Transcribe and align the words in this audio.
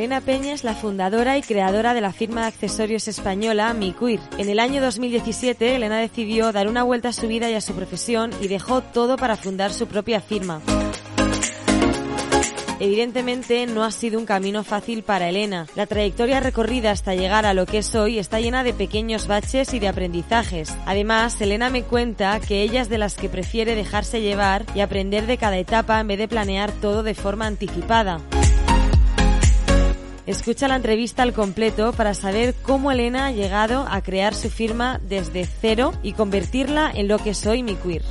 Elena 0.00 0.22
Peña 0.22 0.54
es 0.54 0.64
la 0.64 0.74
fundadora 0.74 1.36
y 1.36 1.42
creadora 1.42 1.92
de 1.92 2.00
la 2.00 2.14
firma 2.14 2.40
de 2.40 2.46
accesorios 2.46 3.06
española 3.06 3.74
Miquir. 3.74 4.18
En 4.38 4.48
el 4.48 4.58
año 4.58 4.80
2017, 4.80 5.76
Elena 5.76 5.98
decidió 5.98 6.52
dar 6.52 6.68
una 6.68 6.84
vuelta 6.84 7.10
a 7.10 7.12
su 7.12 7.28
vida 7.28 7.50
y 7.50 7.54
a 7.54 7.60
su 7.60 7.74
profesión 7.74 8.30
y 8.40 8.48
dejó 8.48 8.80
todo 8.80 9.18
para 9.18 9.36
fundar 9.36 9.74
su 9.74 9.86
propia 9.88 10.22
firma. 10.22 10.62
Evidentemente 12.78 13.66
no 13.66 13.84
ha 13.84 13.90
sido 13.90 14.18
un 14.18 14.24
camino 14.24 14.64
fácil 14.64 15.02
para 15.02 15.28
Elena. 15.28 15.66
La 15.74 15.84
trayectoria 15.84 16.40
recorrida 16.40 16.92
hasta 16.92 17.14
llegar 17.14 17.44
a 17.44 17.52
lo 17.52 17.66
que 17.66 17.76
es 17.76 17.94
hoy 17.94 18.18
está 18.18 18.40
llena 18.40 18.64
de 18.64 18.72
pequeños 18.72 19.26
baches 19.26 19.74
y 19.74 19.80
de 19.80 19.88
aprendizajes. 19.88 20.74
Además, 20.86 21.38
Elena 21.42 21.68
me 21.68 21.82
cuenta 21.82 22.40
que 22.40 22.62
ella 22.62 22.80
es 22.80 22.88
de 22.88 22.96
las 22.96 23.16
que 23.16 23.28
prefiere 23.28 23.74
dejarse 23.74 24.22
llevar 24.22 24.64
y 24.74 24.80
aprender 24.80 25.26
de 25.26 25.36
cada 25.36 25.58
etapa 25.58 26.00
en 26.00 26.08
vez 26.08 26.16
de 26.16 26.26
planear 26.26 26.72
todo 26.72 27.02
de 27.02 27.12
forma 27.12 27.46
anticipada. 27.46 28.22
Escucha 30.30 30.68
la 30.68 30.76
entrevista 30.76 31.24
al 31.24 31.32
completo 31.32 31.92
para 31.92 32.14
saber 32.14 32.54
cómo 32.62 32.92
Elena 32.92 33.26
ha 33.26 33.32
llegado 33.32 33.84
a 33.90 34.00
crear 34.00 34.32
su 34.32 34.48
firma 34.48 35.00
desde 35.02 35.44
cero 35.44 35.92
y 36.04 36.12
convertirla 36.12 36.88
en 36.94 37.08
lo 37.08 37.18
que 37.18 37.34
soy 37.34 37.64
mi 37.64 37.74
queer. 37.74 38.02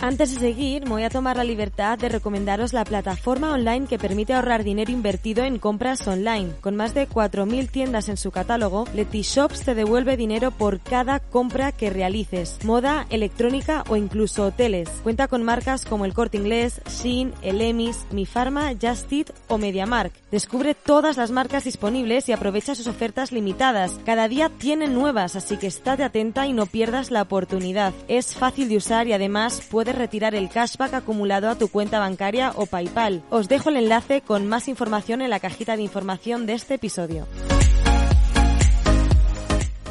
Antes 0.00 0.32
de 0.32 0.38
seguir, 0.38 0.84
me 0.84 0.90
voy 0.90 1.02
a 1.02 1.10
tomar 1.10 1.36
la 1.36 1.42
libertad 1.42 1.98
de 1.98 2.08
recomendaros 2.08 2.72
la 2.72 2.84
plataforma 2.84 3.52
online 3.52 3.88
que 3.88 3.98
permite 3.98 4.32
ahorrar 4.32 4.62
dinero 4.62 4.92
invertido 4.92 5.42
en 5.42 5.58
compras 5.58 6.06
online. 6.06 6.52
Con 6.60 6.76
más 6.76 6.94
de 6.94 7.08
4.000 7.08 7.68
tiendas 7.68 8.08
en 8.08 8.16
su 8.16 8.30
catálogo, 8.30 8.86
Shops 8.94 9.64
te 9.64 9.74
devuelve 9.74 10.16
dinero 10.16 10.52
por 10.52 10.78
cada 10.78 11.18
compra 11.18 11.72
que 11.72 11.90
realices. 11.90 12.58
Moda, 12.64 13.06
electrónica 13.10 13.82
o 13.88 13.96
incluso 13.96 14.44
hoteles. 14.44 14.88
Cuenta 15.02 15.26
con 15.26 15.42
marcas 15.42 15.84
como 15.84 16.04
el 16.04 16.14
Corte 16.14 16.36
Inglés, 16.36 16.80
Shein, 16.88 17.32
El 17.42 17.60
Emis, 17.60 18.06
Mi 18.12 18.24
Pharma, 18.24 18.70
Just 18.80 19.12
Eat 19.12 19.30
o 19.48 19.58
MediaMark. 19.58 20.12
Descubre 20.30 20.76
todas 20.76 21.16
las 21.16 21.32
marcas 21.32 21.64
disponibles 21.64 22.28
y 22.28 22.32
aprovecha 22.32 22.76
sus 22.76 22.86
ofertas 22.86 23.32
limitadas. 23.32 23.98
Cada 24.06 24.28
día 24.28 24.48
tienen 24.48 24.94
nuevas, 24.94 25.34
así 25.34 25.56
que 25.56 25.66
estate 25.66 26.04
atenta 26.04 26.46
y 26.46 26.52
no 26.52 26.66
pierdas 26.66 27.10
la 27.10 27.22
oportunidad. 27.22 27.92
Es 28.06 28.34
fácil 28.34 28.68
de 28.68 28.76
usar 28.76 29.08
y 29.08 29.12
además 29.12 29.60
puedes 29.68 29.87
retirar 29.92 30.34
el 30.34 30.48
cashback 30.48 30.94
acumulado 30.94 31.48
a 31.48 31.56
tu 31.56 31.68
cuenta 31.68 31.98
bancaria 31.98 32.52
o 32.54 32.66
PayPal. 32.66 33.22
Os 33.30 33.48
dejo 33.48 33.70
el 33.70 33.76
enlace 33.76 34.20
con 34.20 34.46
más 34.46 34.68
información 34.68 35.22
en 35.22 35.30
la 35.30 35.40
cajita 35.40 35.76
de 35.76 35.82
información 35.82 36.46
de 36.46 36.54
este 36.54 36.74
episodio. 36.74 37.26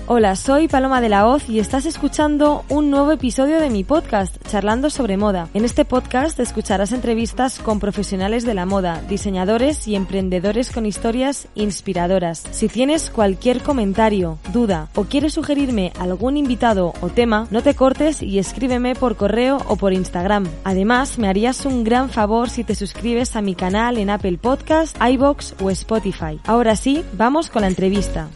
Hola, 0.10 0.38
soy 0.38 0.70
Paloma 0.70 1.02
de 1.02 1.10
la 1.10 1.28
Hoz 1.28 1.50
y 1.50 1.60
estás 1.60 1.86
escuchando 1.86 2.64
un 2.70 2.90
nuevo 2.90 3.12
episodio 3.12 3.60
de 3.60 3.70
mi 3.70 3.84
podcast, 3.84 4.38
Charlando 4.48 4.90
sobre 4.90 5.18
Moda. 5.18 5.50
En 5.54 5.66
este 5.66 5.84
podcast 5.84 6.40
escucharás 6.40 6.94
entrevistas 6.94 7.60
con 7.60 7.82
profesionales 7.82 8.46
de 8.46 8.54
la 8.54 8.66
moda, 8.66 9.02
diseñadores 9.10 9.86
y 9.86 9.98
emprendedores 9.98 10.72
con 10.72 10.86
historias 10.86 11.50
inspiradoras. 11.56 12.42
Si 12.52 12.70
tienes 12.70 13.10
cualquier 13.10 13.62
comentario, 13.62 14.40
duda 14.54 14.88
o 14.96 15.04
quieres 15.04 15.34
sugerirme 15.34 15.92
algún 16.00 16.38
invitado 16.38 16.94
o 17.02 17.10
tema, 17.10 17.46
no 17.52 17.62
te 17.62 17.76
cortes 17.76 18.24
y 18.24 18.40
escríbeme 18.40 18.96
por 18.96 19.18
correo 19.18 19.58
o 19.68 19.76
por 19.76 19.92
Instagram. 19.92 20.48
Además, 20.64 21.20
me 21.20 21.28
harías 21.28 21.66
un 21.66 21.84
gran 21.84 22.10
favor 22.10 22.50
si 22.50 22.64
te 22.64 22.76
suscribes 22.76 23.36
a 23.36 23.42
mi 23.42 23.56
canal 23.56 23.98
en 23.98 24.10
Apple 24.10 24.38
Podcast, 24.38 24.96
iBox 25.06 25.56
o 25.62 25.70
Spotify. 25.70 26.40
Ahora 26.46 26.78
sí, 26.78 27.04
vamos 27.12 27.50
con 27.50 27.64
la 27.64 27.68
entrevista. 27.68 28.30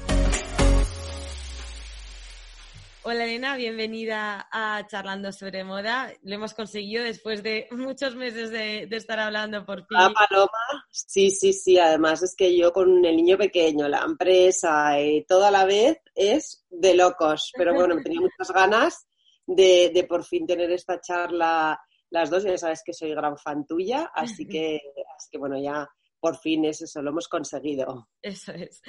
Hola 3.04 3.24
Elena, 3.24 3.56
bienvenida 3.56 4.48
a 4.52 4.86
Charlando 4.86 5.32
sobre 5.32 5.64
Moda. 5.64 6.14
Lo 6.22 6.36
hemos 6.36 6.54
conseguido 6.54 7.04
después 7.04 7.42
de 7.42 7.68
muchos 7.72 8.16
meses 8.16 8.52
de, 8.52 8.88
estar 8.92 9.20
hablando 9.20 9.66
por 9.66 9.80
fin. 9.88 9.98
Ah, 10.00 10.14
Paloma, 10.14 10.86
sí, 10.92 11.32
sí, 11.32 11.52
sí. 11.52 11.80
Además 11.80 12.22
es 12.22 12.36
que 12.36 12.56
yo 12.56 12.72
con 12.72 13.04
el 13.04 13.16
niño 13.16 13.40
pequeño, 13.40 13.88
la 13.88 14.04
empresa 14.04 15.02
y 15.02 15.26
toda 15.26 15.50
la 15.50 15.66
vez 15.66 15.98
es 16.14 16.64
de 16.70 16.94
locos. 16.94 17.52
Pero 17.58 17.74
bueno, 17.74 17.96
me 17.96 18.04
tenía 18.04 18.20
muchas 18.22 18.54
ganas 18.54 19.08
de, 19.48 19.90
de 19.92 20.04
por 20.04 20.24
fin 20.24 20.46
tener 20.46 20.70
esta 20.70 21.02
charla 21.02 21.82
las 22.12 22.30
dos. 22.30 22.44
Ya 22.44 22.56
sabes 22.60 22.84
que 22.86 22.94
soy 22.94 23.16
gran 23.16 23.36
fan 23.36 23.66
tuya, 23.66 24.12
así 24.14 24.48
que, 24.48 24.80
así 25.18 25.30
que 25.32 25.40
bueno, 25.40 25.60
ya 25.60 25.90
por 26.22 26.38
fin 26.38 26.64
es 26.66 26.82
eso, 26.82 27.02
lo 27.02 27.10
hemos 27.10 27.28
conseguido. 27.28 28.08
Eso 28.22 28.54
es. 28.54 28.82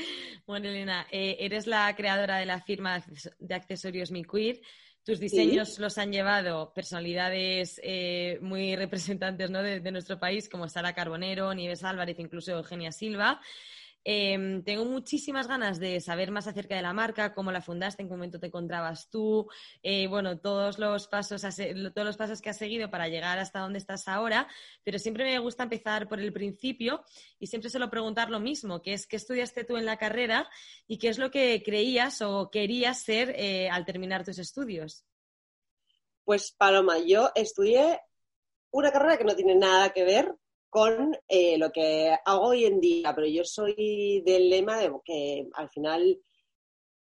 Bueno, 0.47 0.69
Elena, 0.69 1.07
eh, 1.11 1.39
eres 1.41 1.67
la 1.67 1.93
creadora 1.97 2.37
de 2.37 2.47
la 2.47 2.61
firma 2.61 3.03
de 3.39 3.55
accesorios 3.55 4.13
Mi 4.13 4.23
Queer. 4.23 4.61
Tus 5.03 5.19
diseños 5.19 5.81
los 5.81 5.99
han 5.99 6.13
llevado 6.13 6.73
personalidades 6.73 7.81
eh, 7.83 8.39
muy 8.41 8.77
representantes 8.77 9.51
de, 9.51 9.81
de, 9.81 9.91
nuestro 9.91 10.21
país, 10.21 10.49
como 10.49 10.69
Sara 10.69 10.95
Carbonero, 10.95 11.53
Nieves 11.55 11.83
Álvarez, 11.83 12.21
incluso 12.21 12.53
Eugenia 12.53 12.93
Silva. 12.93 13.41
Em, 14.05 14.65
tengo 14.65 14.85
muchísimas 14.85 15.47
ganas 15.47 15.79
de 15.79 16.01
saber 16.01 16.33
más 16.33 16.49
acerca 16.49 16.75
de 16.75 16.83
la 16.83 16.93
marca, 16.93 17.35
cómo 17.35 17.53
la 17.53 17.61
fundaste, 17.61 18.03
en 18.03 18.09
qué 18.09 18.15
momento 18.15 18.41
te 18.41 18.49
encontrabas 18.49 19.09
tú, 19.11 19.49
eh, 19.83 20.09
bueno, 20.09 20.39
todos 20.41 20.79
los, 20.79 21.07
pasos, 21.07 21.43
todos 21.43 22.07
los 22.07 22.17
pasos 22.17 22.43
que 22.43 22.51
has 22.51 22.59
seguido 22.59 22.91
para 22.91 23.09
llegar 23.09 23.39
hasta 23.39 23.61
donde 23.61 23.79
estás 23.79 24.09
ahora, 24.09 24.49
pero 24.83 24.99
siempre 24.99 25.25
me 25.25 25.39
gusta 25.39 25.63
empezar 25.63 26.09
por 26.09 26.19
el 26.19 26.33
principio 26.33 27.05
y 27.39 27.47
siempre 27.47 27.71
suelo 27.71 27.91
preguntar 27.91 28.29
lo 28.29 28.41
mismo, 28.41 28.83
que 28.83 28.93
es 28.93 29.07
qué 29.07 29.17
estudiaste 29.17 29.65
tú 29.65 29.77
en 29.77 29.87
la 29.87 29.99
carrera 29.99 30.51
y 30.89 30.99
qué 30.99 31.09
es 31.09 31.19
lo 31.19 31.31
que 31.31 31.63
creías 31.65 32.23
o 32.23 32.51
querías 32.51 33.03
ser 33.03 33.31
eh, 33.37 33.71
al 33.71 33.85
terminar 33.85 34.25
tus 34.25 34.39
estudios. 34.39 35.05
Pues 36.25 36.53
Paloma, 36.53 36.99
yo 36.99 37.31
estudié 37.35 38.01
una 38.73 38.91
carrera 38.91 39.17
que 39.17 39.25
no 39.25 39.37
tiene 39.37 39.55
nada 39.55 39.91
que 39.91 40.05
ver 40.05 40.35
con 40.73 41.15
eh, 41.29 41.59
lo 41.59 41.71
que 41.71 42.17
hago 42.25 42.47
hoy 42.47 42.65
en 42.65 42.81
día, 42.81 43.15
pero 43.15 43.27
yo 43.27 43.45
soy 43.45 44.23
del 44.25 44.49
lema 44.49 44.79
de 44.79 44.91
que 45.05 45.47
al 45.53 45.69
final 45.69 46.19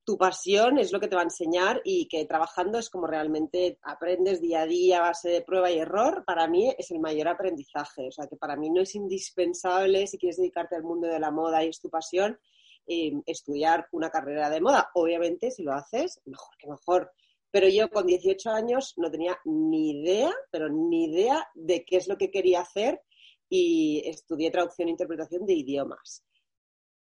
tu 0.04 0.16
pasión 0.16 0.78
es 0.78 0.92
lo 0.92 1.00
que 1.00 1.08
te 1.08 1.16
va 1.16 1.22
a 1.22 1.24
enseñar 1.24 1.80
y 1.82 2.06
que 2.06 2.26
trabajando 2.26 2.78
es 2.78 2.88
como 2.88 3.08
realmente 3.08 3.80
aprendes 3.82 4.40
día 4.40 4.60
a 4.62 4.66
día 4.66 4.98
a 4.98 5.08
base 5.08 5.30
de 5.30 5.42
prueba 5.42 5.68
y 5.68 5.80
error. 5.80 6.22
Para 6.24 6.46
mí 6.46 6.72
es 6.78 6.92
el 6.92 7.00
mayor 7.00 7.26
aprendizaje, 7.26 8.06
o 8.06 8.12
sea 8.12 8.28
que 8.28 8.36
para 8.36 8.54
mí 8.54 8.70
no 8.70 8.82
es 8.82 8.94
indispensable 8.94 10.06
si 10.06 10.16
quieres 10.16 10.36
dedicarte 10.36 10.76
al 10.76 10.84
mundo 10.84 11.08
de 11.08 11.18
la 11.18 11.32
moda 11.32 11.64
y 11.64 11.70
es 11.70 11.80
tu 11.80 11.90
pasión 11.90 12.38
eh, 12.86 13.14
estudiar 13.26 13.88
una 13.90 14.10
carrera 14.10 14.48
de 14.48 14.60
moda. 14.60 14.90
Obviamente 14.94 15.50
si 15.50 15.64
lo 15.64 15.72
haces, 15.72 16.20
mejor 16.24 16.56
que 16.56 16.68
mejor. 16.68 17.10
Pero 17.50 17.66
yo 17.68 17.90
con 17.90 18.06
18 18.06 18.48
años 18.48 18.94
no 18.96 19.10
tenía 19.10 19.36
ni 19.44 19.90
idea, 19.90 20.32
pero 20.52 20.68
ni 20.68 21.06
idea 21.06 21.48
de 21.54 21.84
qué 21.84 21.96
es 21.96 22.06
lo 22.06 22.16
que 22.16 22.30
quería 22.30 22.60
hacer 22.60 23.02
y 23.48 24.02
estudié 24.06 24.50
traducción 24.50 24.88
e 24.88 24.92
interpretación 24.92 25.46
de 25.46 25.54
idiomas. 25.54 26.24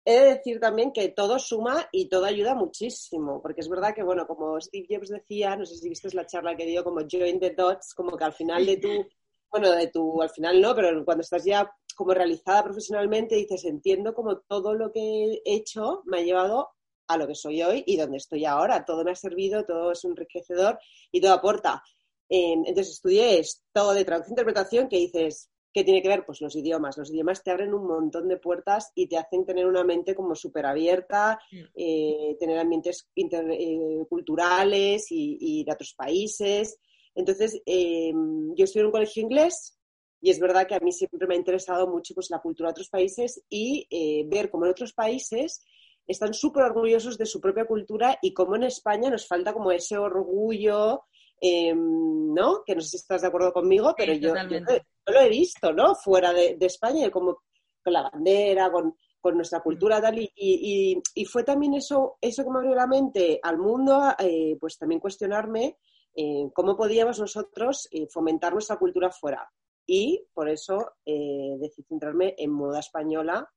He 0.08 0.20
de 0.20 0.26
decir 0.36 0.60
también 0.60 0.92
que 0.92 1.10
todo 1.10 1.40
suma 1.40 1.90
y 1.92 2.08
todo 2.08 2.26
ayuda 2.26 2.54
muchísimo, 2.54 3.42
porque 3.42 3.62
es 3.62 3.70
verdad 3.70 3.96
que, 3.96 4.04
bueno, 4.04 4.28
como 4.28 4.62
Steve 4.62 4.86
Jobs 4.88 5.10
decía, 5.10 5.56
no 5.56 5.66
sé 5.66 5.76
si 5.78 5.90
viste 5.90 6.14
la 6.14 6.28
charla 6.28 6.56
que 6.56 6.66
dio, 6.66 6.84
como 6.84 7.02
join 7.10 7.40
the 7.40 7.52
dots, 7.52 7.94
como 7.96 8.16
que 8.16 8.24
al 8.24 8.34
final 8.34 8.66
de 8.66 8.78
tu, 8.78 8.88
bueno, 9.52 9.72
de 9.72 9.88
tu, 9.88 10.22
al 10.22 10.30
final 10.30 10.62
no, 10.62 10.76
pero 10.76 11.04
cuando 11.04 11.22
estás 11.22 11.44
ya 11.44 11.68
como 11.96 12.14
realizada 12.14 12.64
profesionalmente, 12.64 13.36
dices, 13.36 13.66
entiendo 13.66 14.14
como 14.14 14.40
todo 14.42 14.76
lo 14.76 14.92
que 14.92 15.42
he 15.44 15.56
hecho 15.56 16.04
me 16.06 16.20
ha 16.20 16.22
llevado 16.22 16.70
a 17.08 17.18
lo 17.18 17.28
que 17.28 17.36
soy 17.36 17.64
hoy 17.64 17.84
y 17.88 17.98
donde 17.98 18.18
estoy 18.18 18.46
ahora. 18.46 18.86
Todo 18.86 19.04
me 19.04 19.12
ha 19.12 19.16
servido, 19.16 19.66
todo 19.66 19.92
es 19.92 20.04
enriquecedor 20.04 20.78
y 21.12 21.22
todo 21.22 21.34
aporta. 21.34 21.84
Entonces 22.28 22.90
estudié 22.90 23.40
esto 23.40 23.94
de 23.94 24.06
traducción 24.06 24.32
e 24.32 24.42
interpretación 24.42 24.90
que 24.90 24.98
dices, 24.98 25.50
¿Qué 25.76 25.84
tiene 25.84 26.02
que 26.02 26.08
ver? 26.08 26.26
Pues 26.26 26.40
los 26.40 26.56
idiomas. 26.56 26.98
Los 26.98 27.10
idiomas 27.10 27.44
te 27.44 27.52
abren 27.52 27.74
un 27.74 27.86
montón 27.86 28.30
de 28.30 28.38
puertas 28.38 28.94
y 28.96 29.08
te 29.08 29.18
hacen 29.18 29.46
tener 29.46 29.68
una 29.68 29.84
mente 29.84 30.16
como 30.16 30.34
súper 30.34 30.66
abierta, 30.66 31.38
eh, 31.52 32.38
tener 32.40 32.60
ambientes 32.60 33.10
interculturales 33.14 35.04
eh, 35.12 35.16
y, 35.16 35.66
de 35.66 35.72
otros 35.74 35.94
países. 35.94 36.80
Entonces, 37.14 37.62
em, 37.66 38.56
yo 38.56 38.64
estuve 38.64 38.84
en 38.84 38.86
un 38.86 38.92
colegio 38.94 39.22
inglés 39.22 39.78
Y 40.22 40.30
es 40.30 40.40
verdad 40.40 40.66
que 40.66 40.76
a 40.76 40.80
mí 40.80 40.94
siempre 40.94 41.28
me 41.28 41.36
ha 41.36 41.38
interesado 41.38 41.88
mucho 41.90 42.14
pues, 42.14 42.30
la 42.30 42.40
cultura 42.40 42.70
de 42.70 42.72
otros 42.72 42.90
países 42.90 43.44
y 43.50 43.86
eh, 43.90 44.24
ver 44.28 44.50
cómo 44.50 44.64
en 44.64 44.72
otros 44.72 44.94
países 44.94 45.66
están 46.08 46.34
súper 46.34 46.64
orgullosos 46.64 47.18
de 47.18 47.26
su 47.26 47.42
propia 47.42 47.66
cultura 47.66 48.18
y 48.22 48.34
cómo 48.34 48.56
en 48.56 48.64
España 48.64 49.10
nos 49.10 49.28
falta 49.28 49.52
como 49.52 49.72
ese 49.74 49.98
orgullo, 49.98 51.04
em, 51.40 52.34
¿no? 52.34 52.64
Que 52.66 52.76
no 52.76 52.82
sé 52.82 52.90
si 52.90 52.98
estás 52.98 53.22
de 53.22 53.28
acuerdo 53.28 53.54
conmigo, 53.54 53.94
pero 53.98 54.14
yo, 54.14 54.34
lo 54.34 55.20
he 55.20 55.30
visto, 55.30 55.74
¿no? 55.74 55.96
Fuera 55.96 56.34
de, 56.34 56.58
España, 56.60 57.10
como 57.10 57.44
con 57.84 57.94
la 57.94 58.10
bandera, 58.10 58.72
con, 58.72 58.96
nuestra 59.34 59.60
cultura 59.62 60.00
tal, 60.00 60.20
y, 60.20 61.02
fue 61.28 61.44
también 61.44 61.74
eso, 61.74 62.18
eso 62.22 62.44
que 62.44 62.50
me 62.52 62.60
abrió 62.60 62.76
la 62.76 62.86
mente 62.86 63.40
al 63.42 63.58
mundo, 63.58 64.14
eh, 64.20 64.56
pues 64.60 64.78
también 64.78 65.02
cuestionarme 65.02 65.80
eh, 66.16 66.48
cómo 66.54 66.78
podíamos 66.78 67.20
nosotros 67.20 67.88
eh, 67.92 68.06
fomentar 68.08 68.54
nuestra 68.54 68.78
cultura 68.78 69.10
fuera. 69.10 69.50
Y 69.88 70.28
por 70.32 70.50
eso 70.50 70.94
decidí 71.06 71.84
centrarme 71.88 72.36
en 72.38 72.52
moda 72.52 72.80
española 72.80 73.48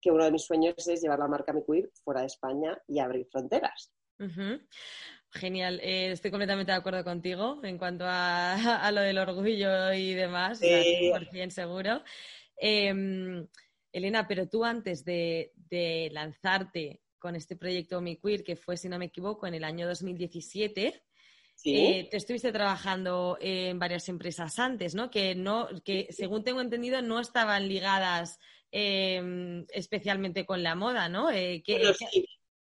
que 0.00 0.10
uno 0.10 0.24
de 0.24 0.32
mis 0.32 0.44
sueños 0.44 0.74
es 0.86 1.00
llevar 1.00 1.18
la 1.18 1.28
marca 1.28 1.52
Queer 1.52 1.90
fuera 2.04 2.20
de 2.20 2.26
España 2.26 2.80
y 2.86 2.98
abrir 2.98 3.26
fronteras. 3.30 3.92
Genial, 5.30 5.80
eh, 5.82 6.12
estoy 6.12 6.30
completamente 6.30 6.72
de 6.72 6.78
acuerdo 6.78 7.04
contigo 7.04 7.60
en 7.62 7.76
cuanto 7.78 8.04
a, 8.06 8.56
lo 8.92 9.00
del 9.00 9.18
orgullo 9.18 9.92
y 9.92 10.14
demás, 10.14 10.58
sí. 10.58 10.66
100% 10.66 11.50
seguro. 11.50 12.02
Em, 12.56 13.46
Elena, 13.92 14.26
pero 14.26 14.48
tú 14.48 14.64
antes 14.64 15.04
de, 15.04 15.52
lanzarte 16.12 17.02
con 17.18 17.36
este 17.36 17.56
proyecto 17.56 18.00
Mi 18.00 18.16
Queer, 18.16 18.44
que 18.44 18.56
fue, 18.56 18.76
si 18.76 18.88
no 18.88 18.98
me 18.98 19.06
equivoco, 19.06 19.46
en 19.46 19.54
el 19.54 19.64
año 19.64 19.86
2017, 19.86 21.02
eh, 21.64 22.08
te 22.08 22.16
estuviste 22.16 22.52
trabajando 22.52 23.36
en 23.40 23.78
varias 23.78 24.08
empresas 24.08 24.58
antes, 24.58 24.94
¿no? 24.94 25.10
Que, 25.10 25.34
no, 25.34 25.68
que 25.84 26.06
según 26.10 26.44
tengo 26.44 26.60
entendido, 26.60 27.02
no 27.02 27.18
estaban 27.18 27.68
ligadas 27.68 28.38
Em, 28.70 29.64
especialmente 29.70 30.44
con 30.44 30.62
la 30.62 30.74
moda, 30.74 31.08
¿no? 31.08 31.30
Eh, 31.30 31.62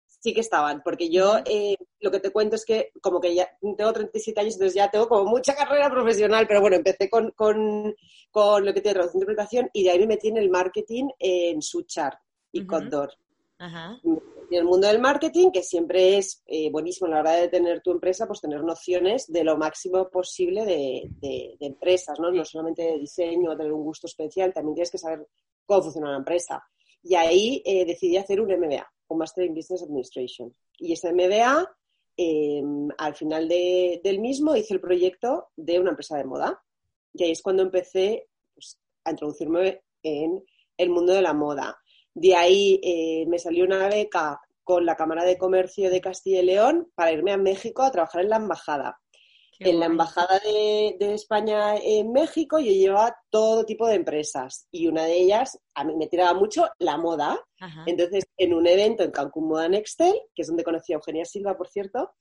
sí, 0.07 0.33
que 0.33 0.41
estaban, 0.41 0.83
porque 0.83 1.11
yo 1.11 1.41
eh, 1.45 1.77
lo 2.01 2.11
que 2.11 2.21
te 2.21 2.31
cuento 2.31 2.57
es 2.57 2.65
que 2.65 2.93
como 3.01 3.21
que 3.21 3.35
ya 3.35 3.49
tengo 3.61 3.93
37 3.93 4.41
años, 4.41 4.55
entonces 4.55 4.75
ya 4.75 4.91
tengo 4.91 5.09
como 5.09 5.31
mucha 5.31 5.55
carrera 5.55 5.91
profesional, 5.91 6.47
pero 6.47 6.61
bueno, 6.61 6.77
empecé 6.77 7.09
con, 7.11 7.33
lo 7.35 8.75
que 8.75 8.81
tiene 8.81 8.95
traducción 8.95 9.23
interpretación 9.23 9.71
y 9.73 9.85
de 9.85 9.91
ahí 9.91 9.99
me 10.01 10.09
metí 10.09 10.29
en 10.29 10.39
el 10.39 10.51
marketing 10.51 11.09
en 11.19 11.63
Suchar 11.63 12.19
y 12.53 12.67
Condor. 12.67 13.13
En 13.59 14.59
el 14.59 14.65
mundo 14.65 14.89
del 14.89 15.01
marketing, 15.01 15.51
que 15.51 15.63
siempre 15.63 16.17
es 16.17 16.43
eh, 16.47 16.71
buenísimo 16.71 17.07
a 17.07 17.11
la 17.11 17.21
hora 17.21 17.33
de 17.33 17.49
tener 17.49 17.83
tu 17.83 17.93
empresa, 17.93 18.27
pues 18.27 18.41
tener 18.41 18.65
nociones 18.65 19.31
de 19.31 19.45
lo 19.45 19.57
máximo 19.57 20.09
posible 20.09 20.65
de, 20.65 21.09
de 21.21 21.67
empresas, 21.67 22.19
¿no? 22.19 22.33
No 22.33 22.45
solamente 22.45 22.83
de 22.83 22.99
diseño, 22.99 23.57
tener 23.57 23.73
un 23.73 23.85
gusto 23.85 24.07
especial, 24.07 24.53
también 24.53 24.75
tienes 24.75 24.91
que 24.91 24.99
saber 24.99 25.27
cómo 25.67 25.83
funciona 25.83 26.09
una 26.09 26.19
empresa. 26.19 26.65
Y 27.03 27.15
ahí 27.15 27.63
eh, 27.65 27.85
decidí 27.85 28.17
hacer 28.17 28.41
un 28.41 28.51
MBA, 28.51 28.93
un 29.09 29.19
Master 29.19 29.45
in 29.45 29.55
Business 29.55 29.83
Administration. 29.83 30.55
Y 30.79 30.93
ese 30.93 31.13
MBA, 31.13 31.67
em, 32.17 32.89
al 32.99 33.15
final 33.15 33.49
del 33.49 34.19
mismo, 34.21 34.57
hice 34.57 34.75
el 34.75 34.81
proyecto 34.81 35.49
de 35.57 35.81
una 35.81 35.91
empresa 35.91 36.17
de 36.17 36.25
moda. 36.25 36.63
Y 37.15 37.25
ahí 37.25 37.31
es 37.33 37.43
cuando 37.43 37.63
empecé 37.63 38.29
pues, 38.55 38.79
a 39.05 39.11
introducirme 39.11 39.83
en 40.03 40.45
el 40.77 40.91
mundo 40.91 41.13
de 41.13 41.23
la 41.23 41.35
moda. 41.35 41.79
De 42.15 42.35
ahí 42.35 42.81
eh, 42.83 43.25
me 43.27 43.39
salió 43.39 43.65
una 43.65 43.89
beca 43.89 44.41
con 44.65 44.85
la 44.85 44.97
Cámara 44.97 45.25
de 45.25 45.39
Comercio 45.39 45.91
de 45.91 46.01
Castilla 46.01 46.41
y 46.41 46.47
León 46.47 46.91
para 46.95 47.13
irme 47.13 47.33
a 47.33 47.37
México 47.37 47.83
a 47.83 47.91
trabajar 47.91 48.23
en 48.23 48.31
la 48.31 48.37
embajada 48.37 49.00
en 49.61 49.79
la 49.79 49.87
Embajada 49.87 50.39
de, 50.39 50.97
España 51.15 51.77
en 51.77 52.13
México 52.13 52.59
yo 52.59 52.73
llevaba 52.73 53.15
todo 53.29 53.65
tipo 53.65 53.87
de 53.87 53.97
empresas 53.97 54.67
y 54.71 54.87
una 54.87 55.05
de 55.05 55.19
ellas, 55.19 55.61
a 55.75 55.85
mí 55.85 55.95
me 55.97 56.07
tiraba 56.07 56.33
mucho 56.33 56.69
la 56.79 56.97
moda. 56.97 57.39
Entonces, 57.87 58.25
en 58.39 58.55
un 58.55 58.67
evento 58.67 59.03
en 59.03 59.11
Cancún 59.11 59.49
Moda 59.49 59.69
Nextel, 59.69 60.15
que 60.35 60.43
es 60.43 60.49
donde 60.49 60.65
conocí 60.65 60.93
a 60.93 60.97
Eugenia 60.97 61.27
Silva, 61.27 61.59
por 61.59 61.69
cierto, 61.69 62.13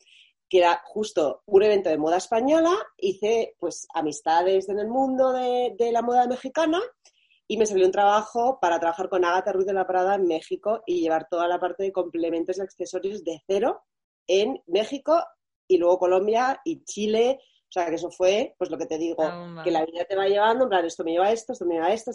que 0.50 0.58
era 0.58 0.82
justo 0.84 1.44
un 1.46 1.64
evento 1.64 1.90
de 1.90 1.98
moda 1.98 2.18
española, 2.18 2.76
hice 2.98 3.56
pues 3.58 3.88
amistades 3.94 4.68
en 4.68 4.80
el 4.80 4.90
mundo 4.90 5.32
de, 5.32 5.76
de 5.78 5.92
la 5.94 6.02
moda 6.02 6.28
mexicana 6.28 6.82
y 7.48 7.58
me 7.58 7.66
salió 7.66 7.86
un 7.86 7.92
trabajo 7.92 8.60
para 8.60 8.80
trabajar 8.80 9.08
con 9.08 9.24
Agatha 9.24 9.54
Ruiz 9.54 9.66
de 9.66 9.74
la 9.74 9.88
Prada 9.88 10.16
en 10.16 10.28
México 10.28 10.84
y 10.86 11.02
llevar 11.02 11.28
toda 11.30 11.48
la 11.48 11.60
parte 11.60 11.84
de 11.84 11.94
complementos 11.94 12.58
y 12.58 12.62
accesorios 12.62 13.24
de 13.24 13.42
cero 13.48 13.84
en 14.28 14.62
México 14.68 15.24
y 15.70 15.78
luego 15.78 16.00
Colombia 16.00 16.60
y 16.66 16.84
Chile. 16.84 17.40
O 17.42 17.72
sea, 17.72 17.86
que 17.86 17.96
eso 17.96 18.10
fue, 18.10 18.56
pues 18.58 18.72
lo 18.72 18.80
que 18.80 18.88
te 18.88 18.98
digo, 18.98 19.24
que 19.64 19.70
la 19.70 19.86
vida 19.86 20.04
te 20.04 20.16
va 20.16 20.28
llevando, 20.28 20.64
en 20.64 20.70
plan, 20.70 20.86
esto 20.86 21.04
me 21.04 21.12
lleva 21.12 21.28
a 21.28 21.32
esto, 21.32 21.54
esto 21.54 21.66
me 21.66 21.76
lleva 21.76 21.86
a 21.86 21.94
esto, 21.94 22.12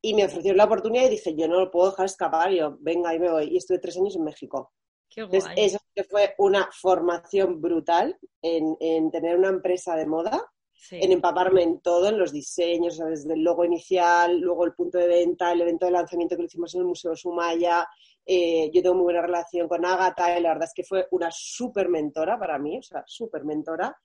Y 0.00 0.14
me 0.14 0.24
ofreció 0.24 0.54
la 0.54 0.64
oportunidad 0.64 1.04
y 1.04 1.10
dije, 1.10 1.34
yo 1.36 1.46
no 1.46 1.60
lo 1.60 1.70
puedo 1.70 1.90
dejar 1.90 2.06
escapar. 2.06 2.50
Y 2.50 2.58
yo, 2.58 2.78
venga, 2.80 3.14
y 3.14 3.18
me 3.18 3.30
voy. 3.30 3.48
Y 3.50 3.58
estuve 3.58 3.78
tres 3.78 3.98
años 3.98 4.16
en 4.16 4.24
México. 4.24 4.72
Qué 5.10 5.22
guay. 5.22 5.36
Entonces, 5.36 5.78
eso 5.94 6.08
fue 6.08 6.34
una 6.38 6.70
formación 6.72 7.60
brutal 7.60 8.18
en, 8.40 8.76
en 8.80 9.10
tener 9.10 9.38
una 9.38 9.50
empresa 9.50 9.94
de 9.94 10.06
moda, 10.06 10.42
en 10.90 11.12
empaparme 11.12 11.62
en 11.62 11.80
todo, 11.80 12.08
en 12.08 12.18
los 12.18 12.32
diseños, 12.32 12.98
desde 12.98 13.34
el 13.34 13.42
logo 13.42 13.64
inicial, 13.64 14.40
luego 14.40 14.64
el 14.64 14.74
punto 14.74 14.98
de 14.98 15.06
venta, 15.06 15.52
el 15.52 15.60
evento 15.60 15.86
de 15.86 15.92
lanzamiento 15.92 16.34
que 16.34 16.42
lo 16.42 16.46
hicimos 16.46 16.74
en 16.74 16.80
el 16.80 16.86
Museo 16.86 17.14
Sumaya, 17.14 17.86
eh, 18.26 18.70
yo 18.72 18.82
tengo 18.82 18.94
muy 18.94 19.04
buena 19.04 19.22
relación 19.22 19.68
con 19.68 19.84
Agatha 19.84 20.38
y 20.38 20.42
la 20.42 20.50
verdad 20.50 20.68
es 20.68 20.74
que 20.74 20.84
fue 20.84 21.06
una 21.10 21.30
súper 21.30 21.88
mentora 21.88 22.38
para 22.38 22.58
mí, 22.58 22.78
o 22.78 22.82
sea, 22.82 23.02
súper 23.06 23.44
mentora. 23.44 23.96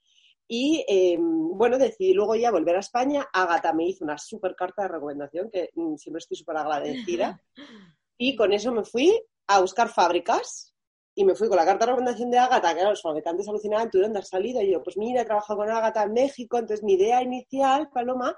Y 0.46 0.84
em, 0.88 1.56
bueno, 1.56 1.78
decidí 1.78 2.12
luego 2.12 2.34
ya 2.34 2.50
volver 2.50 2.76
a 2.76 2.80
España. 2.80 3.28
Agatha 3.32 3.72
me 3.72 3.86
hizo 3.86 4.04
una 4.04 4.18
súper 4.18 4.54
carta 4.56 4.82
de 4.82 4.88
recomendación 4.88 5.48
que 5.50 5.70
mm, 5.74 5.96
siempre 5.96 6.18
estoy 6.18 6.36
súper 6.36 6.56
agradecida. 6.56 7.40
Y 8.22 8.36
con 8.36 8.52
eso 8.52 8.70
me 8.70 8.84
fui 8.84 9.18
a 9.46 9.62
buscar 9.62 9.88
fábricas 9.88 10.74
y 11.14 11.24
me 11.24 11.34
fui 11.34 11.48
con 11.48 11.56
la 11.56 11.64
carta 11.64 11.86
de 11.86 11.92
recomendación 11.92 12.30
de 12.30 12.36
Agatha, 12.36 12.74
que 12.74 12.84
los 12.84 13.00
fabricantes 13.00 13.48
alucinaban, 13.48 13.90
¿tú 13.90 13.98
dónde 13.98 14.18
has 14.18 14.28
salido? 14.28 14.60
Y 14.60 14.72
yo, 14.72 14.82
pues 14.82 14.98
mira, 14.98 15.22
he 15.22 15.24
trabajado 15.24 15.60
con 15.60 15.70
Agatha 15.70 16.02
en 16.02 16.12
México, 16.12 16.58
entonces 16.58 16.84
mi 16.84 16.92
idea 16.94 17.22
inicial, 17.22 17.88
Paloma, 17.88 18.36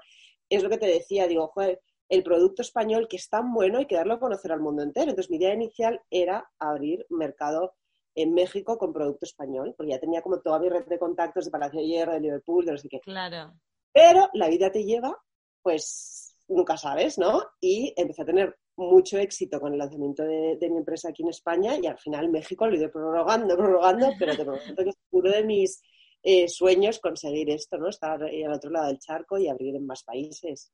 es 0.49 0.63
lo 0.63 0.69
que 0.69 0.77
te 0.77 0.87
decía, 0.87 1.27
digo, 1.27 1.47
joder, 1.49 1.81
el 2.13 2.21
producto 2.21 2.61
español 2.61 3.07
que 3.07 3.15
es 3.15 3.27
tan 3.27 3.51
bueno 3.51 3.81
y 3.81 3.87
que 3.87 3.95
darlo 3.95 4.13
a 4.13 4.19
conocer 4.19 4.51
al 4.51 4.59
mundo 4.59 4.83
entero. 4.83 5.09
Entonces 5.09 5.31
mi 5.31 5.37
idea 5.37 5.51
inicial 5.55 5.99
era 6.11 6.47
abrir 6.59 7.07
mercado 7.09 7.73
en 8.13 8.35
México 8.35 8.77
con 8.77 8.93
producto 8.93 9.25
español, 9.25 9.73
porque 9.75 9.93
ya 9.93 9.99
tenía 9.99 10.21
como 10.21 10.39
toda 10.39 10.59
mi 10.59 10.69
red 10.69 10.85
de 10.85 10.99
contactos 10.99 11.45
de 11.45 11.51
Palacio 11.51 11.79
de 11.79 11.87
Hierro, 11.87 12.13
de 12.13 12.19
Liverpool, 12.19 12.65
de 12.65 12.73
no 12.73 12.77
sé 12.77 12.87
qué. 12.87 12.99
Claro. 12.99 13.53
Pero 13.91 14.29
la 14.33 14.47
vida 14.47 14.71
te 14.71 14.83
lleva, 14.83 15.17
pues 15.63 16.37
nunca 16.47 16.77
sabes, 16.77 17.17
¿no? 17.17 17.41
Y 17.59 17.95
empecé 17.97 18.21
a 18.21 18.25
tener 18.25 18.59
mucho 18.75 19.17
éxito 19.17 19.59
con 19.59 19.73
el 19.73 19.79
lanzamiento 19.79 20.21
de, 20.21 20.69
mi 20.69 20.77
empresa 20.77 21.09
aquí 21.09 21.23
en 21.23 21.29
España 21.29 21.79
y 21.81 21.87
al 21.87 21.97
final 21.97 22.29
México 22.29 22.67
lo 22.67 22.75
he 22.75 22.77
ido 22.77 22.91
prorrogando, 22.91 23.57
prorrogando, 23.57 24.11
pero 24.19 24.37
te 24.37 24.45
prometo 24.45 24.83
que 24.83 24.89
es 24.89 24.97
uno 25.09 25.31
de 25.31 25.43
mis 25.43 25.81
eh, 26.21 26.47
sueños 26.47 26.99
conseguir 26.99 27.49
esto, 27.49 27.79
¿no? 27.79 27.89
Estar 27.89 28.21
al 28.21 28.53
otro 28.53 28.69
lado 28.69 28.85
del 28.85 28.99
charco 28.99 29.39
y 29.39 29.47
abrir 29.47 29.75
en 29.75 29.87
más 29.87 30.03
países. 30.03 30.71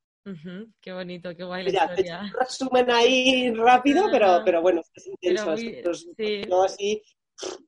Qué 0.81 0.93
bonito, 0.93 1.35
qué 1.35 1.43
guay 1.43 1.63
la 1.63 1.69
historia. 1.69 2.21
un 2.21 2.31
resumen 2.39 2.91
ahí 2.91 3.51
rápido, 3.53 4.05
pero, 4.11 4.41
pero 4.43 4.61
bueno, 4.61 4.81
es 4.93 5.07
intenso. 5.07 5.55
Yo 5.55 6.63
así, 6.63 7.01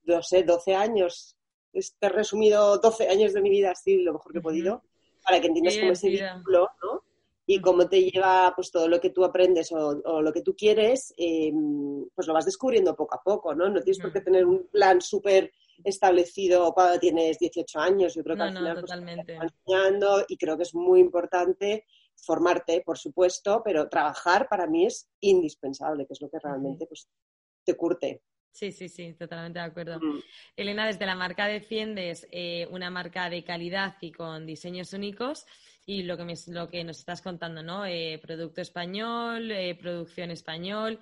no 0.03 0.21
sé, 0.21 0.43
12 0.43 0.75
años. 0.75 1.37
Este 1.73 2.09
resumido 2.09 2.77
12 2.77 3.07
años 3.07 3.33
de 3.33 3.41
mi 3.41 3.49
vida 3.49 3.71
así, 3.71 4.03
lo 4.03 4.13
mejor 4.13 4.33
que 4.33 4.39
he 4.39 4.41
podido, 4.41 4.83
para 5.23 5.39
que 5.39 5.47
entiendas 5.47 5.77
cómo 5.77 5.91
ese 5.93 6.09
vínculo, 6.09 6.69
¿no? 6.83 7.03
Y 7.45 7.59
cómo 7.59 7.87
te 7.87 8.03
lleva 8.03 8.53
pues 8.55 8.71
todo 8.71 8.87
lo 8.87 8.99
que 8.99 9.09
tú 9.09 9.23
aprendes 9.23 9.71
o, 9.71 10.21
lo 10.21 10.31
que 10.31 10.41
tú 10.41 10.55
quieres, 10.55 11.13
em, 11.17 12.05
pues 12.13 12.27
lo 12.27 12.33
vas 12.33 12.45
descubriendo 12.45 12.95
poco 12.95 13.15
a 13.15 13.23
poco, 13.23 13.55
¿no? 13.55 13.69
No 13.69 13.81
tienes 13.81 14.01
por 14.01 14.11
qué 14.11 14.21
tener 14.21 14.45
un 14.45 14.67
plan 14.67 15.01
súper 15.01 15.51
establecido 15.83 16.73
cuando 16.73 16.99
tienes 16.99 17.39
18 17.39 17.79
años. 17.79 18.13
Yo 18.13 18.23
creo 18.23 18.35
que 18.35 18.43
al 18.43 18.49
final 18.49 18.73
pues, 18.73 18.85
totalmente. 18.85 19.33
enseñando 19.35 20.25
y 20.27 20.37
creo 20.37 20.57
que 20.57 20.63
es 20.63 20.75
muy 20.75 20.99
importante 20.99 21.85
formarte, 22.21 22.81
por 22.85 22.97
supuesto, 22.97 23.61
pero 23.63 23.89
trabajar 23.89 24.47
para 24.47 24.67
mí 24.67 24.85
es 24.85 25.09
indispensable, 25.19 26.05
que 26.05 26.13
es 26.13 26.21
lo 26.21 26.29
que 26.29 26.39
realmente 26.39 26.85
pues, 26.85 27.07
te 27.65 27.75
curte. 27.75 28.21
Sí, 28.51 28.71
sí, 28.71 28.89
sí, 28.89 29.13
totalmente 29.13 29.59
de 29.59 29.65
acuerdo. 29.65 29.99
Mm. 29.99 30.19
Elena, 30.57 30.85
desde 30.85 31.05
la 31.05 31.15
marca 31.15 31.47
defiendes 31.47 32.27
eh, 32.31 32.67
una 32.69 32.89
marca 32.89 33.29
de 33.29 33.43
calidad 33.43 33.95
y 34.01 34.11
con 34.11 34.45
diseños 34.45 34.91
únicos 34.93 35.45
y 35.85 36.03
lo 36.03 36.17
que, 36.17 36.35
lo 36.47 36.69
que 36.69 36.83
nos 36.83 36.99
estás 36.99 37.21
contando, 37.21 37.63
¿no? 37.63 37.85
Eh, 37.85 38.19
producto 38.21 38.61
español, 38.61 39.51
eh, 39.51 39.75
producción 39.75 40.31
español 40.31 40.99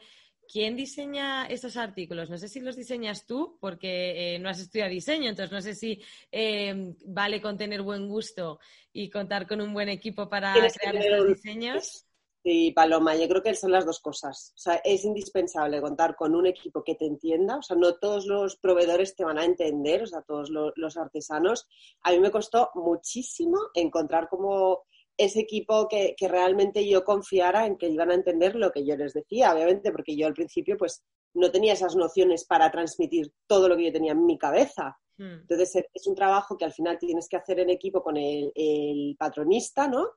¿Quién 0.52 0.76
diseña 0.76 1.46
esos 1.46 1.78
artículos? 1.78 2.30
No 2.30 2.38
sé 2.38 2.48
si 2.48 2.60
los 2.60 2.76
diseñas 2.76 3.28
tú, 3.28 3.58
porque 3.62 4.36
eh, 4.36 4.40
no 4.40 4.50
has 4.50 4.60
estudiado 4.60 4.90
diseño, 4.90 5.30
entonces 5.30 5.52
no 5.52 5.62
sé 5.62 5.76
si 5.76 6.02
eh, 6.32 6.96
vale 7.06 7.40
con 7.40 7.56
tener 7.56 7.84
buen 7.84 8.08
gusto 8.08 8.60
y 8.92 9.12
contar 9.12 9.48
con 9.48 9.62
un 9.62 9.74
buen 9.74 9.90
equipo 9.90 10.28
para 10.28 10.54
crear 10.54 10.96
estos 10.96 11.28
diseños. 11.28 12.06
Sí, 12.42 12.72
Paloma, 12.72 13.16
yo 13.16 13.28
creo 13.28 13.44
que 13.44 13.54
son 13.54 13.72
las 13.72 13.86
dos 13.86 14.00
cosas. 14.00 14.54
O 14.56 14.58
sea, 14.58 14.76
es 14.84 15.04
indispensable 15.04 15.82
contar 15.82 16.16
con 16.16 16.34
un 16.34 16.48
equipo 16.48 16.84
que 16.84 16.96
te 16.96 17.06
entienda. 17.06 17.58
O 17.58 17.62
sea, 17.62 17.76
no 17.76 17.96
todos 17.96 18.26
los 18.26 18.56
proveedores 18.56 19.16
te 19.16 19.26
van 19.26 19.38
a 19.38 19.46
entender, 19.46 20.04
o 20.04 20.08
sea, 20.08 20.22
todos 20.22 20.50
los 20.50 20.98
artesanos. 20.98 21.68
A 22.02 22.12
mí 22.12 22.20
me 22.20 22.32
costó 22.32 22.72
muchísimo 22.76 23.58
encontrar 23.76 24.30
como 24.30 24.86
ese 25.20 25.42
equipo 25.42 25.88
que, 25.88 26.16
que, 26.18 26.28
realmente 26.28 26.88
yo 26.88 27.04
confiara 27.04 27.66
en 27.66 27.78
que 27.78 27.90
iban 27.90 28.10
a 28.10 28.16
entender 28.16 28.56
lo 28.56 28.72
que 28.72 28.86
yo 28.86 28.96
les 28.96 29.14
decía, 29.14 29.54
obviamente, 29.54 29.92
porque 29.92 30.16
yo 30.16 30.26
al 30.26 30.34
principio 30.34 30.78
pues 30.78 31.04
no 31.34 31.52
tenía 31.52 31.74
esas 31.74 31.96
nociones 31.96 32.46
para 32.46 32.72
transmitir 32.72 33.32
todo 33.46 33.68
lo 33.68 33.76
que 33.76 33.86
yo 33.86 33.92
tenía 33.92 34.14
en 34.14 34.26
mi 34.26 34.38
cabeza. 34.38 34.98
Hmm. 35.18 35.42
Entonces 35.42 35.86
es 35.94 36.08
un 36.08 36.16
trabajo 36.16 36.58
que 36.58 36.66
al 36.66 36.74
final 36.74 36.98
tienes 36.98 37.28
que 37.28 37.36
hacer 37.38 37.60
en 37.60 37.70
equipo 37.70 38.02
con 38.02 38.18
el, 38.18 38.52
el 38.56 39.16
patronista, 39.20 39.88
¿no? 39.88 40.08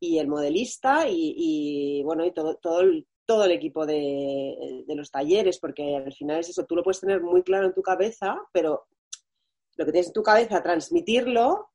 Y 0.00 0.18
el 0.18 0.28
modelista 0.28 1.08
y, 1.08 1.34
y 1.36 2.02
bueno, 2.02 2.24
y 2.24 2.32
todo, 2.32 2.56
todo, 2.56 2.80
el, 2.80 3.06
todo 3.24 3.44
el 3.44 3.52
equipo 3.52 3.86
de, 3.86 4.84
de, 4.86 4.94
los 4.96 5.10
talleres, 5.10 5.60
porque 5.60 5.96
al 5.96 6.12
final 6.12 6.40
es 6.40 6.48
eso, 6.48 6.64
tú 6.64 6.74
lo 6.74 6.82
puedes 6.82 7.00
tener 7.00 7.22
muy 7.22 7.42
claro 7.42 7.66
en 7.66 7.74
tu 7.74 7.82
cabeza, 7.82 8.36
pero 8.52 8.86
lo 9.76 9.84
que 9.84 9.92
tienes 9.92 10.08
en 10.08 10.14
tu 10.14 10.22
cabeza, 10.22 10.62
transmitirlo, 10.62 11.70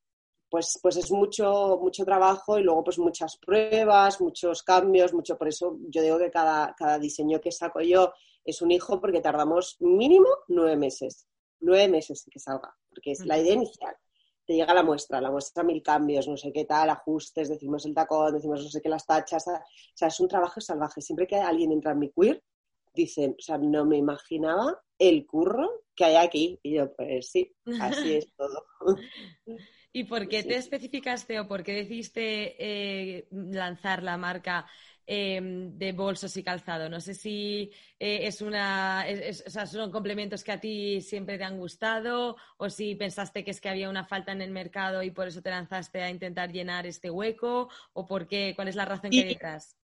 pues, 0.48 0.78
pues 0.82 0.96
es 0.96 1.10
mucho, 1.10 1.78
mucho 1.82 2.04
trabajo 2.04 2.58
y 2.58 2.62
luego 2.62 2.84
pues 2.84 2.98
muchas 2.98 3.36
pruebas, 3.38 4.20
muchos 4.20 4.62
cambios, 4.62 5.12
mucho, 5.12 5.36
por 5.36 5.48
eso 5.48 5.78
yo 5.88 6.02
digo 6.02 6.18
que 6.18 6.30
cada, 6.30 6.74
cada 6.76 6.98
diseño 6.98 7.40
que 7.40 7.52
saco 7.52 7.80
yo 7.80 8.12
es 8.44 8.62
un 8.62 8.70
hijo 8.70 9.00
porque 9.00 9.20
tardamos 9.20 9.76
mínimo 9.80 10.28
nueve 10.48 10.76
meses, 10.76 11.26
nueve 11.60 11.88
meses 11.88 12.24
en 12.26 12.30
que 12.30 12.38
salga, 12.38 12.76
porque 12.88 13.12
es 13.12 13.24
la 13.26 13.38
idea 13.38 13.54
inicial. 13.54 13.94
Te 14.46 14.54
llega 14.54 14.72
la 14.72 14.84
muestra, 14.84 15.20
la 15.20 15.30
muestra 15.32 15.64
mil 15.64 15.82
cambios, 15.82 16.28
no 16.28 16.36
sé 16.36 16.52
qué 16.52 16.64
tal, 16.64 16.88
ajustes, 16.90 17.48
decimos 17.48 17.84
el 17.84 17.94
tacón, 17.94 18.32
decimos 18.32 18.62
no 18.62 18.68
sé 18.70 18.80
qué 18.80 18.88
las 18.88 19.04
tachas, 19.04 19.48
o 19.48 19.60
sea, 19.92 20.06
es 20.06 20.20
un 20.20 20.28
trabajo 20.28 20.60
salvaje. 20.60 21.00
Siempre 21.00 21.26
que 21.26 21.34
alguien 21.34 21.72
entra 21.72 21.90
en 21.90 21.98
mi 21.98 22.12
queer, 22.12 22.40
dicen, 22.94 23.34
o 23.36 23.42
sea, 23.42 23.58
no 23.58 23.84
me 23.84 23.96
imaginaba 23.96 24.80
el 24.98 25.26
curro 25.26 25.84
que 25.96 26.04
hay 26.04 26.14
aquí. 26.16 26.60
Y 26.62 26.76
yo, 26.76 26.94
pues 26.94 27.28
sí, 27.28 27.52
así 27.80 28.14
es 28.14 28.32
todo. 28.36 28.64
¿Y 29.96 30.04
por 30.04 30.28
qué 30.28 30.42
te 30.42 30.56
especificaste 30.56 31.40
o 31.40 31.48
por 31.48 31.62
qué 31.62 31.72
decidiste 31.72 32.54
eh, 32.58 33.28
lanzar 33.30 34.02
la 34.02 34.18
marca 34.18 34.66
em, 35.06 35.78
de 35.78 35.92
bolsos 35.92 36.36
y 36.36 36.42
calzado? 36.42 36.90
No 36.90 37.00
sé 37.00 37.14
si 37.14 37.72
eh, 37.98 38.26
es 38.26 38.42
una, 38.42 39.06
o 39.46 39.50
sea, 39.50 39.64
son 39.64 39.90
complementos 39.90 40.44
que 40.44 40.52
a 40.52 40.60
ti 40.60 41.00
siempre 41.00 41.38
te 41.38 41.44
han 41.44 41.56
gustado 41.56 42.36
o 42.58 42.68
si 42.68 42.94
pensaste 42.94 43.42
que 43.42 43.52
es 43.52 43.58
que 43.58 43.70
había 43.70 43.88
una 43.88 44.04
falta 44.04 44.32
en 44.32 44.42
el 44.42 44.50
mercado 44.50 45.02
y 45.02 45.12
por 45.12 45.28
eso 45.28 45.40
te 45.40 45.48
lanzaste 45.48 46.02
a 46.02 46.10
intentar 46.10 46.52
llenar 46.52 46.86
este 46.86 47.08
hueco 47.08 47.70
o 47.94 48.04
por 48.04 48.26
qué, 48.26 48.52
cuál 48.54 48.68
es 48.68 48.76
la 48.76 48.84
razón 48.84 49.10
que 49.10 49.20
hay 49.20 49.28
detrás. 49.28 49.78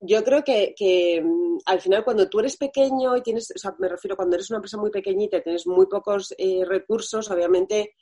Yo 0.00 0.24
creo 0.24 0.42
que, 0.42 1.20
mm, 1.22 1.58
al 1.66 1.82
final 1.82 2.02
cuando 2.02 2.30
tú 2.30 2.40
eres 2.40 2.56
pequeño 2.56 3.14
y 3.14 3.20
tienes, 3.20 3.52
o 3.54 3.58
sea, 3.58 3.74
me 3.78 3.90
refiero 3.90 4.16
cuando 4.16 4.36
eres 4.36 4.48
una 4.48 4.56
empresa 4.56 4.78
muy 4.78 4.90
pequeñita 4.90 5.36
y 5.36 5.42
tienes 5.42 5.66
muy 5.66 5.84
pocos 5.84 6.34
eh, 6.38 6.64
recursos, 6.64 7.30
obviamente 7.30 7.92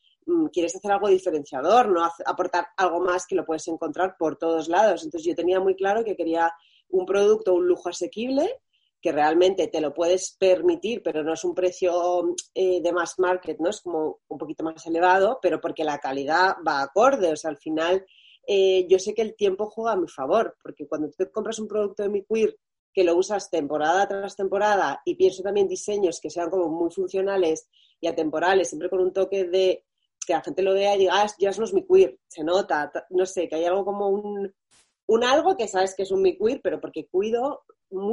quieres 0.53 0.77
hacer 0.77 0.93
algo 0.93 1.09
diferenciador, 1.09 1.89
no 1.89 2.05
aportar 2.27 2.69
algo 2.77 3.01
más 3.01 3.27
que 3.27 3.35
lo 3.35 3.45
puedes 3.45 3.67
encontrar 3.69 4.17
por 4.19 4.37
todos 4.37 4.69
lados. 4.69 5.05
Entonces 5.05 5.27
yo 5.27 5.35
tenía 5.35 5.61
muy 5.61 5.75
claro 5.75 6.05
que 6.05 6.17
quería 6.17 6.53
un 6.91 7.07
producto, 7.07 7.55
un 7.55 7.67
lujo 7.67 7.89
asequible, 7.89 8.61
que 9.01 9.13
realmente 9.13 9.69
te 9.69 9.81
lo 9.81 9.95
puedes 9.95 10.37
permitir, 10.39 11.03
pero 11.03 11.23
no 11.23 11.35
es 11.35 11.45
un 11.45 11.55
precio 11.55 12.35
eh, 12.55 12.81
de 12.83 12.93
mass 12.93 13.19
market, 13.19 13.59
¿no? 13.61 13.71
Es 13.71 13.81
como 13.81 14.21
un 14.29 14.39
poquito 14.39 14.65
más 14.65 14.85
elevado, 14.87 15.39
pero 15.41 15.61
porque 15.61 15.85
la 15.85 15.99
calidad 15.99 16.57
va 16.67 16.83
acorde. 16.83 17.33
O 17.33 17.37
sea, 17.37 17.51
al 17.51 17.59
final 17.59 18.05
eh, 18.47 18.87
yo 18.89 18.99
sé 18.99 19.15
que 19.15 19.23
el 19.23 19.37
tiempo 19.37 19.67
juega 19.67 19.93
a 19.93 19.97
mi 19.97 20.09
favor, 20.09 20.57
porque 20.63 20.89
cuando 20.89 21.11
tú 21.11 21.31
compras 21.31 21.59
un 21.59 21.69
producto 21.69 22.03
de 22.03 22.09
mi 22.09 22.25
queer 22.25 22.57
que 22.93 23.05
lo 23.05 23.15
usas 23.17 23.51
temporada 23.51 24.09
tras 24.09 24.35
temporada 24.35 25.03
y 25.05 25.15
pienso 25.15 25.43
también 25.43 25.69
diseños 25.69 26.19
que 26.21 26.31
sean 26.31 26.51
como 26.51 26.69
muy 26.69 26.91
funcionales 26.91 27.69
y 28.01 28.09
atemporales, 28.09 28.69
siempre 28.69 28.89
con 28.89 29.01
un 29.01 29.13
toque 29.13 29.45
de 29.45 29.85
que 30.29 30.35
la 30.35 30.43
gente 30.43 30.63
lo 30.63 30.75
vea 30.75 30.95
y 30.95 30.99
diga, 30.99 31.23
ah, 31.23 31.27
ya 31.39 31.51
no 31.51 31.65
es 31.65 31.73
mi 31.73 31.87
queer, 31.87 32.19
se 32.29 32.45
nota, 32.45 32.93
no 33.11 33.27
sé, 33.27 33.49
que 33.49 33.57
hay 33.57 33.65
algo 33.65 33.85
como 33.85 34.09
un, 34.09 34.55
un 35.07 35.25
algo 35.25 35.57
que 35.57 35.67
sabes 35.67 35.95
que 35.97 36.03
es 36.03 36.11
un 36.11 36.23
mi 36.23 36.37
queer, 36.37 36.61
pero 36.63 36.81
porque 36.81 37.09
cuido, 37.09 37.65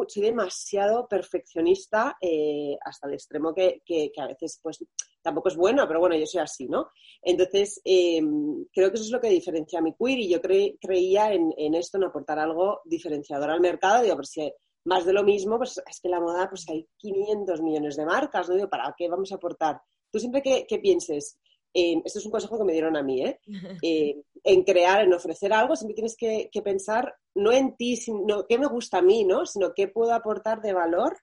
soy 0.08 0.24
demasiado 0.24 1.08
perfeccionista 1.08 2.18
eh, 2.22 2.78
hasta 2.84 3.08
el 3.08 3.16
extremo 3.16 3.54
que, 3.54 3.82
a 4.18 4.28
veces 4.28 4.60
pues 4.64 4.84
tampoco 5.22 5.50
es 5.50 5.58
bueno, 5.58 5.86
pero 5.88 6.00
bueno, 6.00 6.16
yo 6.16 6.26
soy 6.26 6.42
así, 6.42 6.68
¿no? 6.68 6.90
Entonces, 7.22 7.82
em, 7.84 8.66
creo 8.72 8.90
que 8.90 8.96
eso 8.96 9.04
es 9.04 9.12
lo 9.12 9.20
que 9.20 9.28
diferencia 9.28 9.82
mi 9.82 9.94
queer 9.94 10.20
y 10.20 10.30
yo 10.30 10.40
creía 10.42 11.34
en, 11.34 11.76
esto, 11.76 11.98
en 11.98 12.06
aportar 12.06 12.40
algo 12.40 12.82
diferenciador 12.86 13.50
al 13.50 13.60
mercado, 13.60 14.04
digo, 14.04 14.16
por 14.16 14.28
si 14.28 14.50
más 14.86 15.04
de 15.04 15.14
lo 15.14 15.24
mismo, 15.24 15.58
pues 15.58 15.82
es 15.86 16.00
que 16.00 16.10
la 16.10 16.22
moda, 16.22 16.48
pues 16.48 16.66
hay 16.70 16.88
500 16.98 17.62
millones 17.62 17.98
de 17.98 18.06
marcas, 18.06 18.48
¿no? 18.48 18.56
Digo, 18.56 18.70
¿para 18.70 18.94
qué 18.96 19.10
vamos 19.10 19.32
a 19.32 19.36
aportar? 19.36 19.82
Tú 20.12 20.20
siempre 20.20 20.42
que, 20.42 20.66
que 20.68 20.80
pienses, 20.80 21.40
esto 21.76 22.20
es 22.20 22.26
un 22.26 22.32
consejo 22.32 22.58
que 22.58 22.64
me 22.64 22.72
dieron 22.72 22.96
a 22.96 23.04
mí, 23.04 23.22
¿eh? 23.22 23.40
¿eh? 23.84 24.22
en 24.44 24.64
crear, 24.64 25.04
en 25.04 25.14
ofrecer 25.14 25.52
algo, 25.52 25.76
siempre 25.76 25.96
tienes 25.96 26.16
que, 26.16 26.50
pensar 26.64 27.16
no 27.36 27.52
en 27.52 27.76
ti, 27.76 27.98
sino 27.98 28.46
qué 28.48 28.58
me 28.58 28.68
gusta 28.68 29.00
a 29.00 29.02
mí, 29.02 29.26
¿no? 29.26 29.46
Sino 29.46 29.74
qué 29.74 29.88
puedo 29.88 30.14
aportar 30.14 30.62
de 30.62 30.74
valor 30.74 31.18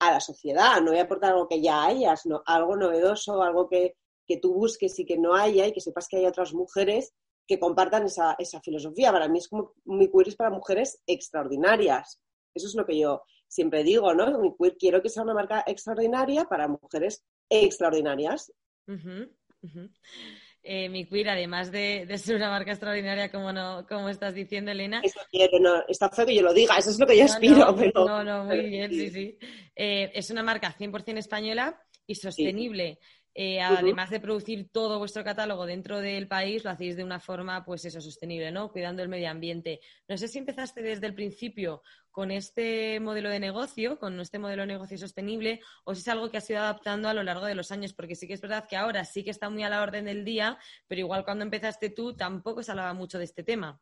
a 0.00 0.10
la 0.10 0.20
sociedad. 0.20 0.80
No 0.80 0.90
voy 0.90 0.98
a 0.98 1.02
aportar 1.02 1.32
algo 1.32 1.48
que 1.48 1.60
ya 1.60 1.84
haya, 1.84 2.16
sino 2.16 2.42
algo 2.46 2.76
novedoso, 2.76 3.42
algo 3.42 3.68
que, 3.68 3.94
tú 4.40 4.54
busques 4.54 4.98
y 4.98 5.04
que 5.04 5.18
no 5.18 5.34
haya 5.34 5.66
y 5.66 5.72
que 5.72 5.82
sepas 5.82 6.08
que 6.08 6.16
hay 6.16 6.24
otras 6.24 6.54
mujeres 6.54 7.12
que 7.46 7.58
compartan 7.58 8.06
esa, 8.06 8.34
filosofía. 8.64 9.12
Para 9.12 9.28
mí 9.28 9.38
es 9.38 9.48
como 9.48 9.74
mi 9.84 10.10
queer 10.10 10.28
es 10.28 10.36
para 10.36 10.48
mujeres 10.48 11.02
extraordinarias. 11.06 12.18
Eso 12.54 12.66
es 12.66 12.74
lo 12.74 12.86
que 12.86 12.98
yo 12.98 13.24
siempre 13.46 13.84
digo, 13.84 14.14
¿no? 14.14 14.38
Mi 14.38 14.54
queer 14.58 14.78
quiero 14.78 15.02
que 15.02 15.10
sea 15.10 15.22
una 15.22 15.34
marca 15.34 15.62
extraordinaria 15.66 16.46
para 16.46 16.66
mujeres 16.66 17.22
extraordinarias. 17.50 18.50
Eh, 20.64 20.88
mi 20.88 21.06
queer, 21.06 21.30
además 21.30 21.72
de, 21.72 22.06
ser 22.18 22.36
una 22.36 22.48
marca 22.48 22.70
extraordinaria, 22.70 23.30
como, 23.32 23.52
no, 23.52 23.84
como 23.88 24.08
estás 24.08 24.32
diciendo, 24.32 24.70
Elena. 24.70 25.00
Eso 25.02 25.20
quiero, 25.28 25.58
no, 25.58 25.82
está 25.88 26.08
feo 26.08 26.24
que 26.24 26.36
yo 26.36 26.42
lo 26.42 26.54
diga, 26.54 26.76
eso 26.78 26.90
es 26.90 27.00
lo 27.00 27.06
que 27.06 27.18
yo 27.18 27.24
aspiro. 27.24 27.74
No, 27.94 28.22
no, 28.22 28.24
no, 28.24 28.44
muy 28.44 28.60
bien, 28.68 28.90
sí, 28.90 29.10
sí. 29.10 29.38
Eh, 29.74 30.12
es 30.14 30.30
una 30.30 30.44
marca 30.44 30.72
100% 30.78 31.18
española 31.18 31.82
y 32.06 32.14
sostenible. 32.14 33.00
Eh, 33.34 33.60
además 33.60 34.10
de 34.10 34.20
producir 34.20 34.68
todo 34.70 34.98
vuestro 34.98 35.24
catálogo 35.24 35.64
dentro 35.64 36.00
del 36.00 36.28
país, 36.28 36.64
lo 36.64 36.70
hacéis 36.70 36.96
de 36.96 37.04
una 37.04 37.18
forma, 37.18 37.64
pues 37.64 37.84
eso, 37.86 38.00
sostenible, 38.00 38.52
¿no? 38.52 38.70
Cuidando 38.70 39.02
el 39.02 39.08
medio 39.08 39.30
ambiente. 39.30 39.80
No 40.06 40.18
sé 40.18 40.28
si 40.28 40.38
empezaste 40.38 40.82
desde 40.82 41.06
el 41.06 41.14
principio 41.14 41.82
con 42.12 42.30
este 42.30 43.00
modelo 43.00 43.30
de 43.30 43.40
negocio, 43.40 43.98
con 43.98 44.20
este 44.20 44.38
modelo 44.38 44.62
de 44.62 44.68
negocio 44.68 44.98
sostenible, 44.98 45.60
o 45.84 45.94
si 45.94 46.02
es 46.02 46.08
algo 46.08 46.30
que 46.30 46.36
has 46.36 46.48
ido 46.48 46.60
adaptando 46.60 47.08
a 47.08 47.14
lo 47.14 47.22
largo 47.22 47.46
de 47.46 47.54
los 47.54 47.72
años, 47.72 47.94
porque 47.94 48.14
sí 48.14 48.28
que 48.28 48.34
es 48.34 48.40
verdad 48.40 48.66
que 48.68 48.76
ahora 48.76 49.04
sí 49.04 49.24
que 49.24 49.30
está 49.30 49.50
muy 49.50 49.64
a 49.64 49.70
la 49.70 49.82
orden 49.82 50.04
del 50.04 50.24
día, 50.24 50.58
pero 50.86 51.00
igual 51.00 51.24
cuando 51.24 51.44
empezaste 51.44 51.90
tú 51.90 52.14
tampoco 52.14 52.62
se 52.62 52.70
hablaba 52.70 52.94
mucho 52.94 53.18
de 53.18 53.24
este 53.24 53.42
tema. 53.42 53.80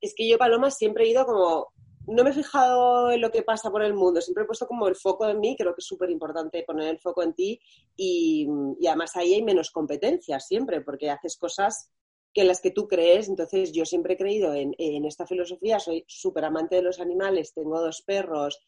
Es 0.00 0.14
que 0.16 0.28
yo, 0.28 0.38
Paloma, 0.38 0.70
siempre 0.70 1.04
he 1.04 1.08
ido 1.08 1.26
como 1.26 1.72
no 2.06 2.22
me 2.22 2.30
he 2.30 2.34
fijado 2.34 3.10
en 3.10 3.20
lo 3.20 3.30
que 3.30 3.42
pasa 3.42 3.70
por 3.70 3.82
el 3.82 3.94
mundo, 3.94 4.20
siempre 4.20 4.44
he 4.44 4.46
puesto 4.46 4.66
como 4.66 4.88
el 4.88 4.96
foco 4.96 5.28
en 5.28 5.40
mí, 5.40 5.56
creo 5.56 5.74
que 5.74 5.80
es 5.80 5.86
súper 5.86 6.10
importante 6.10 6.62
poner 6.66 6.88
el 6.88 6.98
foco 6.98 7.22
en 7.22 7.34
ti 7.34 7.60
y, 7.96 8.46
además 8.86 9.16
ahí 9.16 9.34
hay 9.34 9.42
menos 9.42 9.70
competencia 9.70 10.38
siempre, 10.40 10.82
porque 10.82 11.10
haces 11.10 11.36
cosas 11.36 11.90
que 12.34 12.40
en 12.40 12.48
las 12.48 12.60
que 12.60 12.72
tú 12.72 12.88
crees, 12.88 13.28
entonces 13.28 13.70
yo 13.72 13.86
siempre 13.86 14.14
he 14.14 14.18
creído 14.18 14.52
en, 14.52 14.74
esta 15.04 15.24
filosofía, 15.26 15.78
soy 15.78 16.04
súper 16.08 16.44
amante 16.44 16.76
de 16.76 16.82
los 16.82 17.00
animales, 17.00 17.54
tengo 17.54 17.80
dos 17.80 18.02
perros, 18.02 18.60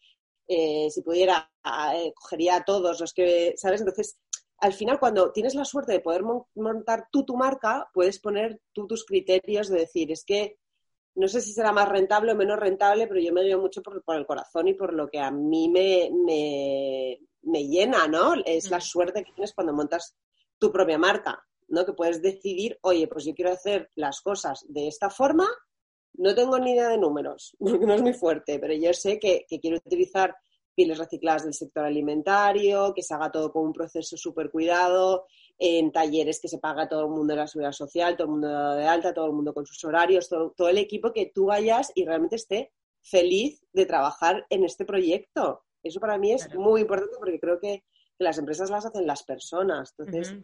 eh, 0.46 0.88
si 0.90 1.02
pudiera, 1.02 1.50
eh, 1.94 2.12
cogería 2.14 2.56
a 2.56 2.64
todos 2.64 3.00
los 3.00 3.12
que, 3.12 3.54
¿sabes? 3.56 3.80
Entonces, 3.80 4.18
al 4.58 4.72
final, 4.72 5.00
cuando 5.00 5.32
tienes 5.32 5.56
la 5.56 5.64
suerte 5.64 5.92
de 5.92 6.00
poder 6.00 6.22
montar 6.54 7.08
tú 7.10 7.24
tu 7.24 7.36
marca, 7.36 7.90
puedes 7.92 8.20
poner 8.20 8.60
tú 8.72 8.86
tus 8.86 9.04
criterios 9.04 9.68
de 9.68 9.80
decir, 9.80 10.12
es 10.12 10.24
que 10.24 10.58
no 11.16 11.26
sé 11.28 11.40
si 11.40 11.52
será 11.52 11.72
más 11.72 11.88
rentable 11.88 12.32
o 12.32 12.36
menos 12.36 12.58
rentable, 12.58 13.06
pero 13.06 13.20
yo 13.20 13.32
me 13.32 13.42
guío 13.42 13.58
mucho 13.58 13.82
por, 13.82 14.02
el 14.16 14.26
corazón 14.26 14.68
y 14.68 14.74
por 14.74 14.92
lo 14.92 15.08
que 15.08 15.18
a 15.18 15.30
mí 15.30 15.68
me, 15.68 16.10
me, 17.42 17.64
llena, 17.64 18.06
¿no? 18.06 18.34
Es 18.44 18.70
la 18.70 18.78
mm. 18.78 18.82
suerte 18.82 19.24
que 19.24 19.32
tienes 19.32 19.54
cuando 19.54 19.72
montas 19.72 20.14
tu 20.58 20.70
propia 20.70 20.98
marca, 20.98 21.42
¿no? 21.68 21.84
Que 21.84 21.92
puedes 21.92 22.22
decidir, 22.22 22.78
oye, 22.82 23.08
pues 23.08 23.24
yo 23.24 23.34
quiero 23.34 23.52
hacer 23.52 23.90
las 23.94 24.20
cosas 24.20 24.64
de 24.68 24.88
esta 24.88 25.10
forma, 25.10 25.46
no 26.14 26.34
tengo 26.34 26.58
ni 26.58 26.72
idea 26.72 26.88
de 26.88 26.98
números, 26.98 27.56
porque 27.58 27.86
no 27.86 27.94
es 27.94 28.02
muy 28.02 28.14
fuerte, 28.14 28.58
pero 28.58 28.74
yo 28.74 28.92
sé 28.92 29.18
que, 29.18 29.46
que 29.48 29.60
quiero 29.60 29.76
utilizar 29.76 30.34
pieles 30.76 30.98
recicladas 30.98 31.44
del 31.44 31.54
sector 31.54 31.84
alimentario, 31.84 32.92
que 32.94 33.02
se 33.02 33.14
haga 33.14 33.32
todo 33.32 33.50
con 33.50 33.64
un 33.64 33.72
proceso 33.72 34.16
súper 34.16 34.50
cuidado, 34.50 35.26
en 35.58 35.90
talleres 35.90 36.38
que 36.38 36.48
se 36.48 36.58
paga 36.58 36.88
todo 36.88 37.06
el 37.06 37.10
mundo 37.10 37.32
de 37.32 37.40
la 37.40 37.46
seguridad 37.46 37.72
social, 37.72 38.16
todo 38.16 38.26
el 38.26 38.32
mundo 38.32 38.74
de 38.74 38.86
alta, 38.86 39.14
todo 39.14 39.26
el 39.26 39.32
mundo 39.32 39.54
con 39.54 39.64
sus 39.66 39.82
horarios, 39.84 40.28
todo, 40.28 40.68
el 40.68 40.78
equipo 40.78 41.12
que 41.12 41.32
tú 41.34 41.46
vayas 41.46 41.90
y 41.94 42.04
realmente 42.04 42.36
esté 42.36 42.72
feliz 43.00 43.64
de 43.72 43.86
trabajar 43.86 44.46
en 44.50 44.64
este 44.64 44.84
proyecto. 44.84 45.64
Eso 45.82 45.98
para 45.98 46.18
mí 46.18 46.32
es 46.32 46.54
muy 46.54 46.82
importante 46.82 47.16
porque 47.18 47.40
creo 47.40 47.58
que, 47.58 47.82
las 48.18 48.38
empresas 48.38 48.70
las 48.70 48.86
hacen 48.86 49.06
las 49.06 49.24
personas. 49.24 49.94
Entonces, 49.98 50.34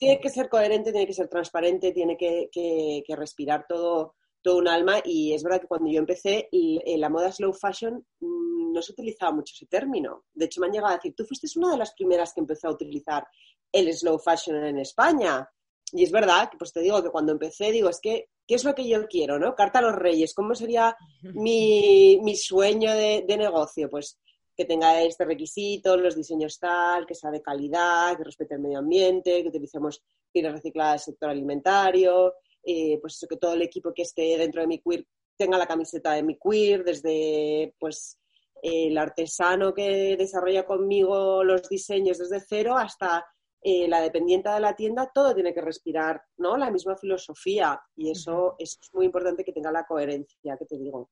tiene 0.00 0.18
que 0.18 0.30
ser 0.30 0.48
coherente, 0.48 0.92
tiene 0.92 1.06
que 1.06 1.12
ser 1.12 1.28
transparente, 1.28 1.92
tiene 1.92 2.16
que, 2.16 3.04
respirar 3.10 3.66
todo, 3.68 4.14
todo 4.40 4.56
un 4.56 4.66
alma. 4.66 4.96
Y 5.04 5.34
es 5.34 5.42
verdad 5.42 5.60
que 5.60 5.66
cuando 5.66 5.90
yo 5.90 5.98
empecé, 5.98 6.48
la 6.50 7.10
moda 7.10 7.30
slow 7.30 7.52
fashion 7.52 8.02
mm, 8.18 8.72
no 8.72 8.80
se 8.80 8.92
utilizaba 8.92 9.32
mucho 9.32 9.52
ese 9.54 9.66
término. 9.66 10.24
De 10.32 10.46
hecho, 10.46 10.62
me 10.62 10.68
han 10.68 10.72
llegado 10.72 10.94
a 10.94 10.96
decir, 10.96 11.14
tú 11.14 11.26
fuiste 11.26 11.46
una 11.56 11.72
de 11.72 11.76
las 11.76 11.92
primeras 11.92 12.32
que 12.32 12.40
empezó 12.40 12.68
a 12.68 12.72
utilizar 12.72 13.26
el 13.70 13.92
slow 13.92 14.18
fashion 14.18 14.64
en 14.64 14.78
España. 14.78 15.46
Y 15.92 16.04
es 16.04 16.10
verdad 16.10 16.48
que 16.50 16.56
pues 16.56 16.72
te 16.72 16.80
digo 16.80 17.02
que 17.02 17.10
cuando 17.10 17.32
empecé, 17.32 17.70
digo, 17.70 17.90
es 17.90 18.00
que 18.00 18.30
¿qué 18.46 18.54
es 18.54 18.64
lo 18.64 18.74
que 18.74 18.88
yo 18.88 19.06
quiero? 19.06 19.38
¿no? 19.38 19.54
Carta 19.54 19.80
a 19.80 19.82
los 19.82 19.94
reyes, 19.94 20.32
¿cómo 20.32 20.54
sería 20.54 20.96
mi, 21.34 22.18
mi 22.22 22.36
sueño 22.36 22.94
de, 22.94 23.22
de, 23.28 23.36
negocio? 23.36 23.90
Pues 23.90 24.18
que 24.60 24.66
tenga 24.66 25.00
este 25.02 25.24
requisito, 25.24 25.96
los 25.96 26.14
diseños 26.14 26.58
tal, 26.58 27.06
que 27.06 27.14
sea 27.14 27.30
de 27.30 27.40
calidad, 27.40 28.14
que 28.18 28.24
respete 28.24 28.56
el 28.56 28.60
medio 28.60 28.80
ambiente, 28.80 29.40
que 29.40 29.48
utilicemos 29.48 30.02
pieles 30.30 30.52
recicladas 30.52 31.06
del 31.06 31.14
sector 31.14 31.30
alimentario, 31.30 32.34
eh, 32.62 32.98
pues 33.00 33.14
eso, 33.14 33.26
que 33.26 33.38
todo 33.38 33.54
el 33.54 33.62
equipo 33.62 33.94
que 33.94 34.02
esté 34.02 34.36
dentro 34.36 34.60
de 34.60 34.66
mi 34.66 34.78
queer 34.78 35.06
tenga 35.34 35.56
la 35.56 35.66
camiseta 35.66 36.12
de 36.12 36.22
mi 36.22 36.36
queer, 36.36 36.84
desde 36.84 37.74
pues 37.78 38.20
el 38.60 38.98
artesano 38.98 39.72
que 39.72 40.18
desarrolla 40.18 40.66
conmigo 40.66 41.42
los 41.42 41.66
diseños 41.66 42.18
desde 42.18 42.44
cero 42.46 42.76
hasta 42.76 43.24
eh, 43.62 43.88
la 43.88 44.02
dependiente 44.02 44.50
de 44.50 44.60
la 44.60 44.76
tienda, 44.76 45.10
todo 45.14 45.34
tiene 45.34 45.54
que 45.54 45.62
respirar, 45.62 46.22
¿no? 46.36 46.58
La 46.58 46.70
misma 46.70 46.98
filosofía 46.98 47.80
y 47.96 48.10
eso, 48.10 48.56
es 48.58 48.78
muy 48.92 49.06
importante 49.06 49.42
que 49.42 49.54
tenga 49.54 49.72
la 49.72 49.86
coherencia 49.86 50.58
que 50.58 50.66
te 50.66 50.76
digo. 50.76 51.08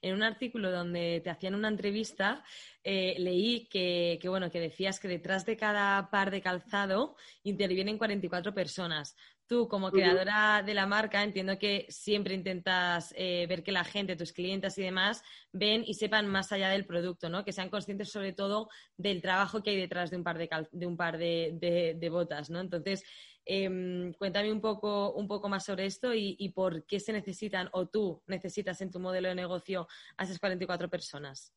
En 0.00 0.14
un 0.14 0.22
artículo 0.22 0.70
donde 0.70 1.20
te 1.22 1.30
hacían 1.30 1.54
una 1.54 1.68
entrevista, 1.68 2.44
eh, 2.84 3.16
leí 3.18 3.68
que, 3.68 4.20
bueno, 4.24 4.50
que 4.50 4.60
decías 4.60 5.00
que 5.00 5.08
detrás 5.08 5.44
de 5.44 5.56
cada 5.56 6.10
par 6.10 6.30
de 6.30 6.40
calzado 6.40 7.16
intervienen 7.42 7.98
44 7.98 8.54
personas. 8.54 9.16
Tú, 9.48 9.66
como 9.66 9.90
creadora 9.90 10.62
de 10.62 10.74
la 10.74 10.84
marca, 10.84 11.24
entiendo 11.24 11.58
que 11.58 11.86
siempre 11.88 12.34
intentas 12.34 13.14
eh, 13.16 13.46
ver 13.48 13.62
que 13.62 13.72
la 13.72 13.82
gente, 13.82 14.14
tus 14.14 14.34
clientes 14.34 14.76
y 14.76 14.82
demás, 14.82 15.22
ven 15.52 15.82
y 15.86 15.94
sepan 15.94 16.28
más 16.28 16.52
allá 16.52 16.68
del 16.68 16.84
producto, 16.84 17.30
¿no? 17.30 17.46
Que 17.46 17.54
sean 17.54 17.70
conscientes 17.70 18.10
sobre 18.10 18.34
todo 18.34 18.68
del 18.98 19.22
trabajo 19.22 19.62
que 19.62 19.70
hay 19.70 19.76
detrás 19.78 20.10
de 20.10 20.18
un 20.18 20.22
par 20.22 20.36
de, 20.36 20.68
de, 20.70 20.86
un 20.86 20.98
par 20.98 21.16
de, 21.16 22.08
botas, 22.12 22.50
¿no? 22.50 22.60
Entonces, 22.60 23.02
em, 23.46 24.12
cuéntame 24.12 24.52
un 24.52 24.60
poco, 24.60 25.14
un 25.14 25.26
poco 25.26 25.48
más 25.48 25.64
sobre 25.64 25.86
esto 25.86 26.12
y, 26.12 26.52
por 26.54 26.84
qué 26.84 27.00
se 27.00 27.14
necesitan 27.14 27.70
o 27.72 27.86
tú 27.86 28.22
necesitas 28.26 28.82
en 28.82 28.90
tu 28.90 29.00
modelo 29.00 29.30
de 29.30 29.34
negocio 29.34 29.88
a 30.18 30.24
esas 30.24 30.38
44 30.38 30.90
personas. 30.90 31.54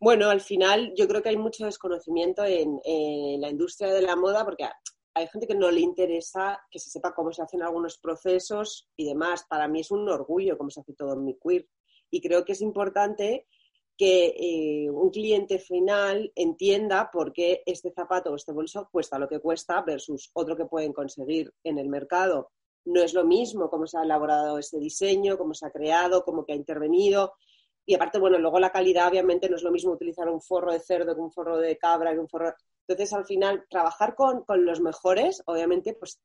Bueno, 0.00 0.30
al 0.30 0.40
final 0.40 0.94
yo 0.96 1.06
creo 1.06 1.22
que 1.22 1.28
hay 1.28 1.36
mucho 1.36 1.66
desconocimiento 1.66 2.46
en, 2.46 2.80
en 2.82 3.42
la 3.42 3.50
industria 3.50 3.92
de 3.92 4.00
la 4.00 4.16
moda 4.16 4.42
porque 4.46 4.64
hay 5.14 5.26
gente 5.28 5.46
que 5.46 5.54
no 5.54 5.70
le 5.70 5.80
interesa 5.80 6.60
que 6.70 6.78
se 6.78 6.90
sepa 6.90 7.14
cómo 7.14 7.32
se 7.32 7.42
hacen 7.42 7.62
algunos 7.62 7.98
procesos 7.98 8.88
y 8.96 9.06
demás. 9.06 9.44
Para 9.48 9.68
mí 9.68 9.80
es 9.80 9.90
un 9.90 10.08
orgullo 10.08 10.56
cómo 10.56 10.70
se 10.70 10.80
hace 10.80 10.94
todo 10.94 11.14
en 11.14 11.24
mi 11.24 11.36
queer. 11.38 11.66
Y 12.10 12.20
creo 12.20 12.44
que 12.44 12.52
es 12.52 12.60
importante 12.60 13.46
que 13.96 14.34
eh, 14.36 14.90
un 14.90 15.10
cliente 15.10 15.58
final 15.58 16.32
entienda 16.34 17.10
por 17.12 17.32
qué 17.32 17.62
este 17.66 17.92
zapato 17.92 18.32
o 18.32 18.36
este 18.36 18.52
bolso 18.52 18.88
cuesta 18.90 19.18
lo 19.18 19.28
que 19.28 19.40
cuesta 19.40 19.82
versus 19.82 20.30
otro 20.32 20.56
que 20.56 20.64
pueden 20.64 20.92
conseguir 20.92 21.52
en 21.62 21.78
el 21.78 21.88
mercado. 21.88 22.50
No 22.84 23.02
es 23.02 23.14
lo 23.14 23.24
mismo 23.24 23.70
cómo 23.70 23.86
se 23.86 23.98
ha 23.98 24.02
elaborado 24.02 24.58
ese 24.58 24.78
diseño, 24.78 25.38
cómo 25.38 25.54
se 25.54 25.66
ha 25.66 25.70
creado, 25.70 26.24
cómo 26.24 26.44
que 26.44 26.52
ha 26.52 26.56
intervenido. 26.56 27.34
Y 27.84 27.94
aparte, 27.94 28.18
bueno, 28.18 28.38
luego 28.38 28.58
la 28.58 28.70
calidad 28.70 29.08
obviamente 29.08 29.48
no 29.48 29.56
es 29.56 29.62
lo 29.62 29.70
mismo 29.70 29.92
utilizar 29.92 30.28
un 30.28 30.40
forro 30.40 30.72
de 30.72 30.80
cerdo 30.80 31.14
que 31.14 31.20
un 31.20 31.32
forro 31.32 31.58
de 31.58 31.76
cabra, 31.76 32.12
que 32.12 32.18
un 32.18 32.28
forro... 32.28 32.54
Entonces, 32.92 33.12
al 33.12 33.24
final, 33.24 33.64
trabajar 33.68 34.14
con, 34.14 34.44
los 34.64 34.80
mejores, 34.80 35.42
obviamente, 35.46 35.94
pues 35.94 36.20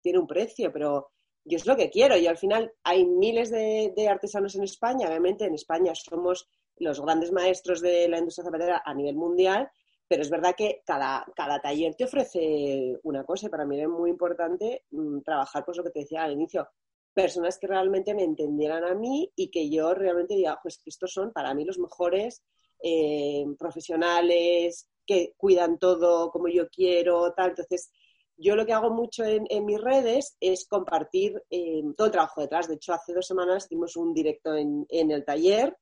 tiene 0.00 0.18
un 0.18 0.26
precio, 0.26 0.72
pero 0.72 1.10
yo 1.44 1.56
es 1.56 1.66
lo 1.66 1.76
que 1.76 1.90
quiero. 1.90 2.16
Y 2.16 2.26
al 2.26 2.36
final 2.36 2.72
hay 2.82 3.04
miles 3.04 3.50
de, 3.50 4.08
artesanos 4.08 4.54
en 4.56 4.64
España. 4.64 5.08
Obviamente, 5.08 5.44
en 5.44 5.54
España 5.54 5.94
somos 5.94 6.48
los 6.78 7.00
grandes 7.00 7.32
maestros 7.32 7.80
de 7.80 8.08
la 8.08 8.18
industria 8.18 8.44
zapatera 8.44 8.82
a 8.84 8.94
nivel 8.94 9.16
mundial, 9.16 9.70
pero 10.08 10.22
es 10.22 10.30
verdad 10.30 10.54
que 10.56 10.82
cada, 10.84 11.26
cada 11.34 11.60
taller 11.60 11.94
te 11.94 12.04
ofrece 12.04 12.98
una 13.02 13.24
cosa 13.24 13.46
y 13.46 13.48
para 13.48 13.64
mí 13.64 13.80
es 13.80 13.88
muy 13.88 14.10
importante 14.10 14.84
mm, 14.90 15.20
trabajar, 15.20 15.64
pues 15.64 15.78
lo 15.78 15.84
que 15.84 15.90
te 15.90 16.00
decía 16.00 16.22
al 16.22 16.32
inicio, 16.32 16.68
personas 17.14 17.58
que 17.58 17.66
realmente 17.66 18.14
me 18.14 18.24
entendieran 18.24 18.84
a 18.84 18.94
mí 18.94 19.32
y 19.34 19.48
que 19.50 19.70
yo 19.70 19.94
realmente 19.94 20.34
diga, 20.34 20.58
pues 20.62 20.82
estos 20.84 21.12
son 21.12 21.32
para 21.32 21.54
mí 21.54 21.64
los 21.64 21.78
mejores 21.78 22.42
eh, 22.82 23.46
profesionales, 23.58 24.86
que 25.06 25.34
cuidan 25.36 25.78
todo 25.78 26.30
como 26.30 26.48
yo 26.48 26.68
quiero, 26.68 27.32
tal. 27.34 27.50
Entonces, 27.50 27.90
yo 28.38 28.54
lo 28.54 28.66
que 28.66 28.72
hago 28.72 28.90
mucho 28.90 29.24
en, 29.24 29.64
mis 29.64 29.80
redes 29.80 30.36
es 30.40 30.66
compartir 30.68 31.42
eh, 31.50 31.82
todo 31.96 32.06
el 32.06 32.12
trabajo 32.12 32.42
detrás. 32.42 32.68
De 32.68 32.74
hecho, 32.74 32.92
hace 32.92 33.14
dos 33.14 33.26
semanas 33.26 33.64
hicimos 33.64 33.96
un 33.96 34.12
directo 34.12 34.54
en, 34.54 34.86
el 34.90 35.24
taller 35.24 35.74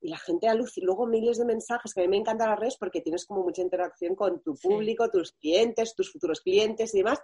y 0.00 0.08
la 0.08 0.16
gente 0.16 0.48
alucina. 0.48 0.86
Luego 0.86 1.06
miles 1.06 1.36
de 1.36 1.44
mensajes, 1.44 1.92
que 1.92 2.00
a 2.00 2.04
mí 2.04 2.08
me 2.08 2.16
encantan 2.16 2.48
las 2.48 2.58
redes 2.58 2.76
porque 2.78 3.02
tienes 3.02 3.26
como 3.26 3.42
mucha 3.42 3.60
interacción 3.60 4.14
con 4.14 4.42
tu 4.42 4.54
público, 4.54 5.10
tus 5.10 5.32
clientes, 5.32 5.94
tus 5.94 6.10
futuros 6.10 6.40
clientes 6.40 6.94
y 6.94 6.98
demás. 6.98 7.20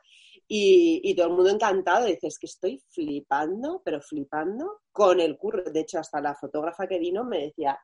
Y, 0.47 1.01
y, 1.03 1.15
todo 1.15 1.29
el 1.29 1.33
mundo 1.33 1.51
encantado. 1.51 2.05
Dices 2.05 2.39
que 2.39 2.47
estoy 2.47 2.83
flipando, 2.91 3.81
pero 3.83 4.03
flipando 4.03 4.83
con 4.93 5.19
el 5.19 5.39
curro. 5.39 5.63
De 5.65 5.81
hecho, 5.81 5.99
hasta 5.99 6.21
la 6.21 6.35
fotógrafa 6.35 6.87
que 6.87 6.99
vino 6.99 7.25
me 7.25 7.47
decía, 7.47 7.79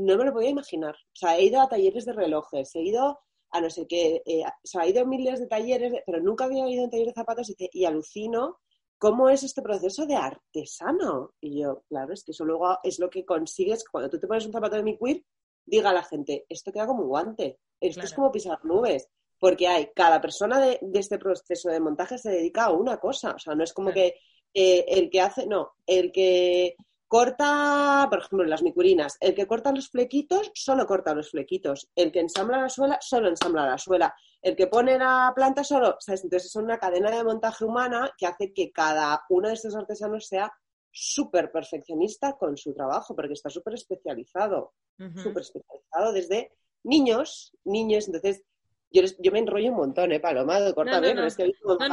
no 0.00 0.16
me 0.16 0.24
lo 0.24 0.32
podía 0.32 0.50
imaginar. 0.50 0.94
O 0.94 1.16
sea, 1.16 1.36
he 1.36 1.44
ido 1.44 1.60
a 1.60 1.68
talleres 1.68 2.04
de 2.04 2.12
relojes, 2.12 2.74
he 2.74 2.82
ido 2.82 3.20
a 3.52 3.60
no 3.60 3.68
sé 3.68 3.86
qué, 3.86 4.22
eh, 4.26 4.44
o 4.44 4.66
sea, 4.66 4.82
he 4.82 4.90
ido 4.90 5.02
a 5.02 5.06
miles 5.06 5.40
de 5.40 5.46
talleres, 5.46 5.92
pero 6.06 6.20
nunca 6.20 6.44
había 6.44 6.68
ido 6.68 6.82
a 6.82 6.84
un 6.84 6.90
taller 6.90 7.08
de 7.08 7.12
zapatos 7.12 7.52
y, 7.56 7.84
alucino 7.84 8.60
cómo 8.96 9.28
es 9.30 9.42
este 9.42 9.62
proceso 9.62 10.06
de 10.06 10.14
artesano. 10.14 11.34
Y 11.40 11.60
yo, 11.62 11.82
claro, 11.88 12.12
es 12.12 12.22
que 12.22 12.32
eso 12.32 12.44
luego 12.44 12.78
es 12.82 12.98
lo 12.98 13.10
que 13.10 13.24
consigues 13.24 13.84
cuando 13.88 14.10
tú 14.10 14.20
te 14.20 14.26
pones 14.26 14.46
un 14.46 14.52
zapato 14.52 14.76
de 14.76 14.82
mi 14.82 14.98
queer, 14.98 15.24
diga 15.64 15.90
a 15.90 15.94
la 15.94 16.04
gente, 16.04 16.44
esto 16.48 16.72
queda 16.72 16.86
como 16.86 17.02
un 17.02 17.08
guante, 17.08 17.58
esto 17.80 18.02
es 18.02 18.12
como 18.12 18.30
pisar 18.30 18.62
nubes, 18.64 19.08
porque 19.38 19.66
hay, 19.66 19.90
cada 19.94 20.20
persona 20.20 20.60
de, 20.60 20.78
este 20.94 21.18
proceso 21.18 21.70
de 21.70 21.80
montaje 21.80 22.18
se 22.18 22.30
dedica 22.30 22.64
a 22.64 22.72
una 22.72 22.98
cosa, 22.98 23.32
o 23.32 23.38
sea, 23.38 23.54
no 23.54 23.64
es 23.64 23.72
como 23.72 23.90
que 23.90 24.16
eh, 24.52 24.84
el 24.86 25.10
que 25.10 25.20
hace, 25.20 25.46
no, 25.46 25.72
el 25.86 26.12
que 26.12 26.76
corta, 27.10 28.06
por 28.08 28.20
ejemplo, 28.20 28.44
las 28.44 28.62
micurinas, 28.62 29.16
el 29.18 29.34
que 29.34 29.48
corta 29.48 29.72
los 29.72 29.90
flequitos 29.90 30.52
solo 30.54 30.86
corta 30.86 31.12
los 31.12 31.32
flequitos, 31.32 31.90
el 31.96 32.12
que 32.12 32.20
ensambla 32.20 32.58
la 32.58 32.68
suela 32.68 32.98
solo 33.00 33.28
ensambla 33.28 33.66
la 33.66 33.78
suela, 33.78 34.14
el 34.40 34.54
que 34.54 34.68
pone 34.68 34.96
la 34.96 35.32
planta 35.34 35.64
solo, 35.64 35.96
¿sabes? 35.98 36.22
Entonces 36.22 36.50
es 36.50 36.54
una 36.54 36.78
cadena 36.78 37.10
de 37.10 37.24
montaje 37.24 37.64
humana 37.64 38.12
que 38.16 38.26
hace 38.26 38.52
que 38.52 38.70
cada 38.70 39.24
uno 39.28 39.48
de 39.48 39.54
estos 39.54 39.74
artesanos 39.74 40.28
sea 40.28 40.52
súper 40.92 41.50
perfeccionista 41.50 42.34
con 42.34 42.56
su 42.56 42.72
trabajo, 42.74 43.16
porque 43.16 43.32
está 43.32 43.50
súper 43.50 43.74
especializado, 43.74 44.74
súper 44.96 45.42
especializado 45.42 46.12
desde 46.12 46.52
niños, 46.84 47.56
niños, 47.64 48.06
entonces 48.06 48.44
yo, 48.92 49.02
yo, 49.18 49.32
me 49.32 49.40
enrollo 49.40 49.70
un 49.70 49.78
montón, 49.78 50.12
¿eh, 50.12 50.20
Paloma? 50.20 50.60
De 50.60 50.72
corta 50.74 51.00
no, 51.00 51.14
no, 51.14 51.26
es 51.26 51.36
que 51.36 51.52
no, 51.64 51.76
no, 51.76 51.88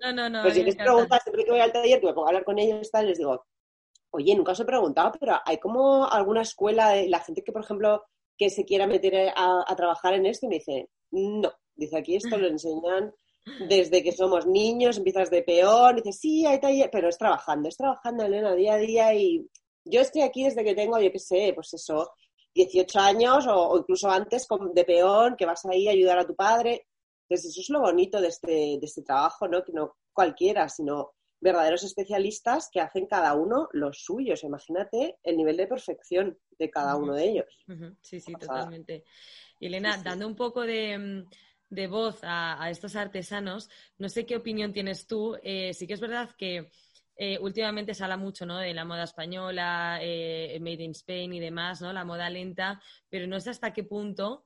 no, 0.00 0.12
no, 0.12 0.28
no, 0.28 0.42
Pues 0.42 0.52
si 0.52 0.64
les 0.64 0.76
preguntas 0.76 1.22
siempre 1.22 1.44
que 1.44 1.50
voy 1.50 1.60
al 1.60 1.72
taller, 1.72 1.98
que 1.98 2.06
me 2.06 2.12
pongo 2.12 2.26
a 2.26 2.30
hablar 2.30 2.44
con 2.44 2.58
ellos, 2.58 2.90
tal, 2.90 3.06
les 3.06 3.16
digo, 3.16 3.46
Oye, 4.12 4.34
nunca 4.34 4.52
os 4.52 4.60
he 4.60 4.64
preguntado, 4.64 5.12
pero 5.18 5.36
¿hay 5.44 5.58
como 5.58 6.06
alguna 6.06 6.42
escuela 6.42 6.94
la 7.06 7.20
gente 7.20 7.42
que, 7.42 7.52
por 7.52 7.62
ejemplo, 7.62 8.04
que 8.36 8.50
se 8.50 8.64
quiera 8.64 8.86
meter 8.86 9.32
a, 9.36 9.74
trabajar 9.76 10.14
en 10.14 10.26
esto? 10.26 10.46
Y 10.46 10.48
me 10.48 10.54
dice, 10.56 10.88
no. 11.12 11.52
Dice, 11.74 11.96
aquí 11.96 12.16
esto 12.16 12.36
lo 12.36 12.46
enseñan 12.46 13.14
desde 13.68 14.02
que 14.02 14.12
somos 14.12 14.46
niños, 14.46 14.98
empiezas 14.98 15.30
de 15.30 15.42
peón, 15.42 15.94
y 15.98 16.02
dices, 16.02 16.20
sí, 16.20 16.46
hay 16.46 16.60
taller, 16.60 16.90
pero 16.92 17.08
es 17.08 17.16
trabajando, 17.16 17.68
es 17.68 17.76
trabajando, 17.76 18.24
Elena, 18.24 18.54
día 18.54 18.74
a 18.74 18.78
día. 18.78 19.14
Y 19.14 19.48
yo 19.84 20.00
estoy 20.00 20.22
aquí 20.22 20.44
desde 20.44 20.64
que 20.64 20.74
tengo, 20.74 20.98
yo 21.00 21.10
qué 21.10 21.18
sé, 21.18 21.52
pues 21.54 21.72
eso, 21.72 22.10
18 22.54 22.98
años 22.98 23.46
o, 23.48 23.78
incluso 23.78 24.10
antes 24.10 24.46
de 24.74 24.84
peón, 24.84 25.36
que 25.36 25.46
vas 25.46 25.64
ahí 25.66 25.88
a 25.88 25.92
ayudar 25.92 26.18
a 26.18 26.26
tu 26.26 26.34
padre. 26.34 26.86
Entonces, 27.28 27.52
eso 27.52 27.60
es 27.60 27.70
lo 27.70 27.80
bonito 27.80 28.20
de 28.20 28.28
este, 28.28 28.48
de 28.48 28.80
este 28.82 29.02
trabajo, 29.02 29.48
¿no? 29.48 29.62
Que 29.62 29.72
no 29.72 29.96
cualquiera, 30.12 30.68
sino 30.68 31.12
verdaderos 31.40 31.82
especialistas 31.84 32.68
que 32.70 32.80
hacen 32.80 33.06
cada 33.06 33.34
uno 33.34 33.68
los 33.72 34.04
suyos. 34.04 34.44
Imagínate 34.44 35.18
el 35.22 35.36
nivel 35.36 35.56
de 35.56 35.66
perfección 35.66 36.38
de 36.58 36.70
cada 36.70 36.96
uno 36.96 37.14
de 37.14 37.24
ellos. 37.24 37.64
Sí, 38.02 38.20
sí, 38.20 38.32
totalmente. 38.34 39.04
Elena, 39.58 39.98
dando 40.02 40.26
un 40.26 40.36
poco 40.36 40.62
de, 40.62 40.98
mm, 40.98 41.90
voz 41.90 42.20
a, 42.22 42.68
estos 42.70 42.94
artesanos, 42.96 43.70
no 43.98 44.08
sé 44.08 44.26
qué 44.26 44.36
opinión 44.36 44.72
tienes 44.72 45.06
tú. 45.06 45.36
Eh, 45.42 45.72
sí 45.72 45.86
que 45.86 45.94
es 45.94 46.00
verdad 46.00 46.30
que 46.36 46.70
eh, 47.16 47.38
últimamente 47.38 47.94
se 47.94 48.02
habla 48.02 48.16
mucho 48.16 48.44
¿no? 48.44 48.58
de 48.58 48.74
la 48.74 48.84
moda 48.84 49.04
española, 49.04 49.98
eh, 50.02 50.58
Made 50.60 50.82
in 50.82 50.92
Spain 50.92 51.32
y 51.32 51.40
demás, 51.40 51.80
¿no? 51.80 51.92
la 51.92 52.04
moda 52.04 52.28
lenta, 52.28 52.80
pero 53.08 53.26
no 53.26 53.40
sé 53.40 53.50
hasta 53.50 53.72
qué 53.72 53.84
punto 53.84 54.44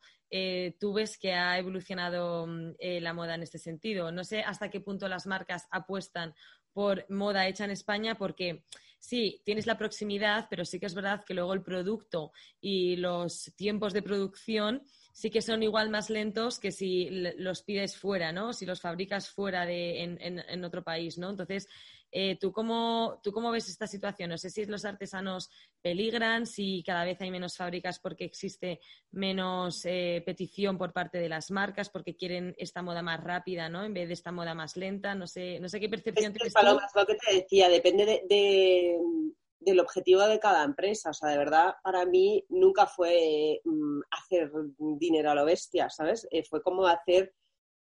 tú 0.80 0.92
ves 0.92 1.16
que 1.16 1.32
ha 1.32 1.56
evolucionado 1.58 2.44
mm, 2.48 2.74
la 2.80 3.12
moda 3.12 3.36
en 3.36 3.44
este 3.44 3.58
sentido. 3.58 4.10
No 4.10 4.24
sé 4.24 4.40
hasta 4.40 4.68
qué 4.68 4.80
punto 4.80 5.06
las 5.06 5.28
marcas 5.28 5.68
apuestan 5.70 6.34
por 6.74 7.06
moda 7.08 7.48
hecha 7.48 7.64
en 7.64 7.70
España 7.70 8.16
porque 8.16 8.64
sí, 8.98 9.40
tienes 9.44 9.66
la 9.66 9.78
proximidad, 9.78 10.46
pero 10.50 10.64
sí 10.64 10.78
que 10.78 10.86
es 10.86 10.94
verdad 10.94 11.24
que 11.24 11.34
luego 11.34 11.54
el 11.54 11.62
producto 11.62 12.32
y 12.60 12.96
los 12.96 13.52
tiempos 13.56 13.92
de 13.92 14.02
producción 14.02 14.82
sí 15.14 15.30
que 15.30 15.42
son 15.42 15.62
igual 15.62 15.90
más 15.90 16.10
lentos 16.10 16.58
que 16.58 16.72
si 16.72 17.08
los 17.08 17.62
pides 17.62 17.96
fuera, 17.96 18.32
¿no? 18.32 18.52
Si 18.52 18.66
los 18.66 18.80
fabricas 18.80 19.30
fuera 19.30 19.64
de, 19.64 20.02
en, 20.02 20.64
otro 20.64 20.82
país, 20.82 21.16
¿no? 21.18 21.30
Entonces, 21.30 21.68
Eh, 22.16 22.36
¿tú, 22.38 22.52
cómo, 22.52 23.18
¿Tú 23.24 23.32
cómo 23.32 23.50
ves 23.50 23.68
esta 23.68 23.88
situación? 23.88 24.30
No 24.30 24.38
sé 24.38 24.48
si 24.48 24.64
los 24.66 24.84
artesanos 24.84 25.50
peligran, 25.82 26.46
si 26.46 26.84
cada 26.86 27.04
vez 27.04 27.20
hay 27.20 27.32
menos 27.32 27.56
fábricas 27.56 27.98
porque 27.98 28.24
existe 28.24 28.78
menos 29.10 29.84
eh, 29.84 30.22
petición 30.24 30.78
por 30.78 30.92
parte 30.92 31.18
de 31.18 31.28
las 31.28 31.50
marcas, 31.50 31.90
porque 31.90 32.14
quieren 32.14 32.54
esta 32.56 32.82
moda 32.82 33.02
más 33.02 33.20
rápida, 33.20 33.68
¿no? 33.68 33.82
En 33.84 33.94
vez 33.94 34.06
de 34.06 34.14
esta 34.14 34.30
moda 34.30 34.54
más 34.54 34.76
lenta. 34.76 35.16
No 35.16 35.26
sé, 35.26 35.58
no 35.58 35.68
sé 35.68 35.80
qué 35.80 35.88
percepción 35.88 36.32
es 36.36 36.54
tienes 36.54 36.54
lo 36.94 37.04
que 37.04 37.16
te 37.16 37.34
decía, 37.34 37.68
depende 37.68 38.04
de, 38.06 38.96
del 39.60 39.80
objetivo 39.80 40.22
de 40.22 40.38
cada 40.38 40.64
empresa. 40.64 41.10
O 41.10 41.14
sea, 41.14 41.30
de 41.30 41.38
verdad, 41.38 41.74
para 41.82 42.04
mí 42.04 42.44
nunca 42.48 42.86
fue 42.86 43.60
mm, 43.64 44.00
hacer 44.10 44.50
dinero 44.78 45.30
a 45.30 45.34
lo 45.34 45.44
bestia, 45.44 45.88
¿sabes? 45.90 46.26
Eh, 46.30 46.44
fue 46.44 46.62
como 46.62 46.86
hacer 46.86 47.34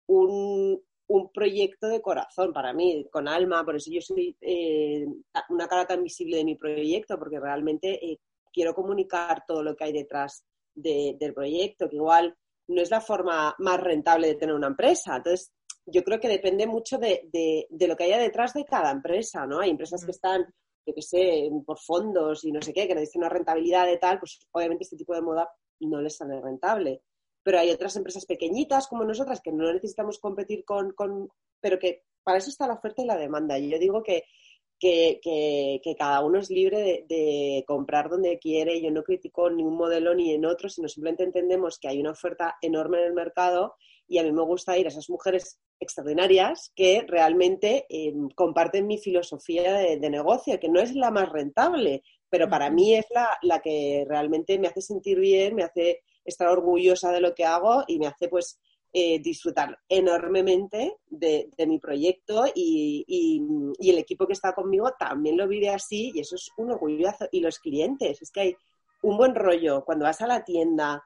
un, 0.07 0.81
un, 1.07 1.31
proyecto 1.31 1.87
de 1.87 2.01
corazón 2.01 2.53
para 2.53 2.73
mí, 2.73 3.07
con 3.11 3.27
alma. 3.27 3.63
Por 3.63 3.75
eso 3.75 3.91
yo 3.91 4.01
soy 4.01 4.35
eh, 4.41 5.05
una 5.49 5.67
cara 5.67 5.85
tan 5.85 6.03
visible 6.03 6.37
de 6.37 6.45
mi 6.45 6.55
proyecto, 6.55 7.17
porque 7.17 7.39
realmente 7.39 8.03
eh, 8.05 8.19
quiero 8.51 8.73
comunicar 8.73 9.43
todo 9.47 9.63
lo 9.63 9.75
que 9.75 9.85
hay 9.85 9.93
detrás 9.93 10.43
del 10.73 11.33
proyecto, 11.33 11.89
que 11.89 11.97
igual 11.97 12.35
no 12.67 12.81
es 12.81 12.91
la 12.91 13.01
forma 13.01 13.53
más 13.59 13.79
rentable 13.79 14.27
de 14.27 14.35
tener 14.35 14.55
una 14.55 14.67
empresa. 14.67 15.17
Entonces, 15.17 15.51
yo 15.85 16.03
creo 16.03 16.19
que 16.19 16.27
depende 16.29 16.67
mucho 16.67 16.97
de, 16.97 17.27
de, 17.33 17.67
de 17.69 17.87
lo 17.87 17.95
que 17.95 18.05
haya 18.05 18.19
detrás 18.19 18.53
de 18.53 18.63
cada 18.63 18.91
empresa, 18.91 19.45
¿no? 19.45 19.59
Hay 19.59 19.71
empresas 19.71 20.05
que 20.05 20.11
están 20.11 20.45
yo 20.89 20.95
qué 20.95 21.01
sé, 21.01 21.49
por 21.65 21.79
fondos 21.79 22.43
y 22.43 22.51
no 22.51 22.61
sé 22.61 22.73
qué, 22.73 22.87
que 22.87 22.95
necesitan 22.95 23.21
una 23.21 23.29
rentabilidad 23.29 23.85
de 23.85 23.97
tal, 23.97 24.19
pues 24.19 24.39
obviamente 24.51 24.83
este 24.83 24.97
tipo 24.97 25.13
de 25.13 25.21
moda 25.21 25.49
no 25.79 26.01
les 26.01 26.17
sale 26.17 26.41
rentable. 26.41 27.01
Pero 27.43 27.59
hay 27.59 27.71
otras 27.71 27.95
empresas 27.95 28.25
pequeñitas 28.25 28.87
como 28.87 29.03
nosotras 29.05 29.41
que 29.41 29.51
no 29.51 29.71
necesitamos 29.71 30.19
competir 30.19 30.65
con, 30.65 30.91
con 30.91 31.29
pero 31.61 31.79
que 31.79 32.03
para 32.23 32.37
eso 32.37 32.49
está 32.49 32.67
la 32.67 32.73
oferta 32.73 33.01
y 33.01 33.05
la 33.05 33.17
demanda. 33.17 33.57
Y 33.57 33.69
yo 33.69 33.79
digo 33.79 34.03
que, 34.03 34.23
que, 34.79 35.19
que, 35.21 35.95
cada 35.97 36.23
uno 36.23 36.39
es 36.39 36.49
libre 36.49 37.05
de, 37.07 37.63
comprar 37.67 38.09
donde 38.09 38.39
quiere. 38.39 38.81
Yo 38.81 38.91
no 38.91 39.03
critico 39.03 39.49
ni 39.49 39.63
un 39.63 39.75
modelo 39.75 40.13
ni 40.15 40.33
en 40.33 40.45
otro, 40.45 40.69
sino 40.69 40.87
simplemente 40.87 41.23
entendemos 41.23 41.79
que 41.79 41.87
hay 41.87 41.99
una 41.99 42.11
oferta 42.11 42.57
enorme 42.61 42.99
en 42.99 43.05
el 43.05 43.13
mercado 43.13 43.75
y 44.07 44.17
a 44.17 44.23
mí 44.23 44.31
me 44.31 44.43
gusta 44.43 44.77
ir 44.77 44.85
a 44.85 44.89
esas 44.89 45.09
mujeres 45.09 45.59
extraordinarias 45.79 46.71
que 46.75 47.03
realmente 47.07 47.85
eh, 47.89 48.13
comparten 48.35 48.87
mi 48.87 48.97
filosofía 48.97 49.73
de, 49.73 50.09
negocio, 50.09 50.59
que 50.59 50.69
no 50.69 50.79
es 50.79 50.93
la 50.95 51.11
más 51.11 51.29
rentable, 51.29 52.03
pero 52.29 52.49
para 52.49 52.69
mí 52.69 52.95
es 52.95 53.05
la, 53.11 53.29
la, 53.41 53.59
que 53.59 54.05
realmente 54.07 54.59
me 54.59 54.67
hace 54.67 54.81
sentir 54.81 55.19
bien, 55.19 55.55
me 55.55 55.63
hace 55.63 56.01
estar 56.25 56.47
orgullosa 56.47 57.11
de 57.11 57.21
lo 57.21 57.33
que 57.33 57.45
hago 57.45 57.83
y 57.87 57.97
me 57.97 58.07
hace 58.07 58.27
pues 58.27 58.59
eh, 58.91 59.19
disfrutar 59.19 59.77
enormemente 59.87 60.97
de, 61.07 61.49
de 61.55 61.67
mi 61.67 61.79
proyecto 61.79 62.45
y, 62.53 63.05
y, 63.07 63.43
y, 63.79 63.89
el 63.91 63.99
equipo 63.99 64.25
que 64.25 64.33
está 64.33 64.53
conmigo 64.53 64.91
también 64.97 65.37
lo 65.37 65.47
vive 65.47 65.69
así 65.69 66.11
y 66.13 66.21
eso 66.21 66.35
es 66.35 66.49
un 66.57 66.71
orgulloso. 66.71 67.27
Y 67.31 67.39
los 67.39 67.59
clientes, 67.59 68.21
es 68.21 68.31
que 68.31 68.41
hay 68.41 68.55
un 69.03 69.17
buen 69.17 69.35
rollo 69.35 69.83
cuando 69.85 70.05
vas 70.05 70.21
a 70.21 70.27
la 70.27 70.43
tienda, 70.43 71.03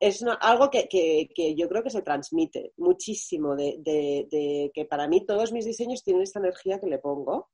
es 0.00 0.24
algo 0.40 0.70
que, 0.70 0.88
que, 0.88 1.54
yo 1.56 1.68
creo 1.68 1.82
que 1.82 1.90
se 1.90 2.02
transmite 2.02 2.72
muchísimo, 2.76 3.56
de, 3.56 3.76
de, 3.80 4.70
que 4.72 4.84
para 4.84 5.08
mí 5.08 5.26
todos 5.26 5.52
mis 5.52 5.64
diseños 5.64 6.04
tienen 6.04 6.22
esta 6.22 6.38
energía 6.38 6.78
que 6.78 6.86
le 6.86 6.98
pongo. 6.98 7.50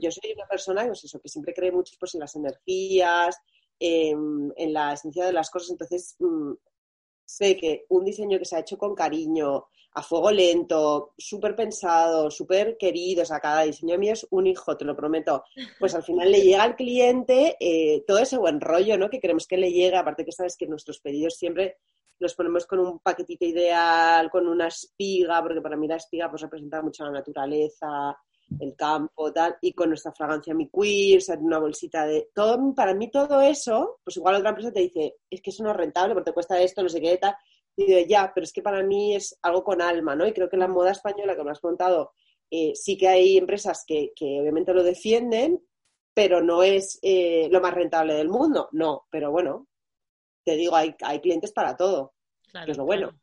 Yo 0.00 0.10
soy 0.10 0.32
una 0.34 0.46
persona 0.48 0.84
pues 0.86 1.04
eso, 1.04 1.20
que 1.20 1.28
siempre 1.28 1.54
cree 1.54 1.70
mucho 1.70 1.94
pues, 2.00 2.14
en 2.14 2.20
las 2.20 2.34
energías, 2.34 3.36
en, 3.78 4.72
la 4.72 4.94
esencia 4.94 5.26
de 5.26 5.32
las 5.32 5.50
cosas, 5.50 5.70
entonces 5.70 6.16
mm, 6.18 6.52
sé 7.24 7.56
que 7.56 7.86
un 7.88 8.04
diseño 8.04 8.38
que 8.38 8.44
se 8.44 8.56
ha 8.56 8.60
hecho 8.60 8.78
con 8.78 8.94
cariño, 8.94 9.66
a 9.94 10.02
fuego 10.02 10.30
lento, 10.30 11.12
súper 11.18 11.54
pensado, 11.54 12.30
súper 12.30 12.76
querido, 12.78 13.22
o 13.22 13.26
sea, 13.26 13.40
cada 13.40 13.62
diseño 13.62 13.98
mío 13.98 14.14
es 14.14 14.26
un 14.30 14.46
hijo, 14.46 14.76
te 14.76 14.84
lo 14.84 14.96
prometo, 14.96 15.44
pues 15.78 15.94
al 15.94 16.02
final 16.02 16.32
le 16.32 16.40
llega 16.42 16.62
al 16.62 16.76
cliente 16.76 17.56
eh, 17.60 18.02
todo 18.06 18.18
ese 18.18 18.38
buen 18.38 18.60
rollo, 18.60 18.96
¿no? 18.96 19.10
Que 19.10 19.20
queremos 19.20 19.46
que 19.46 19.58
le 19.58 19.70
llegue, 19.70 19.96
aparte 19.96 20.24
que 20.24 20.32
sabes 20.32 20.56
que 20.56 20.66
nuestros 20.66 21.00
pedidos 21.00 21.36
siempre 21.36 21.78
los 22.18 22.34
ponemos 22.34 22.66
con 22.66 22.78
un 22.78 23.00
paquetito 23.00 23.44
ideal, 23.44 24.30
con 24.30 24.46
una 24.46 24.68
espiga, 24.68 25.42
porque 25.42 25.60
para 25.60 25.76
mí 25.76 25.88
la 25.88 25.96
espiga 25.96 26.30
pues 26.30 26.42
representa 26.42 26.80
mucho 26.80 27.04
la 27.04 27.10
naturaleza, 27.10 28.16
el 28.60 28.74
campo, 28.76 29.32
tal, 29.32 29.56
y 29.60 29.72
con 29.72 29.88
nuestra 29.88 30.12
fragancia 30.12 30.54
Mi 30.54 30.68
Queer, 30.68 31.18
o 31.18 31.20
sea, 31.20 31.36
una 31.38 31.58
bolsita 31.58 32.06
de... 32.06 32.30
todo 32.34 32.74
Para 32.74 32.94
mí 32.94 33.10
todo 33.10 33.40
eso, 33.40 34.00
pues 34.04 34.16
igual 34.16 34.36
otra 34.36 34.50
empresa 34.50 34.72
te 34.72 34.80
dice, 34.80 35.16
es 35.30 35.40
que 35.40 35.50
eso 35.50 35.62
no 35.62 35.70
es 35.70 35.76
rentable 35.76 36.14
porque 36.14 36.30
te 36.30 36.34
cuesta 36.34 36.60
esto, 36.60 36.82
no 36.82 36.88
sé 36.88 37.00
qué, 37.00 37.16
tal, 37.18 37.34
y 37.76 37.86
digo, 37.86 38.06
ya, 38.06 38.32
pero 38.34 38.44
es 38.44 38.52
que 38.52 38.62
para 38.62 38.82
mí 38.82 39.14
es 39.14 39.38
algo 39.42 39.64
con 39.64 39.80
alma, 39.80 40.14
¿no? 40.14 40.26
Y 40.26 40.32
creo 40.32 40.48
que 40.48 40.56
la 40.56 40.68
moda 40.68 40.90
española 40.90 41.36
que 41.36 41.44
me 41.44 41.50
has 41.50 41.60
contado, 41.60 42.12
eh, 42.50 42.72
sí 42.74 42.96
que 42.96 43.08
hay 43.08 43.38
empresas 43.38 43.84
que, 43.86 44.12
que, 44.14 44.40
obviamente 44.40 44.74
lo 44.74 44.82
defienden, 44.82 45.64
pero 46.14 46.42
no 46.42 46.62
es 46.62 46.98
eh, 47.02 47.48
lo 47.50 47.60
más 47.60 47.72
rentable 47.74 48.14
del 48.14 48.28
mundo, 48.28 48.68
no, 48.72 49.06
pero 49.10 49.30
bueno, 49.30 49.68
te 50.44 50.56
digo, 50.56 50.76
hay, 50.76 50.94
hay 51.02 51.20
clientes 51.20 51.52
para 51.52 51.76
todo, 51.76 52.14
que 52.64 52.72
es 52.72 52.76
lo 52.76 52.84
bueno. 52.84 53.18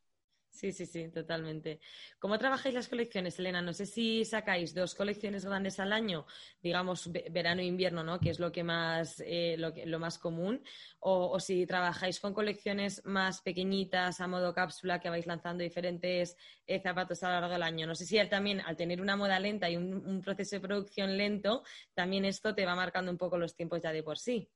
Sí, 0.52 0.74
sí, 0.74 0.86
sí, 0.86 1.10
totalmente. 1.10 1.80
¿Cómo 2.18 2.38
trabajáis 2.38 2.76
las 2.76 2.90
colecciones, 2.90 3.40
Elena? 3.40 3.62
No 3.62 3.72
sé 3.72 3.86
si 3.86 4.26
sacáis 4.26 4.74
dos 4.74 4.94
colecciones 4.94 5.46
grandes 5.46 5.80
al 5.80 5.94
año, 5.94 6.26
digamos 6.62 7.10
verano 7.32 7.62
e 7.62 7.66
invierno, 7.66 8.04
¿no? 8.04 8.20
Que 8.20 8.32
es 8.32 8.40
lo 8.40 8.52
que 8.52 8.64
más, 8.64 9.24
eh, 9.26 9.56
lo, 9.58 9.72
lo, 9.86 10.00
más 10.00 10.18
común, 10.18 10.62
o, 11.00 11.40
si 11.40 11.66
trabajáis 11.66 12.20
con 12.20 12.34
colecciones 12.34 13.02
más 13.06 13.42
pequeñitas 13.42 14.20
a 14.20 14.28
modo 14.28 14.54
cápsula 14.54 15.00
que 15.00 15.10
vais 15.10 15.28
lanzando 15.28 15.64
diferentes 15.64 16.36
eh, 16.66 16.82
zapatos 16.82 17.24
a 17.24 17.28
lo 17.28 17.34
largo 17.36 17.54
del 17.54 17.64
año. 17.64 17.88
No 17.88 17.96
sé 17.96 18.06
si 18.06 18.20
también 18.28 18.60
al 18.62 18.76
tener 18.76 19.02
una 19.02 19.16
moda 19.16 19.40
lenta 19.40 19.70
y 19.70 19.78
un 19.78 20.22
proceso 20.22 20.58
de 20.58 20.62
producción 20.62 21.16
lento, 21.16 21.64
también 21.94 22.26
esto 22.26 22.54
te 22.54 22.66
va 22.66 22.76
marcando 22.76 23.12
un 23.12 23.18
poco 23.18 23.38
los 23.38 23.56
tiempos 23.56 23.82
ya 23.82 23.94
de 23.94 24.04
por 24.04 24.18
sí 24.18 24.50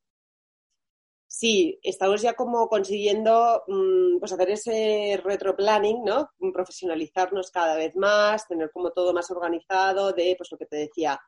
sí, 1.33 1.79
estamos 1.81 2.21
ya 2.21 2.33
como 2.35 2.67
consiguiendo 2.69 3.63
mm, 3.67 4.19
pues 4.19 4.31
hacer 4.31 4.51
ese 4.51 5.19
retroplanning, 5.23 6.03
¿no? 6.03 6.29
Profesionalizarnos 6.53 7.49
cada 7.49 7.75
vez 7.75 7.95
más, 7.95 8.47
tener 8.47 8.71
como 8.71 8.91
todo 8.91 9.13
más 9.13 9.31
organizado, 9.31 10.13
de 10.13 10.35
pues 10.37 10.51
lo 10.51 10.59
que 10.59 10.67
te 10.67 10.77
decía, 10.77 11.19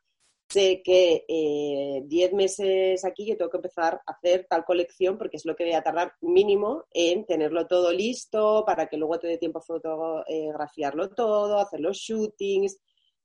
sé 0.47 0.83
que 0.83 1.25
10 2.05 2.31
eh, 2.31 2.35
meses 2.35 3.03
aquí 3.03 3.25
yo 3.25 3.35
tengo 3.35 3.49
que 3.49 3.57
empezar 3.57 3.99
a 4.05 4.11
hacer 4.11 4.45
tal 4.47 4.63
colección 4.63 5.17
porque 5.17 5.37
es 5.37 5.45
lo 5.45 5.55
que 5.55 5.65
voy 5.65 5.73
a 5.73 5.81
tardar 5.81 6.13
mínimo 6.21 6.85
en 6.91 7.25
tenerlo 7.25 7.65
todo 7.65 7.91
listo 7.91 8.63
para 8.63 8.87
que 8.87 8.97
luego 8.97 9.19
te 9.19 9.27
dé 9.27 9.37
tiempo 9.39 9.57
a 9.59 9.63
fotografiarlo 9.63 11.09
todo, 11.15 11.57
hacer 11.59 11.79
los 11.79 11.97
shootings, 11.97 12.77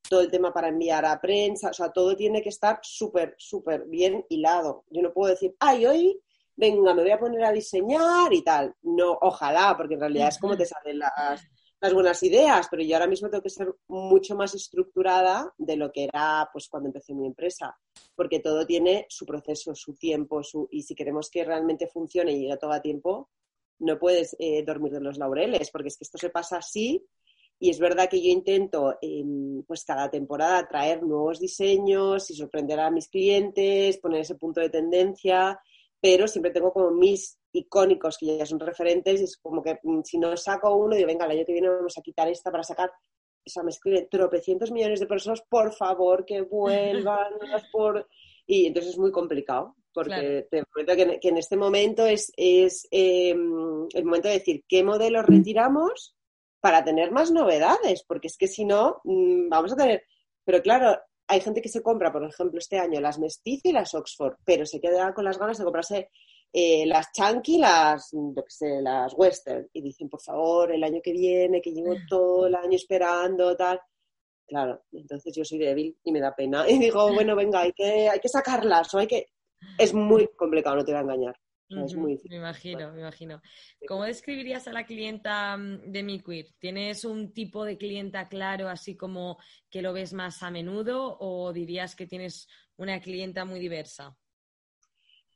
todo 0.08 0.22
el 0.22 0.30
tema 0.30 0.52
para 0.52 0.68
enviar 0.68 1.04
a 1.04 1.20
prensa, 1.20 1.70
o 1.70 1.74
sea, 1.74 1.92
todo 1.92 2.16
tiene 2.16 2.40
que 2.40 2.48
estar 2.48 2.78
súper, 2.82 3.34
súper 3.36 3.84
bien 3.84 4.24
hilado. 4.30 4.84
Yo 4.88 5.02
no 5.02 5.12
puedo 5.12 5.30
decir, 5.30 5.54
ay, 5.60 5.84
hoy 5.84 6.20
venga, 6.56 6.94
me 6.94 7.02
voy 7.02 7.10
a 7.10 7.18
poner 7.18 7.44
a 7.44 7.52
diseñar 7.52 8.32
y 8.32 8.42
tal. 8.42 8.74
No, 8.82 9.18
ojalá, 9.20 9.74
porque 9.76 9.94
en 9.94 10.00
realidad 10.00 10.28
es 10.28 10.38
como 10.38 10.56
te 10.56 10.66
salen 10.66 10.98
las, 10.98 11.94
buenas 11.94 12.22
ideas, 12.22 12.68
pero 12.70 12.82
yo 12.82 12.96
ahora 12.96 13.06
mismo 13.06 13.30
tengo 13.30 13.42
que 13.42 13.50
ser 13.50 13.74
mucho 13.88 14.36
más 14.36 14.54
estructurada 14.54 15.52
de 15.56 15.76
lo 15.76 15.90
que 15.90 16.04
era 16.04 16.48
pues 16.52 16.68
cuando 16.68 16.88
empecé 16.88 17.14
mi 17.14 17.26
empresa, 17.26 17.74
porque 18.14 18.40
todo 18.40 18.66
tiene 18.66 19.06
su 19.08 19.24
proceso, 19.24 19.74
su 19.74 19.94
tiempo, 19.94 20.42
su, 20.42 20.68
y 20.70 20.82
si 20.82 20.94
queremos 20.94 21.30
que 21.30 21.42
realmente 21.42 21.88
funcione 21.88 22.32
y 22.32 22.40
llegue 22.42 22.58
todo 22.58 22.72
a 22.72 22.82
tiempo, 22.82 23.30
no 23.78 23.98
puedes 23.98 24.36
eh, 24.38 24.62
dormir 24.62 24.92
de 24.92 25.00
los 25.00 25.16
laureles, 25.16 25.70
porque 25.70 25.88
es 25.88 25.96
que 25.96 26.04
esto 26.04 26.18
se 26.18 26.28
pasa 26.28 26.58
así 26.58 27.02
y 27.62 27.68
es 27.68 27.78
verdad 27.78 28.08
que 28.08 28.22
yo 28.22 28.30
intento, 28.30 28.96
em, 29.02 29.62
pues 29.64 29.84
cada 29.84 30.10
temporada, 30.10 30.66
traer 30.66 31.02
nuevos 31.02 31.38
diseños 31.38 32.30
y 32.30 32.34
sorprender 32.34 32.80
a 32.80 32.90
mis 32.90 33.08
clientes, 33.08 33.98
poner 33.98 34.22
ese 34.22 34.36
punto 34.36 34.62
de 34.62 34.70
tendencia 34.70 35.60
pero 36.00 36.26
siempre 36.26 36.50
tengo 36.50 36.72
como 36.72 36.90
mis 36.90 37.38
icónicos 37.52 38.16
que 38.16 38.38
ya 38.38 38.46
son 38.46 38.60
referentes 38.60 39.20
y 39.20 39.24
es 39.24 39.36
como 39.36 39.62
que 39.62 39.78
mm, 39.82 40.00
si 40.02 40.18
no 40.18 40.36
saco 40.36 40.74
uno, 40.74 40.96
digo, 40.96 41.06
venga, 41.06 41.26
el 41.26 41.32
año 41.32 41.44
que 41.44 41.52
viene 41.52 41.68
vamos 41.68 41.96
a 41.98 42.02
quitar 42.02 42.28
esta 42.28 42.50
para 42.50 42.62
sacar, 42.62 42.90
o 42.90 43.50
sea, 43.50 43.62
me 43.62 43.70
escriben 43.70 44.08
tropecientos 44.10 44.70
millones 44.70 45.00
de 45.00 45.06
personas, 45.06 45.42
por 45.48 45.72
favor, 45.74 46.24
que 46.24 46.40
vuelvan, 46.42 47.32
por... 47.72 48.08
y 48.46 48.66
entonces 48.66 48.92
es 48.92 48.98
muy 48.98 49.12
complicado, 49.12 49.76
porque 49.92 50.46
te 50.50 50.64
prometo 50.64 51.20
que, 51.20 51.28
en 51.28 51.36
este 51.36 51.56
momento 51.56 52.06
es, 52.06 52.32
es 52.36 52.86
em, 52.90 53.86
el 53.92 54.04
momento 54.04 54.28
de 54.28 54.34
decir 54.34 54.64
qué 54.68 54.84
modelos 54.84 55.26
retiramos 55.26 56.14
para 56.60 56.84
tener 56.84 57.10
más 57.10 57.30
novedades, 57.30 58.04
porque 58.06 58.28
es 58.28 58.36
que 58.36 58.46
si 58.46 58.64
no, 58.64 59.00
mm, 59.04 59.48
vamos 59.48 59.72
a 59.72 59.76
tener, 59.76 60.04
pero 60.44 60.62
claro, 60.62 60.98
hay 61.30 61.40
gente 61.40 61.62
que 61.62 61.68
se 61.68 61.80
compra, 61.80 62.10
por 62.10 62.24
ejemplo, 62.24 62.58
este 62.58 62.78
año 62.78 63.00
las 63.00 63.20
Mestiz 63.20 63.60
y 63.62 63.72
las 63.72 63.94
Oxford, 63.94 64.34
pero 64.44 64.66
se 64.66 64.80
queda 64.80 65.14
con 65.14 65.24
las 65.24 65.38
ganas 65.38 65.58
de 65.58 65.64
comprarse 65.64 66.10
eh, 66.52 66.84
las 66.86 67.12
Chunky, 67.12 67.58
las, 67.58 68.10
las 68.82 69.14
Western. 69.16 69.68
Y 69.72 69.80
dicen, 69.80 70.08
por 70.08 70.20
favor, 70.20 70.72
el 70.72 70.82
año 70.82 71.00
que 71.00 71.12
viene, 71.12 71.62
que 71.62 71.70
llevo 71.70 71.94
todo 72.08 72.48
el 72.48 72.54
año 72.56 72.74
esperando, 72.74 73.56
tal. 73.56 73.80
Claro, 74.44 74.82
entonces 74.90 75.32
yo 75.32 75.44
soy 75.44 75.58
débil 75.58 75.96
y 76.02 76.10
me 76.10 76.20
da 76.20 76.34
pena. 76.34 76.64
Y 76.68 76.78
digo, 76.78 77.12
bueno, 77.14 77.36
venga, 77.36 77.60
hay 77.60 77.72
que, 77.72 78.08
hay 78.08 78.18
que 78.18 78.28
sacarlas 78.28 78.92
o 78.94 78.98
hay 78.98 79.06
que... 79.06 79.28
Es 79.78 79.94
muy 79.94 80.26
complicado, 80.36 80.76
no 80.76 80.84
te 80.84 80.90
voy 80.90 80.98
a 80.98 81.02
engañar. 81.02 81.36
Es 81.70 81.94
muy 81.94 82.20
Me 82.28 82.36
imagino, 82.36 82.92
me 82.92 83.00
imagino. 83.00 83.40
¿Cómo 83.86 84.04
describirías 84.04 84.66
a 84.66 84.72
la 84.72 84.84
clienta 84.84 85.56
mm, 85.56 85.92
de 85.92 86.02
Mi 86.02 86.20
Queer? 86.20 86.46
¿Tienes 86.58 87.04
un 87.04 87.32
tipo 87.32 87.64
de 87.64 87.78
clienta 87.78 88.28
claro, 88.28 88.68
así 88.68 88.96
como 88.96 89.38
que 89.70 89.82
lo 89.82 89.92
ves 89.92 90.12
más 90.12 90.42
a 90.42 90.50
menudo, 90.50 91.16
o 91.20 91.52
dirías 91.52 91.94
que 91.94 92.06
tienes 92.06 92.48
una 92.76 93.00
clienta 93.00 93.44
muy 93.44 93.60
diversa? 93.60 94.16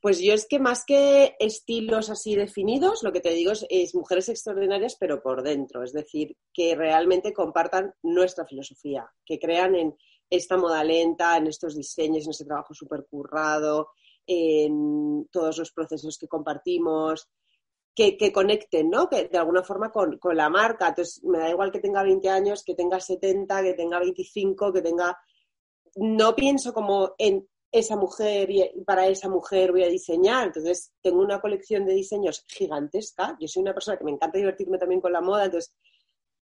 Pues 0.00 0.20
yo 0.20 0.34
es 0.34 0.46
que 0.46 0.58
más 0.58 0.84
que 0.84 1.34
estilos 1.38 2.10
así 2.10 2.36
definidos, 2.36 3.02
lo 3.02 3.10
que 3.10 3.22
te 3.22 3.30
digo 3.30 3.52
es, 3.52 3.94
mujeres 3.94 4.28
extraordinarias, 4.28 4.96
pero 5.00 5.22
por 5.22 5.42
dentro. 5.42 5.82
Es 5.82 5.94
decir, 5.94 6.36
que 6.52 6.74
realmente 6.74 7.32
compartan 7.32 7.94
nuestra 8.02 8.44
filosofía, 8.44 9.10
que 9.24 9.38
crean 9.38 9.74
en 9.74 9.96
esta 10.28 10.58
moda 10.58 10.84
lenta, 10.84 11.38
en 11.38 11.46
estos 11.46 11.74
diseños, 11.74 12.24
en 12.24 12.32
este 12.32 12.44
trabajo 12.44 12.74
súper 12.74 13.06
currado, 13.08 13.92
en 14.26 15.28
todos 15.30 15.58
los 15.58 15.72
procesos 15.72 16.18
que 16.18 16.28
compartimos, 16.28 17.28
que, 17.94 18.32
conecten, 18.32 18.90
¿no? 18.90 19.08
Que 19.08 19.28
de 19.28 19.38
alguna 19.38 19.62
forma 19.62 19.90
con, 19.90 20.18
con, 20.18 20.36
la 20.36 20.48
marca. 20.48 20.88
Entonces, 20.88 21.22
me 21.24 21.38
da 21.38 21.50
igual 21.50 21.70
que 21.70 21.80
tenga 21.80 22.02
20 22.02 22.28
años, 22.28 22.64
que 22.64 22.74
tenga 22.74 23.00
70, 23.00 23.62
que 23.62 23.74
tenga 23.74 23.98
25, 24.00 24.72
que 24.72 24.82
tenga... 24.82 25.16
No 25.96 26.34
pienso 26.34 26.72
como 26.72 27.14
en 27.18 27.48
esa 27.70 27.96
mujer 27.96 28.50
y 28.50 28.70
para 28.84 29.06
esa 29.06 29.28
mujer 29.28 29.72
voy 29.72 29.84
a 29.84 29.88
diseñar. 29.88 30.48
Entonces, 30.48 30.92
tengo 31.02 31.20
una 31.20 31.40
colección 31.40 31.86
de 31.86 31.94
diseños 31.94 32.44
gigantesca. 32.48 33.36
Yo 33.40 33.46
soy 33.46 33.62
una 33.62 33.74
persona 33.74 33.96
que 33.96 34.04
me 34.04 34.12
encanta 34.12 34.38
divertirme 34.38 34.78
también 34.78 35.00
con 35.00 35.12
la 35.12 35.20
moda, 35.20 35.44
entonces 35.44 35.74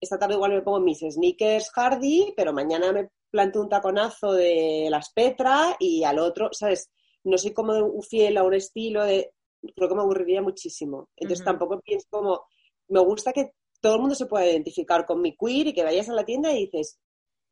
esta 0.02 0.18
tarde 0.18 0.36
igual 0.36 0.54
me 0.54 0.62
pongo 0.62 0.80
mis 0.80 1.00
sneakers 1.00 1.72
Hardy, 1.72 2.34
pero 2.36 2.54
mañana 2.54 2.92
me 2.94 3.10
planto 3.30 3.62
un 3.62 3.70
taconazo 3.70 4.34
de 4.34 4.88
las 4.90 5.12
Petra 5.12 5.76
y 5.78 6.04
al 6.04 6.20
otro, 6.20 6.50
¿sabes? 6.52 6.90
No 7.24 7.38
soy 7.38 7.54
como 7.54 8.02
fiel 8.02 8.38
a 8.38 8.44
un 8.44 8.54
estilo 8.54 9.04
de... 9.04 9.34
Creo 9.76 9.90
que 9.90 9.96
me 9.96 10.02
aburriría 10.02 10.42
muchísimo. 10.42 11.10
Entonces 11.16 11.46
tampoco 11.46 11.80
pienso 11.82 12.08
como... 12.10 12.46
Me 12.88 13.00
gusta 13.02 13.34
que 13.34 13.54
todo 13.82 13.96
el 13.96 14.02
mundo 14.02 14.16
se 14.16 14.26
pueda 14.26 14.48
identificar 14.48 15.06
con 15.06 15.22
mi 15.22 15.36
queer 15.36 15.68
y 15.68 15.74
que 15.74 15.84
vayas 15.84 16.10
a 16.10 16.14
la 16.14 16.26
tienda 16.26 16.52
y 16.52 16.66
dices, 16.66 17.00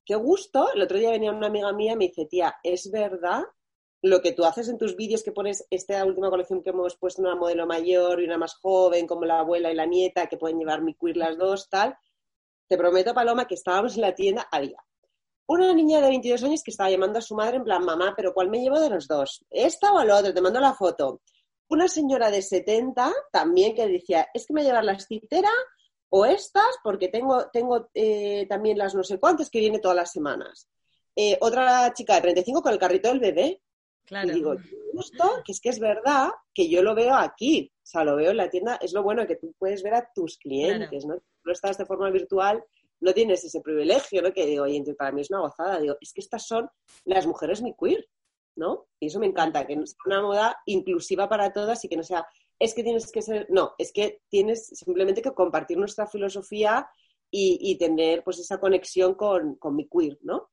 qué 0.06 0.16
gusto. 0.16 0.74
El 0.74 0.82
otro 0.82 0.98
día 0.98 1.12
venía 1.12 1.32
una 1.32 1.48
amiga 1.48 1.72
mía 1.74 1.94
y 1.94 1.98
me 1.98 2.08
dice, 2.08 2.26
tía, 2.26 2.56
es 2.64 2.90
verdad 2.92 3.44
lo 4.02 4.22
que 4.22 4.32
tú 4.32 4.46
haces 4.46 4.70
en 4.70 4.78
tus 4.78 4.96
vídeos 4.96 5.24
que 5.24 5.32
pones 5.32 5.66
esta 5.70 6.04
última 6.06 6.30
colección 6.30 6.62
que 6.62 6.70
hemos 6.70 6.96
puesto 6.98 7.22
una 7.22 7.36
modelo 7.36 7.66
mayor 7.66 8.22
y 8.22 8.26
una 8.26 8.38
más 8.38 8.56
joven, 8.56 9.08
como 9.08 9.26
la 9.26 9.40
abuela 9.40 9.72
y 9.72 9.76
la 9.76 9.86
nieta, 9.86 10.28
que 10.28 10.38
pueden 10.38 10.60
llevar 10.60 10.82
mi 10.82 10.94
queer 10.94 11.18
las 11.18 11.38
dos, 11.38 11.70
tal. 11.70 11.98
Te 12.68 12.78
prometo, 12.78 13.14
Paloma, 13.14 13.48
que 13.48 13.56
estábamos 13.56 13.96
en 13.96 14.02
la 14.02 14.14
tienda, 14.14 14.48
había 14.52 14.84
una 15.48 15.74
niña 15.74 16.02
de 16.02 16.10
22 16.10 16.44
años 16.44 16.62
que 16.64 16.72
estaba 16.72 16.90
llamando 16.90 17.20
a 17.20 17.22
su 17.22 17.34
madre 17.34 17.58
en 17.58 17.64
plan, 17.64 17.84
mamá, 17.84 18.14
pero 18.16 18.34
¿cuál 18.34 18.50
me 18.50 18.60
llevo 18.60 18.80
de 18.80 18.90
los 18.90 19.08
dos? 19.08 19.46
¿Esta 19.50 19.94
o 19.94 20.02
el 20.02 20.12
otro? 20.12 20.34
Te 20.34 20.42
mando 20.42 20.60
la 20.60 20.74
foto. 20.74 21.22
Una 21.70 21.88
señora 21.88 22.30
de 22.30 22.42
70 22.42 23.14
también 23.32 23.74
que 23.74 23.88
decía, 23.88 24.28
es 24.34 24.46
que 24.46 24.54
me 24.54 24.64
llevar 24.64 24.84
la 24.84 24.94
estitera 24.94 25.52
o 26.10 26.26
estas, 26.26 26.78
porque 26.84 27.08
tengo, 27.08 27.50
tengo 27.52 27.90
eh, 27.94 28.46
también 28.50 28.78
las 28.78 28.96
no 28.96 29.04
sé 29.04 29.20
cuántas 29.20 29.50
que 29.50 29.60
viene 29.60 29.80
todas 29.80 29.98
las 29.98 30.12
semanas. 30.12 30.70
Eh, 31.16 31.38
otra 31.42 31.92
chica 31.94 32.16
de 32.16 32.22
35 32.22 32.62
con 32.62 32.74
el 32.74 32.80
carrito 32.80 33.10
del 33.10 33.20
bebé. 33.20 33.62
Claro. 34.06 34.30
Y 34.30 34.36
digo, 34.36 34.56
justo 34.94 35.42
que 35.44 35.52
es 35.52 35.60
que 35.60 35.70
es 35.70 35.80
verdad 35.80 36.30
que 36.54 36.70
yo 36.70 36.82
lo 36.82 36.96
veo 36.96 37.14
aquí, 37.16 37.72
o 37.74 37.86
sea, 37.86 38.06
lo 38.06 38.16
veo 38.16 38.32
en 38.32 38.38
la 38.38 38.50
tienda, 38.50 38.78
es 38.82 38.94
lo 38.94 39.04
bueno 39.04 39.28
que 39.28 39.36
tú 39.36 39.54
puedes 39.58 39.84
ver 39.84 39.96
a 39.96 40.10
tus 40.14 40.38
clientes, 40.38 41.06
¿no? 41.06 41.18
Tú 41.44 41.52
estás 41.52 41.78
de 41.78 41.86
forma 41.86 42.10
virtual, 42.10 42.64
no 43.00 43.14
tienes 43.14 43.44
ese 43.44 43.62
privilegio, 43.62 44.22
¿no? 44.22 44.34
Que 44.34 44.46
digo, 44.46 44.64
oye, 44.64 44.84
para 44.98 45.12
mí 45.12 45.22
es 45.22 45.30
una 45.30 45.42
gozada, 45.42 45.80
digo, 45.80 45.96
es 46.02 46.14
que 46.14 46.22
estas 46.22 46.46
son 46.48 46.70
las 47.06 47.28
mujeres 47.28 47.62
mi 47.62 47.74
queer, 47.74 48.06
¿no? 48.56 48.88
Y 49.00 49.08
eso 49.08 49.20
me 49.20 49.28
encanta, 49.28 49.66
que 49.66 49.76
no 49.76 49.86
sea 49.86 49.98
una 50.06 50.22
moda 50.22 50.58
inclusiva 50.66 51.30
para 51.30 51.54
todas 51.54 51.84
y 51.86 51.90
que 51.90 51.98
no 51.98 52.04
sea, 52.04 52.26
es 52.60 52.74
que 52.74 52.84
tienes 52.84 53.12
que 53.12 53.22
ser, 53.22 53.48
no, 53.50 53.74
es 53.78 53.92
que 53.92 54.22
tienes 54.30 54.68
simplemente 54.68 55.22
que 55.22 55.34
compartir 55.34 55.78
nuestra 55.78 56.08
filosofía 56.08 56.90
y, 57.30 57.78
tener 57.78 58.24
pues 58.24 58.40
esa 58.40 58.58
conexión 58.58 59.14
con, 59.14 59.56
con 59.56 59.76
mi 59.76 59.88
queer, 59.90 60.18
¿no? 60.22 60.50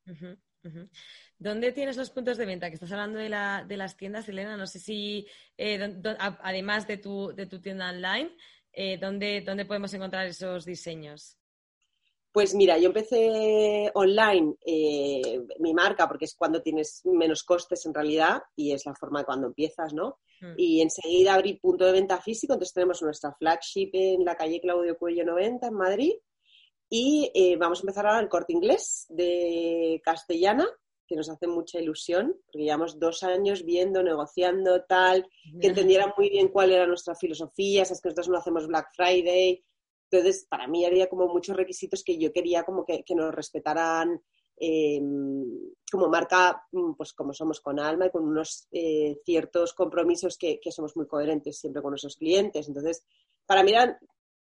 ¿Dónde 1.37 1.71
tienes 1.71 1.97
los 1.97 2.11
puntos 2.11 2.37
de 2.37 2.45
venta? 2.45 2.69
Que 2.69 2.75
estás 2.75 2.91
hablando 2.91 3.19
de, 3.19 3.29
la, 3.29 3.65
de 3.67 3.77
las 3.77 3.97
tiendas, 3.97 4.27
Elena. 4.29 4.57
No 4.57 4.67
sé 4.67 4.79
si, 4.79 5.27
eh, 5.57 6.01
además 6.41 6.87
de 6.87 6.97
tu, 6.97 7.33
de 7.33 7.45
tu 7.45 7.61
tienda 7.61 7.89
online, 7.89 8.35
eh, 8.71 8.97
¿dónde, 8.97 9.41
¿dónde 9.41 9.65
podemos 9.65 9.93
encontrar 9.93 10.27
esos 10.27 10.65
diseños? 10.65 11.37
Pues 12.35 12.53
mira, 12.53 12.77
yo 12.77 12.87
empecé 12.87 13.89
online 13.93 14.55
eh, 14.65 15.39
mi 15.59 15.73
marca 15.73 16.05
porque 16.05 16.25
es 16.25 16.35
cuando 16.35 16.61
tienes 16.61 16.99
menos 17.05 17.45
costes 17.45 17.85
en 17.85 17.93
realidad 17.93 18.41
y 18.57 18.73
es 18.73 18.85
la 18.85 18.93
forma 18.93 19.19
de 19.19 19.25
cuando 19.25 19.47
empiezas, 19.47 19.93
¿no? 19.93 20.19
Mm. 20.41 20.53
Y 20.57 20.81
enseguida 20.81 21.33
abrí 21.33 21.53
punto 21.53 21.85
de 21.85 21.93
venta 21.93 22.21
físico, 22.21 22.51
entonces 22.51 22.73
tenemos 22.73 23.01
nuestra 23.01 23.33
flagship 23.39 23.89
en 23.93 24.25
la 24.25 24.35
calle 24.35 24.59
Claudio 24.59 24.97
Cuello 24.97 25.23
90 25.23 25.65
en 25.65 25.73
Madrid 25.73 26.13
y 26.89 27.55
vamos 27.55 27.79
a 27.79 27.83
empezar 27.83 28.05
ahora 28.05 28.19
el 28.19 28.27
corte 28.27 28.51
inglés 28.51 29.05
de 29.07 30.01
Castellana 30.03 30.67
que 31.07 31.15
nos 31.15 31.29
hace 31.29 31.47
mucha 31.47 31.79
ilusión, 31.79 32.35
porque 32.47 32.65
llevamos 32.65 32.99
dos 32.99 33.23
años 33.23 33.63
viendo, 33.63 34.03
negociando, 34.03 34.83
tal, 34.83 35.25
que 35.61 35.67
entendieran 35.67 36.11
muy 36.17 36.29
bien 36.29 36.49
cuál 36.49 36.73
era 36.73 36.85
nuestra 36.85 37.15
filosofía, 37.15 37.83
es 37.83 38.01
que 38.01 38.09
nosotros 38.09 38.27
no 38.27 38.37
hacemos 38.39 38.67
Black 38.67 38.89
Friday. 38.93 39.63
Entonces, 40.09 40.45
para 40.49 40.67
mí 40.67 40.85
había 40.85 41.09
como 41.09 41.27
muchos 41.27 41.55
requisitos 41.55 42.03
que 42.03 42.17
yo 42.17 42.31
quería 42.31 42.63
como 42.63 42.85
que, 42.85 43.03
nos 43.15 43.33
respetaran 43.33 44.21
em, 44.57 45.45
como 45.91 46.07
marca, 46.07 46.63
mm, 46.71 46.93
pues 46.93 47.13
como 47.13 47.33
somos 47.33 47.59
con 47.59 47.79
Alma 47.79 48.05
y 48.05 48.11
con 48.11 48.23
unos 48.23 48.67
eh, 48.71 49.19
ciertos 49.25 49.73
compromisos 49.73 50.37
que, 50.37 50.59
que, 50.61 50.71
somos 50.71 50.95
muy 50.95 51.07
coherentes 51.07 51.59
siempre 51.59 51.81
con 51.81 51.91
nuestros 51.91 52.15
clientes. 52.15 52.67
Entonces, 52.67 53.05
para 53.45 53.63
mí 53.63 53.71
eran 53.71 53.97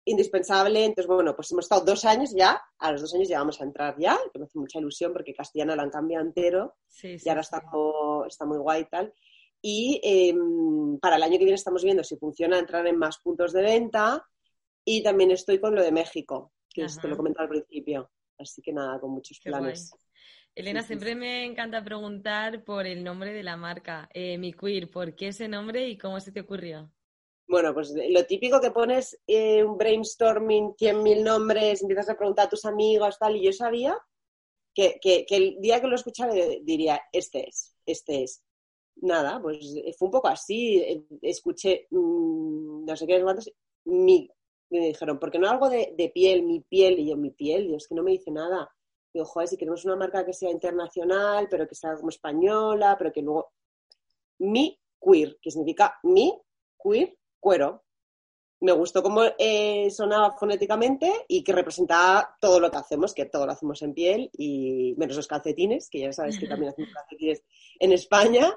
indispensable. 0.05 0.85
Entonces, 0.85 1.07
bueno, 1.07 1.35
pues 1.35 1.51
hemos 1.51 1.65
estado 1.65 1.85
dos 1.85 2.05
años 2.05 2.31
ya, 2.33 2.61
a 2.79 2.91
los 2.91 3.01
dos 3.01 3.13
años 3.13 3.27
ya 3.27 3.39
vamos 3.39 3.59
a 3.61 3.63
entrar 3.63 3.95
ya, 3.97 4.17
que 4.31 4.39
me 4.39 4.45
hace 4.45 4.59
mucha 4.59 4.79
ilusión 4.79 5.13
porque 5.13 5.33
Castellana 5.33 5.75
lo 5.75 5.83
han 5.83 5.89
cambiado 5.89 6.25
entero 6.25 6.75
y 7.03 7.29
ahora 7.29 7.41
está, 7.41 7.63
está 8.27 8.45
muy 8.45 8.57
guay 8.57 8.81
y 8.81 8.85
tal. 8.85 9.13
Y 9.61 10.01
em, 10.03 10.97
para 10.99 11.17
el 11.17 11.23
año 11.23 11.33
que 11.33 11.45
viene 11.45 11.55
estamos 11.55 11.83
viendo 11.83 12.03
si 12.03 12.17
funciona 12.17 12.57
entrar 12.57 12.85
en 12.87 12.97
más 12.97 13.19
puntos 13.19 13.53
de 13.53 13.61
venta 13.61 14.25
y 14.85 15.03
también 15.03 15.31
estoy 15.31 15.59
con 15.59 15.75
lo 15.75 15.83
de 15.83 15.91
México, 15.91 16.53
que 16.69 16.85
te 17.01 17.07
lo 17.07 17.17
comenté 17.17 17.41
al 17.41 17.49
principio. 17.49 18.11
Así 18.37 18.61
que 18.61 18.73
nada, 18.73 18.99
con 18.99 19.11
muchos 19.11 19.39
planes. 19.39 19.93
Elena, 20.53 20.83
siempre 20.83 21.15
me 21.15 21.45
encanta 21.45 21.83
preguntar 21.83 22.63
por 22.63 22.85
el 22.85 23.03
nombre 23.03 23.31
de 23.31 23.43
la 23.43 23.55
marca, 23.55 24.09
eh, 24.13 24.37
Mi 24.37 24.53
Queer. 24.53 24.89
¿Por 24.89 25.15
qué 25.15 25.29
ese 25.29 25.47
nombre 25.47 25.87
y 25.87 25.97
cómo 25.97 26.19
se 26.19 26.31
te 26.31 26.41
ocurrió? 26.41 26.91
Bueno, 27.47 27.73
pues 27.73 27.93
lo 28.09 28.25
típico 28.25 28.59
que 28.59 28.71
pones 28.71 29.19
eh, 29.27 29.63
un 29.63 29.77
brainstorming, 29.77 30.73
100.000 30.75 31.23
nombres, 31.23 31.81
empiezas 31.81 32.09
a 32.09 32.17
preguntar 32.17 32.47
a 32.47 32.49
tus 32.49 32.65
amigos, 32.65 33.17
tal, 33.19 33.35
y 33.35 33.43
yo 33.43 33.53
sabía 33.53 33.97
que, 34.73 34.99
el 35.29 35.57
día 35.59 35.81
que 35.81 35.87
lo 35.87 35.95
escuchara 35.95 36.33
diría, 36.61 37.01
este 37.11 37.47
es, 37.47 37.75
este 37.85 38.23
es. 38.23 38.43
Nada, 38.97 39.41
pues 39.41 39.57
fue 39.97 40.07
un 40.07 40.11
poco 40.11 40.27
así, 40.27 40.77
eh, 40.77 41.03
escuché, 41.21 41.87
mm, 41.91 42.85
no 42.85 42.95
sé 42.95 43.07
qué, 43.07 43.21
cuántos, 43.21 43.51
mi, 43.85 44.29
me 44.79 44.87
dijeron, 44.87 45.19
¿por 45.19 45.31
qué 45.31 45.39
no 45.39 45.49
algo 45.49 45.69
de, 45.69 46.11
piel, 46.13 46.43
mi 46.43 46.61
piel? 46.61 46.99
Y 46.99 47.09
yo, 47.09 47.17
mi 47.17 47.31
piel, 47.31 47.69
y 47.69 47.75
es 47.75 47.87
que 47.87 47.95
no 47.95 48.03
me 48.03 48.11
dice 48.11 48.31
nada. 48.31 48.69
Digo, 49.13 49.25
joder, 49.25 49.49
si 49.49 49.57
queremos 49.57 49.83
una 49.85 49.95
marca 49.95 50.25
que 50.25 50.33
sea 50.33 50.49
internacional, 50.49 51.47
pero 51.49 51.67
que 51.67 51.75
sea 51.75 51.95
como 51.95 52.09
española, 52.09 52.95
pero 52.97 53.11
que 53.11 53.21
luego... 53.21 53.51
Mi 54.39 54.79
queer, 54.99 55.37
que 55.41 55.51
significa 55.51 55.99
mi 56.03 56.33
queer, 56.81 57.15
cuero. 57.39 57.83
Me 58.61 58.71
gustó 58.71 59.03
cómo 59.03 59.23
eh, 59.37 59.89
sonaba 59.91 60.37
fonéticamente 60.37 61.11
y 61.27 61.43
que 61.43 61.51
representaba 61.51 62.35
todo 62.39 62.59
lo 62.59 62.71
que 62.71 62.77
hacemos, 62.77 63.13
que 63.13 63.25
todo 63.25 63.45
lo 63.45 63.51
hacemos 63.51 63.81
en 63.81 63.93
piel, 63.93 64.29
y 64.33 64.93
menos 64.97 65.15
los 65.15 65.27
calcetines, 65.27 65.89
que 65.89 65.99
ya 65.99 66.13
sabes 66.13 66.39
que 66.39 66.47
también 66.47 66.69
hacemos 66.73 66.93
calcetines 66.93 67.43
en 67.79 67.91
España, 67.91 68.55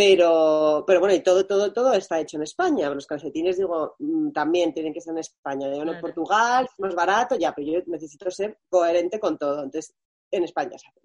pero, 0.00 0.82
pero 0.86 0.98
bueno, 0.98 1.14
y 1.14 1.20
todo, 1.20 1.44
todo, 1.46 1.74
todo 1.74 1.92
está 1.92 2.18
hecho 2.18 2.38
en 2.38 2.44
España. 2.44 2.88
Los 2.88 3.06
calcetines, 3.06 3.58
digo, 3.58 3.96
mm, 3.98 4.30
también 4.30 4.72
tienen 4.72 4.94
que 4.94 5.00
ser 5.02 5.12
en 5.12 5.18
España. 5.18 5.68
Digo, 5.68 5.82
en 5.82 6.00
Portugal, 6.00 6.64
es 6.64 6.80
más 6.80 6.94
barato, 6.94 7.36
ya, 7.36 7.54
pero 7.54 7.70
yo 7.70 7.80
necesito 7.86 8.30
ser 8.30 8.56
coherente 8.70 9.20
con 9.20 9.36
todo. 9.36 9.62
Entonces, 9.62 9.94
en 10.30 10.44
España 10.44 10.78
se 10.78 10.88
hace. 10.88 11.00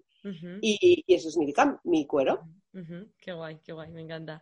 y, 0.62 1.04
eso 1.08 1.30
significa 1.30 1.78
mi 1.84 2.08
cuero. 2.08 2.48
Qué 3.20 3.34
guay, 3.34 3.60
qué 3.66 3.74
guay, 3.74 3.92
me 3.92 4.02
encanta. 4.02 4.42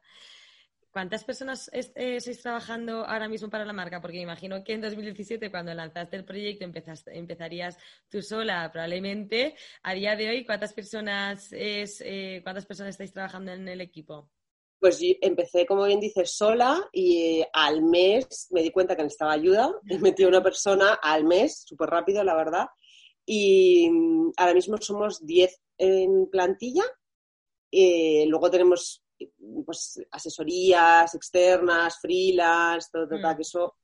¿Cuántas 0.91 1.23
personas 1.23 1.71
eh, 1.73 2.17
estáis 2.17 2.39
trabajando 2.43 3.05
ahora 3.05 3.27
mismo 3.27 3.49
para 3.49 3.65
la 3.65 3.73
marca? 3.73 4.01
Porque 4.01 4.17
me 4.17 4.23
imagino 4.23 4.63
que 4.63 4.73
en 4.73 4.81
2017, 4.81 5.49
cuando 5.49 5.73
lanzaste 5.73 6.15
el 6.15 6.25
proyecto, 6.25 6.63
empezarías 7.07 7.75
tú 8.07 8.21
sola, 8.21 8.69
probablemente. 8.71 9.55
A 9.81 9.95
día 9.95 10.15
de 10.15 10.29
hoy, 10.29 10.45
¿cuántas 10.45 10.73
personas, 10.73 11.51
es, 11.53 12.01
eh, 12.05 12.41
¿cuántas 12.43 12.67
personas 12.67 12.91
estáis 12.91 13.11
trabajando 13.11 13.51
en 13.51 13.67
el 13.67 13.81
equipo? 13.81 14.29
Pues 14.83 14.99
empecé, 15.21 15.65
como 15.65 15.85
bien 15.85 16.01
dices, 16.01 16.35
sola 16.35 16.89
y 16.91 17.39
eh, 17.39 17.49
al 17.53 17.83
mes 17.83 18.47
me 18.51 18.61
di 18.61 18.69
cuenta 18.69 18.97
que 18.97 19.03
necesitaba 19.03 19.31
ayuda. 19.31 19.73
Me 19.83 19.97
metí 19.97 20.23
a 20.23 20.27
una 20.27 20.43
persona 20.43 20.95
al 21.01 21.23
mes, 21.23 21.63
súper 21.65 21.89
rápido, 21.89 22.21
la 22.21 22.35
verdad. 22.35 22.65
Y 23.25 23.89
mm, 23.89 24.33
ahora 24.35 24.53
mismo 24.53 24.75
somos 24.81 25.25
10 25.25 25.57
en 25.77 26.29
plantilla. 26.29 26.83
luego 28.27 28.51
tenemos 28.51 29.01
pues 29.65 30.01
asesorías 30.11 31.15
externas, 31.15 31.97
freelance, 32.01 32.89
todo, 32.91 33.07
todo, 33.07 33.19
Mm. 33.19 33.35
que 33.37 33.41
eso 33.41 33.75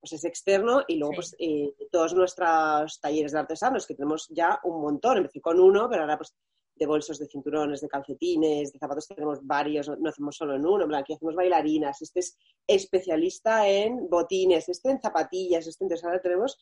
pues 0.00 0.12
es 0.14 0.24
externo 0.24 0.82
y 0.88 0.96
luego 0.96 1.12
Sí. 1.12 1.16
pues 1.18 1.36
eh, 1.38 1.74
todos 1.92 2.14
nuestros 2.14 2.98
talleres 3.00 3.30
de 3.30 3.38
artesanos 3.38 3.86
que 3.86 3.94
tenemos 3.94 4.26
ya 4.30 4.58
un 4.64 4.80
montón, 4.80 5.18
empecé 5.18 5.40
con 5.40 5.60
uno, 5.60 5.88
pero 5.88 6.02
ahora 6.02 6.16
pues 6.18 6.34
de 6.78 6.86
bolsos, 6.86 7.18
de 7.18 7.26
cinturones, 7.26 7.80
de 7.80 7.88
calcetines, 7.88 8.72
de 8.72 8.78
zapatos 8.78 9.08
tenemos 9.08 9.44
varios, 9.44 9.88
no, 9.88 10.08
hacemos 10.08 10.36
solo 10.36 10.54
en 10.54 10.64
uno, 10.64 10.84
en 10.84 10.94
aquí 10.94 11.14
hacemos 11.14 11.34
bailarinas, 11.34 12.00
este 12.02 12.20
es 12.20 12.38
especialista 12.66 13.68
en 13.68 14.08
botines, 14.08 14.68
este 14.68 14.90
en 14.90 15.00
zapatillas, 15.00 15.66
este 15.66 15.84
entonces 15.84 16.04
ahora 16.04 16.20
tenemos 16.20 16.58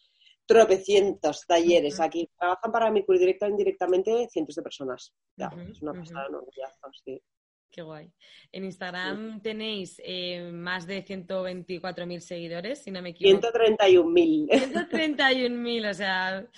tropecientos 0.47 1.45
talleres, 1.47 2.01
aquí 2.01 2.31
trabajan 2.39 2.73
para 2.73 2.91
mi 2.91 3.05
directa 3.07 3.47
o 3.47 3.49
indirectamente 3.49 4.29
cientos 4.31 4.55
de 4.55 4.63
personas, 4.63 5.13
ya, 5.37 5.49
Ujú, 5.49 5.71
es 5.71 5.83
una 5.83 5.93
pasada, 5.93 6.29
¿no? 6.31 6.39
Orgulloso, 6.39 7.03
sí. 7.05 7.21
Qué 7.69 7.83
guay. 7.83 8.11
En 8.53 8.65
Instagram 8.65 9.43
tenéis 9.43 10.01
eh, 10.03 10.51
más 10.53 10.87
de 10.87 11.05
124.000 11.05 12.21
seguidores, 12.21 12.83
si 12.83 12.91
no 12.91 13.03
me 13.03 13.11
equivoco. 13.11 13.49
131.000. 13.49 14.49
131.000, 14.49 15.91
o 15.91 15.95
sea, 15.95 16.49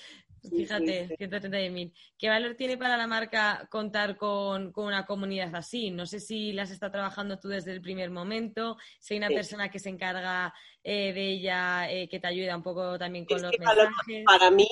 fíjate, 0.50 1.08
sí, 1.08 1.14
131.000. 1.18 1.92
¿Qué 2.18 2.28
valor 2.28 2.54
tiene 2.54 2.76
para 2.76 2.96
la 2.96 3.06
marca 3.06 3.66
contar 3.70 4.16
con, 4.16 4.72
con 4.72 4.86
una 4.86 5.06
comunidad 5.06 5.54
así? 5.54 5.90
No 5.90 6.06
sé 6.06 6.20
si 6.20 6.52
las 6.52 6.70
está 6.70 6.90
trabajando 6.90 7.38
tú 7.38 7.48
desde 7.48 7.72
el 7.72 7.80
primer 7.80 8.10
momento, 8.10 8.76
si 9.00 9.14
hay 9.14 9.18
una 9.18 9.28
Sí. 9.28 9.34
persona 9.34 9.70
que 9.70 9.78
se 9.78 9.88
encarga 9.90 10.52
eh, 10.82 11.12
de 11.12 11.28
ella, 11.28 11.90
eh, 11.90 12.08
que 12.08 12.20
te 12.20 12.26
ayuda 12.26 12.56
un 12.56 12.62
poco 12.62 12.98
también 12.98 13.24
con 13.24 13.36
Es 13.36 13.42
los 13.42 13.58
mensajes. 13.58 14.24
para 14.26 14.50
mí 14.50 14.68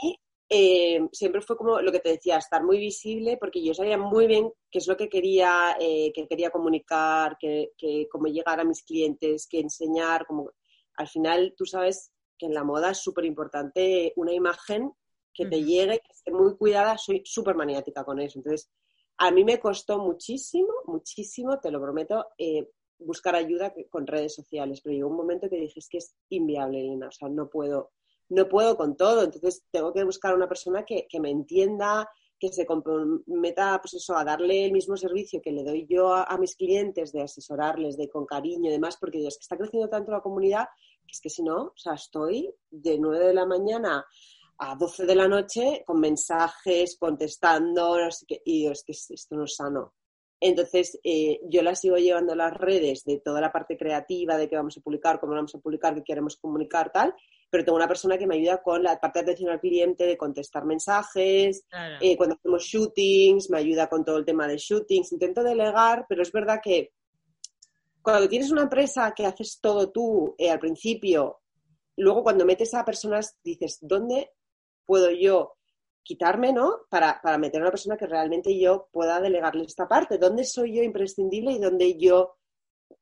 eh, 0.48 1.00
siempre 1.10 1.40
fue 1.40 1.56
como 1.56 1.80
lo 1.80 1.90
que 1.90 1.98
te 1.98 2.10
decía, 2.10 2.36
estar 2.36 2.62
muy 2.62 2.78
visible, 2.78 3.36
porque 3.36 3.64
yo 3.64 3.74
sabía 3.74 3.98
muy 3.98 4.28
bien 4.28 4.52
qué 4.70 4.78
es 4.78 4.86
lo 4.86 4.96
que 4.96 5.08
quería, 5.08 5.76
eh, 5.80 6.12
que 6.14 6.28
quería 6.28 6.50
comunicar, 6.50 7.36
que, 7.38 7.72
que 7.76 8.06
cómo 8.10 8.26
llegar 8.28 8.60
a 8.60 8.64
mis 8.64 8.84
clientes, 8.84 9.48
que 9.50 9.58
enseñar, 9.58 10.24
como 10.26 10.52
al 10.98 11.08
final 11.08 11.52
tú 11.56 11.66
sabes 11.66 12.12
que 12.38 12.46
en 12.46 12.54
la 12.54 12.62
moda 12.62 12.90
es 12.92 12.98
súper 12.98 13.24
importante 13.24 14.12
una 14.14 14.32
imagen 14.32 14.92
que 15.36 15.46
te 15.46 15.62
llegue, 15.62 16.00
que 16.00 16.12
esté 16.12 16.32
muy 16.32 16.56
cuidada, 16.56 16.96
soy 16.96 17.22
súper 17.24 17.54
maniática 17.54 18.04
con 18.04 18.18
eso. 18.20 18.38
Entonces, 18.38 18.70
a 19.18 19.30
mí 19.30 19.44
me 19.44 19.60
costó 19.60 19.98
muchísimo, 19.98 20.72
muchísimo, 20.86 21.58
te 21.60 21.70
lo 21.70 21.80
prometo, 21.80 22.26
eh, 22.38 22.68
buscar 22.98 23.34
ayuda 23.34 23.74
con 23.90 24.06
redes 24.06 24.34
sociales, 24.34 24.80
pero 24.82 24.94
llegó 24.94 25.08
un 25.08 25.16
momento 25.16 25.48
que 25.48 25.56
dije, 25.56 25.80
es 25.80 25.88
que 25.88 25.98
es 25.98 26.14
inviable, 26.30 26.82
Lina, 26.82 27.08
o 27.08 27.12
sea, 27.12 27.28
no 27.28 27.48
puedo, 27.48 27.92
no 28.30 28.48
puedo 28.48 28.76
con 28.76 28.96
todo, 28.96 29.22
entonces 29.22 29.64
tengo 29.70 29.92
que 29.92 30.04
buscar 30.04 30.34
una 30.34 30.48
persona 30.48 30.84
que, 30.84 31.06
que 31.08 31.20
me 31.20 31.30
entienda, 31.30 32.08
que 32.38 32.48
se 32.48 32.66
comprometa, 32.66 33.78
pues 33.80 33.94
eso, 33.94 34.16
a 34.16 34.24
darle 34.24 34.66
el 34.66 34.72
mismo 34.72 34.96
servicio 34.96 35.40
que 35.42 35.52
le 35.52 35.64
doy 35.64 35.86
yo 35.88 36.12
a, 36.12 36.24
a 36.24 36.38
mis 36.38 36.56
clientes, 36.56 37.12
de 37.12 37.22
asesorarles, 37.22 37.96
de 37.96 38.08
con 38.08 38.26
cariño 38.26 38.68
y 38.68 38.72
demás, 38.72 38.96
porque 38.98 39.18
Dios, 39.18 39.36
que 39.36 39.42
está 39.42 39.56
creciendo 39.56 39.88
tanto 39.88 40.12
la 40.12 40.20
comunidad, 40.20 40.66
que 41.06 41.12
es 41.12 41.20
que 41.20 41.30
si 41.30 41.42
no, 41.42 41.56
o 41.56 41.76
sea, 41.76 41.94
estoy 41.94 42.52
de 42.70 42.98
9 42.98 43.26
de 43.26 43.34
la 43.34 43.46
mañana 43.46 44.04
a 44.58 44.74
12 44.74 45.06
de 45.06 45.14
la 45.14 45.28
noche 45.28 45.82
con 45.86 46.00
mensajes, 46.00 46.96
contestando, 46.98 47.98
no 47.98 48.10
sé 48.10 48.24
qué, 48.26 48.42
y 48.44 48.60
digo, 48.60 48.72
es 48.72 48.82
que 48.84 48.92
esto 48.92 49.36
no 49.36 49.44
es 49.44 49.54
sano. 49.56 49.94
Entonces, 50.38 50.98
eh, 51.02 51.40
yo 51.44 51.62
la 51.62 51.74
sigo 51.74 51.96
llevando 51.96 52.34
a 52.34 52.36
las 52.36 52.52
redes 52.52 53.04
de 53.04 53.20
toda 53.20 53.40
la 53.40 53.52
parte 53.52 53.76
creativa, 53.76 54.36
de 54.36 54.48
qué 54.48 54.56
vamos 54.56 54.76
a 54.76 54.80
publicar, 54.82 55.18
cómo 55.18 55.32
vamos 55.34 55.54
a 55.54 55.58
publicar, 55.58 55.94
qué 55.94 56.02
queremos 56.04 56.36
comunicar, 56.36 56.92
tal, 56.92 57.14
pero 57.48 57.64
tengo 57.64 57.76
una 57.76 57.88
persona 57.88 58.18
que 58.18 58.26
me 58.26 58.36
ayuda 58.36 58.62
con 58.62 58.82
la 58.82 59.00
parte 59.00 59.20
de 59.20 59.22
atención 59.24 59.50
al 59.50 59.60
cliente, 59.60 60.04
de 60.04 60.16
contestar 60.18 60.64
mensajes, 60.66 61.64
Claro. 61.68 61.96
eh, 62.00 62.16
cuando 62.16 62.34
hacemos 62.34 62.64
shootings, 62.64 63.48
me 63.50 63.58
ayuda 63.58 63.88
con 63.88 64.04
todo 64.04 64.18
el 64.18 64.24
tema 64.26 64.46
de 64.46 64.58
shootings, 64.58 65.12
intento 65.12 65.42
delegar, 65.42 66.04
pero 66.08 66.22
es 66.22 66.32
verdad 66.32 66.60
que 66.62 66.92
cuando 68.02 68.28
tienes 68.28 68.50
una 68.52 68.62
empresa 68.62 69.12
que 69.16 69.26
haces 69.26 69.58
todo 69.60 69.90
tú 69.90 70.34
eh, 70.38 70.50
al 70.50 70.60
principio, 70.60 71.40
luego 71.96 72.22
cuando 72.22 72.44
metes 72.44 72.74
a 72.74 72.84
personas 72.84 73.38
dices, 73.42 73.78
¿dónde 73.80 74.32
puedo 74.86 75.10
yo 75.10 75.56
quitarme, 76.02 76.52
¿no? 76.52 76.86
Para, 76.88 77.20
para 77.20 77.36
meter 77.36 77.60
a 77.60 77.64
una 77.64 77.70
persona 77.72 77.96
que 77.96 78.06
realmente 78.06 78.56
yo 78.58 78.88
pueda 78.92 79.20
delegarle 79.20 79.64
esta 79.64 79.88
parte. 79.88 80.18
¿Dónde 80.18 80.44
soy 80.44 80.76
yo 80.76 80.82
imprescindible 80.82 81.52
y 81.52 81.58
dónde 81.58 81.98
yo 81.98 82.36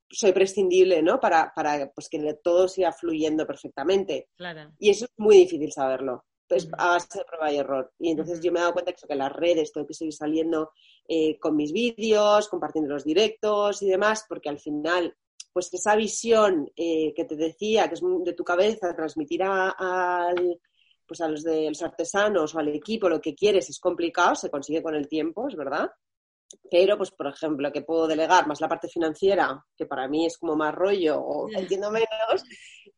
soy 0.09 0.33
prescindible, 0.33 1.03
¿no? 1.03 1.21
Para, 1.21 1.53
para 1.55 1.91
pues, 1.93 2.09
que 2.09 2.19
todo 2.43 2.67
siga 2.69 2.93
fluyendo 2.93 3.47
perfectamente. 3.47 4.29
Claro. 4.37 4.73
Y 4.79 4.91
eso 4.91 5.05
es 5.05 5.13
muy 5.19 5.37
difícil 5.37 5.71
saberlo. 5.73 6.25
Pues 6.47 6.69
a 6.77 6.89
base 6.89 7.19
de 7.19 7.25
prueba 7.25 7.53
y 7.53 7.57
error. 7.57 7.93
Y 7.99 8.11
entonces 8.11 8.41
yo 8.41 8.53
me 8.53 8.59
he 8.59 8.63
dado 8.63 8.75
cuenta 8.75 8.93
que, 8.93 8.97
eso, 8.97 9.07
que 9.07 9.15
en 9.15 9.19
las 9.19 9.33
redes 9.33 9.73
tengo 9.73 9.87
que 9.87 9.95
seguir 9.95 10.13
saliendo 10.13 10.73
eh, 11.09 11.39
con 11.39 11.57
mis 11.57 11.73
vídeos, 11.73 12.49
compartiendo 12.49 12.93
los 12.93 13.05
directos 13.05 13.83
y 13.83 13.89
demás, 13.89 14.25
porque 14.29 14.51
al 14.51 14.61
final, 14.61 15.17
pues 15.53 15.73
esa 15.73 15.97
visión 15.97 16.71
eh, 16.77 17.15
que 17.15 17.25
te 17.25 17.37
decía, 17.37 17.89
que 17.89 17.95
es 17.95 18.03
de 18.03 18.35
tu 18.35 18.45
cabeza, 18.45 18.95
transmitir 18.95 19.43
a, 19.43 19.71
al, 19.71 20.61
pues 21.07 21.21
a 21.21 21.29
los 21.29 21.43
de 21.43 21.69
los 21.69 21.83
artesanos 21.83 22.55
o 22.55 22.59
al 22.59 22.69
equipo 22.69 23.09
lo 23.09 23.21
que 23.21 23.35
quieres 23.35 23.69
es 23.71 23.79
complicado, 23.79 24.35
se 24.35 24.51
consigue 24.51 24.83
con 24.83 24.95
el 24.95 25.09
tiempo, 25.09 25.49
es 25.49 25.57
verdad. 25.57 25.91
Pero, 26.71 26.97
pues, 26.97 27.11
por 27.11 27.27
ejemplo, 27.27 27.73
que 27.73 27.83
puedo 27.83 28.07
delegar 28.07 28.47
más 28.47 28.61
la 28.61 28.69
parte 28.69 28.89
financiera, 28.89 29.65
que 29.77 29.87
para 29.87 30.09
mí 30.09 30.27
es 30.27 30.39
como 30.39 30.57
más 30.57 30.75
rollo 30.75 31.21
o 31.21 31.49
entiendo 31.79 31.91
menos, 31.91 32.45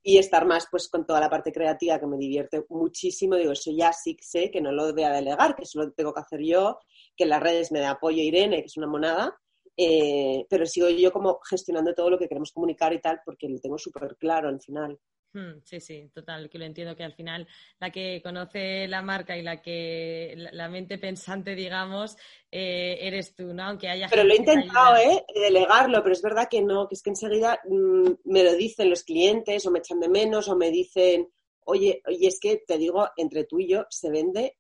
y 0.03 0.19
estar 0.19 0.47
más 0.47 0.69
pues 0.71 0.89
con 0.89 1.05
toda 1.05 1.21
la 1.21 1.29
parte 1.29 1.53
creativa 1.53 1.99
que 1.99 2.07
me 2.07 2.17
divierte 2.17 2.65
muchísimo. 2.69 3.37
Digo, 3.37 3.53
eso 3.53 3.71
ya 3.73 3.93
sí 3.93 4.15
que 4.15 4.25
sé 4.25 4.51
que 4.51 4.61
no 4.61 4.73
lo 4.73 4.93
voy 4.93 5.03
a 5.03 5.11
delegar, 5.11 5.57
que 5.57 5.65
eso 5.65 5.81
lo 5.81 5.93
tengo 5.93 6.15
que 6.15 6.21
hacer 6.21 6.41
yo, 6.43 6.79
que 7.17 7.25
en 7.25 7.31
las 7.31 7.43
redes 7.43 7.73
me 7.73 7.81
da 7.81 7.91
apoyo 7.91 8.23
Irene, 8.23 8.61
que 8.61 8.67
es 8.67 8.77
una 8.77 8.87
monada, 8.87 9.37
eh, 9.77 10.47
pero 10.49 10.65
sigo 10.65 10.89
yo 10.89 11.13
como 11.13 11.41
gestionando 11.41 11.93
todo 11.93 12.11
lo 12.11 12.19
que 12.19 12.29
queremos 12.29 12.53
comunicar 12.53 12.93
y 12.93 13.01
tal, 13.01 13.21
porque 13.25 13.49
lo 13.49 13.59
tengo 13.59 13.79
súper 13.79 14.17
claro 14.17 14.49
al 14.49 14.61
final. 14.61 14.99
Mm, 15.37 15.61
Sí, 15.65 15.81
sí, 15.81 16.09
total, 16.15 16.49
que 16.49 16.59
lo 16.59 16.65
entiendo 16.65 16.97
que 16.97 17.05
al 17.05 17.13
final 17.13 17.47
la 17.79 17.91
que 17.91 18.23
conoce 18.23 18.89
la 18.89 19.03
marca 19.03 19.37
y 19.37 19.43
la 19.43 19.61
que 19.61 20.33
la, 20.35 20.71
mente 20.71 20.97
pensante, 20.97 21.55
digamos, 21.55 22.17
eh, 22.51 22.97
eres 23.03 23.35
tú, 23.35 23.53
¿no? 23.53 23.65
Aunque 23.65 23.91
haya 23.91 24.09
Pero 24.09 24.25
lo 24.25 24.33
he 24.33 24.39
intentado. 24.39 24.97
¿eh? 24.97 25.27
Delegarlo, 25.35 26.03
pero 26.03 26.15
es 26.15 26.23
verdad 26.23 26.49
que 26.51 26.63
no, 26.63 26.89
que 26.89 26.95
es 26.95 27.03
que 27.03 27.11
enseguida 27.11 27.61
mm, 27.69 28.13
me 28.25 28.45
lo 28.45 28.55
dicen 28.55 28.89
los 28.89 29.05
clientes 29.05 29.67
o 29.67 29.71
me 29.71 29.81
echan 29.81 30.01
de 30.01 30.09
menos 30.09 30.49
o 30.49 30.57
me 30.57 30.71
dicen, 30.71 31.29
oye, 31.67 32.01
oye, 32.07 32.29
es 32.29 32.41
que 32.41 32.63
te 32.67 32.79
digo, 32.79 33.07
entre 33.19 33.45
tú 33.45 33.61
y 33.61 33.69
yo 33.69 33.85
se 33.91 34.11
vende 34.11 34.57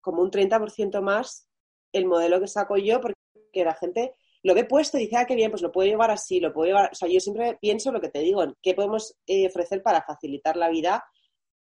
como 0.00 0.22
un 0.22 0.32
30% 0.32 1.02
más 1.02 1.48
el 1.92 2.06
modelo 2.06 2.40
que 2.40 2.48
saco 2.48 2.76
yo 2.76 3.00
porque 3.00 3.16
la 3.54 3.74
gente 3.74 4.14
lo 4.46 4.54
ve 4.54 4.64
puesto 4.64 4.96
y 4.96 5.02
dice, 5.02 5.16
ah, 5.16 5.24
qué 5.26 5.34
bien, 5.34 5.50
pues 5.50 5.62
lo 5.62 5.72
puedo 5.72 5.88
llevar 5.88 6.10
así, 6.12 6.38
lo 6.38 6.52
puedo 6.52 6.68
llevar. 6.68 6.90
O 6.92 6.94
sea, 6.94 7.08
yo 7.08 7.18
siempre 7.18 7.58
pienso 7.60 7.90
lo 7.90 8.00
que 8.00 8.10
te 8.10 8.20
digo, 8.20 8.44
en 8.44 8.54
qué 8.62 8.74
podemos 8.74 9.16
eh, 9.26 9.48
ofrecer 9.48 9.82
para 9.82 10.02
facilitar 10.02 10.56
la 10.56 10.68
vida 10.68 11.04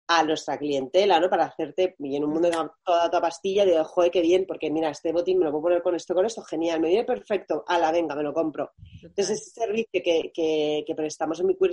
a 0.07 0.23
nuestra 0.23 0.59
clientela, 0.59 1.19
¿no? 1.19 1.31
Para 1.31 1.47
hacerte, 1.47 1.95
y 1.99 2.15
en 2.15 2.25
un 2.25 2.31
mundo 2.31 2.51
de 2.51 2.57
toda 2.85 3.11
tu 3.11 3.19
pastilla, 3.21 3.65
digo, 3.65 3.83
joder, 3.85 4.11
qué 4.11 4.21
bien, 4.21 4.45
porque 4.47 4.71
mira, 4.71 4.91
este 4.91 5.13
botín 5.13 5.39
me 5.39 5.47
lo 5.47 5.51
puedo 5.51 5.63
poner 5.63 5.83
con 5.83 5.95
esto, 5.95 6.15
con 6.15 6.27
esto, 6.27 6.43
genial, 6.43 6.79
me 6.81 6.89
viene 6.89 7.05
perfecto, 7.05 7.65
a 7.67 7.79
la 7.79 7.91
venga, 7.91 8.15
me 8.15 8.23
lo 8.23 8.35
compro. 8.35 8.73
Entonces, 9.03 9.41
ese 9.41 9.51
servicio 9.63 10.03
que, 10.05 10.31
que, 10.35 10.85
que 10.87 10.95
prestamos 10.95 11.41
en 11.41 11.47
mi 11.47 11.57
queer 11.57 11.73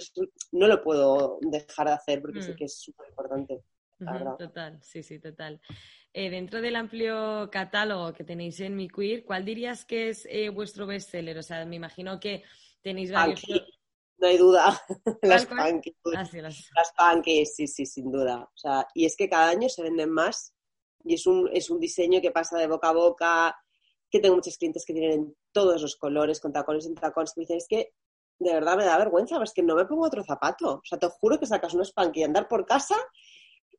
no 0.54 0.68
lo 0.68 0.82
puedo 0.82 1.40
dejar 1.42 1.88
de 1.88 1.94
hacer 1.94 2.22
porque 2.22 2.42
sé 2.42 2.54
Mm. 2.54 2.56
que 2.56 2.66
es 2.66 2.80
súper 2.80 3.10
importante. 3.10 3.62
Total, 4.40 4.80
sí, 4.82 5.04
sí, 5.04 5.20
total. 5.20 5.60
Eh, 6.14 6.30
dentro 6.30 6.62
del 6.62 6.76
amplio 6.76 7.50
catálogo 7.52 8.14
que 8.14 8.26
tenéis 8.26 8.60
en 8.60 8.76
Mi 8.76 8.90
Queer, 8.90 9.24
¿cuál 9.24 9.46
dirías 9.46 9.86
que 9.86 10.10
es 10.10 10.28
eh, 10.30 10.50
vuestro 10.50 10.86
bestseller? 10.86 11.38
O 11.38 11.44
sea, 11.44 11.66
me 11.66 11.78
imagino 11.78 12.20
que 12.20 12.44
tenéis 12.82 13.12
varios. 13.14 13.40
Punky, 13.42 13.66
no 14.18 14.28
hay 14.28 14.38
duda. 14.38 14.82
las 15.22 15.46
punky, 15.46 15.96
Ah, 16.14 16.26
sí, 16.26 16.42
las- 16.42 16.70
las 16.76 16.92
punky, 16.98 17.46
sí, 17.46 17.66
sí, 17.68 17.86
sin 17.86 18.12
duda. 18.12 18.44
O 18.44 18.58
sea, 18.58 18.86
y 18.94 19.06
es 19.06 19.16
que 19.16 19.30
cada 19.30 19.50
año 19.50 19.70
se 19.70 19.84
venden 19.84 20.10
más 20.10 20.54
y 21.06 21.14
es 21.14 21.26
un, 21.26 21.50
es 21.54 21.70
un 21.70 21.80
diseño 21.80 22.20
que 22.20 22.32
pasa 22.32 22.58
de 22.58 22.68
boca 22.68 22.90
a 22.90 22.94
boca, 22.94 23.56
que 24.10 24.20
tengo 24.20 24.36
muchos 24.36 24.58
clientes 24.58 24.84
que 24.86 24.94
tienen 24.94 25.34
todos 25.54 25.82
los 25.82 25.96
colores, 25.96 26.42
con 26.42 26.52
tacones 26.52 26.86
en 26.88 26.96
tacones, 26.96 27.32
que 27.34 27.40
me 27.40 27.44
dicen, 27.44 27.58
es 27.58 27.68
que 27.70 27.94
de 28.38 28.54
verdad 28.54 28.76
me 28.76 28.84
da 28.86 28.98
vergüenza, 28.98 29.36
pero 29.36 29.46
es 29.46 29.54
que 29.54 29.64
no 29.64 29.76
me 29.76 29.86
pongo 29.86 30.06
otro 30.08 30.24
zapato. 30.26 30.74
O 30.76 30.82
sea, 30.84 31.00
te 31.00 31.08
juro 31.08 31.40
que 31.40 31.46
sacas 31.46 31.74
unos 31.74 31.94
punky 31.94 32.20
y 32.20 32.24
andar 32.24 32.50
por 32.50 32.66
casa 32.66 32.96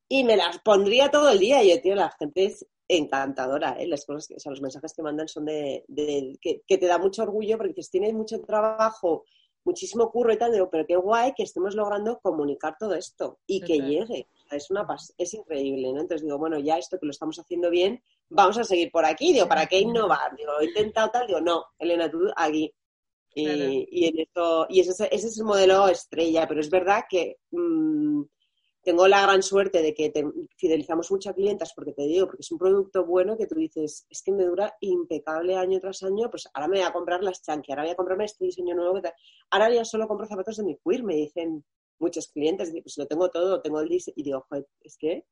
y 0.08 0.24
me 0.24 0.36
las 0.36 0.58
pondría 0.60 1.10
todo 1.10 1.30
el 1.30 1.38
día. 1.38 1.62
Y 1.62 1.70
yo, 1.70 1.80
tío, 1.80 1.94
la 1.94 2.10
gente 2.18 2.44
es 2.46 2.66
encantadora, 2.88 3.76
¿eh? 3.80 3.86
Las 3.86 4.04
cosas 4.04 4.26
que, 4.28 4.34
o 4.34 4.38
sea, 4.38 4.50
los 4.50 4.60
mensajes 4.60 4.92
que 4.94 5.02
mandan 5.02 5.28
son 5.28 5.44
de, 5.46 5.84
de- 5.88 6.38
que, 6.40 6.62
que 6.66 6.78
te 6.78 6.86
da 6.86 6.98
mucho 6.98 7.22
orgullo 7.22 7.56
porque 7.56 7.72
dices, 7.74 7.90
tienes 7.90 8.12
mucho 8.12 8.40
trabajo, 8.42 9.24
muchísimo 9.64 10.10
curro 10.10 10.32
y 10.32 10.36
tal, 10.36 10.52
digo, 10.52 10.68
pero 10.70 10.84
qué 10.86 10.96
guay 10.96 11.32
que 11.34 11.44
estemos 11.44 11.74
logrando 11.74 12.18
comunicar 12.20 12.76
todo 12.78 12.94
esto 12.94 13.38
y 13.46 13.60
que 13.62 13.78
llegue. 13.80 14.26
O 14.44 14.48
sea, 14.48 14.58
es 14.58 14.70
una 14.70 14.86
pas- 14.86 15.14
es 15.16 15.32
increíble, 15.34 15.92
¿no? 15.92 16.00
Entonces 16.00 16.22
digo, 16.24 16.36
bueno, 16.36 16.58
ya 16.58 16.76
esto 16.78 16.98
que 16.98 17.06
lo 17.06 17.12
estamos 17.12 17.38
haciendo 17.38 17.70
bien, 17.70 18.02
vamos 18.28 18.58
a 18.58 18.64
seguir 18.64 18.90
por 18.90 19.04
aquí. 19.06 19.32
Digo, 19.32 19.48
¿para 19.48 19.66
qué 19.66 19.78
innovar? 19.78 20.36
Digo, 20.36 20.52
he 20.60 20.66
intentado 20.66 21.10
tal, 21.10 21.26
digo, 21.26 21.40
no, 21.40 21.64
Elena, 21.78 22.10
tú 22.10 22.20
aquí. 22.36 22.70
Y, 23.34 23.44
Claro. 23.46 23.62
y 23.90 24.06
en 24.08 24.18
esto, 24.18 24.66
y 24.68 24.80
ese, 24.80 24.90
es- 24.90 25.00
ese 25.10 25.26
es 25.28 25.38
el 25.38 25.44
modelo 25.46 25.88
estrella, 25.88 26.46
pero 26.46 26.60
es 26.60 26.68
verdad 26.68 27.04
que 27.08 27.38
mm, 27.52 28.11
tengo 28.82 29.06
la 29.08 29.22
gran 29.22 29.42
suerte 29.42 29.80
de 29.80 29.94
que 29.94 30.10
te 30.10 30.24
fidelizamos 30.56 31.10
muchas 31.10 31.34
clientas 31.34 31.72
porque 31.74 31.92
te 31.92 32.02
digo, 32.02 32.26
porque 32.26 32.40
es 32.40 32.50
un 32.50 32.58
producto 32.58 33.04
bueno 33.06 33.36
que 33.36 33.46
tú 33.46 33.54
dices, 33.54 34.06
es 34.10 34.22
que 34.22 34.32
me 34.32 34.44
dura 34.44 34.76
impecable 34.80 35.56
año 35.56 35.78
tras 35.80 36.02
año, 36.02 36.30
pues 36.30 36.48
ahora 36.52 36.68
me 36.68 36.78
voy 36.78 36.86
a 36.86 36.92
comprar 36.92 37.22
las 37.22 37.42
chanqui, 37.42 37.72
ahora 37.72 37.82
voy 37.84 37.92
a 37.92 37.96
comprarme 37.96 38.24
este 38.24 38.44
diseño 38.44 38.74
nuevo. 38.74 39.00
Ahora 39.50 39.72
ya 39.72 39.84
solo 39.84 40.08
compro 40.08 40.26
zapatos 40.26 40.56
de 40.56 40.64
mi 40.64 40.76
queer, 40.84 41.04
me 41.04 41.14
dicen 41.14 41.64
muchos 41.98 42.28
clientes, 42.28 42.72
pues 42.82 42.98
lo 42.98 43.06
tengo 43.06 43.30
todo, 43.30 43.62
tengo 43.62 43.80
el 43.80 43.88
diseño, 43.88 44.14
y 44.16 44.22
digo, 44.24 44.44
joder, 44.48 44.66
es 44.80 44.96
que 44.96 45.24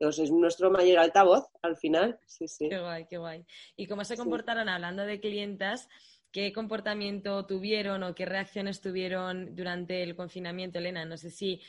es 0.00 0.30
nuestro 0.30 0.70
mayor 0.70 0.98
altavoz 0.98 1.46
al 1.62 1.76
final. 1.76 2.18
Sí, 2.26 2.48
sí. 2.48 2.68
Qué 2.68 2.80
guay, 2.80 3.06
qué 3.06 3.18
guay. 3.18 3.44
¿Y 3.76 3.86
cómo 3.86 4.04
se 4.04 4.16
comportaron 4.16 4.68
hablando 4.68 5.04
de 5.04 5.20
clientas? 5.20 5.88
¿Qué 6.32 6.52
comportamiento 6.52 7.44
tuvieron 7.44 8.02
o 8.02 8.14
qué 8.14 8.24
reacciones 8.24 8.80
tuvieron 8.80 9.54
durante 9.54 10.02
el 10.02 10.16
confinamiento, 10.16 10.78
Elena? 10.78 11.04
No 11.04 11.16
sé 11.16 11.30
si 11.30 11.60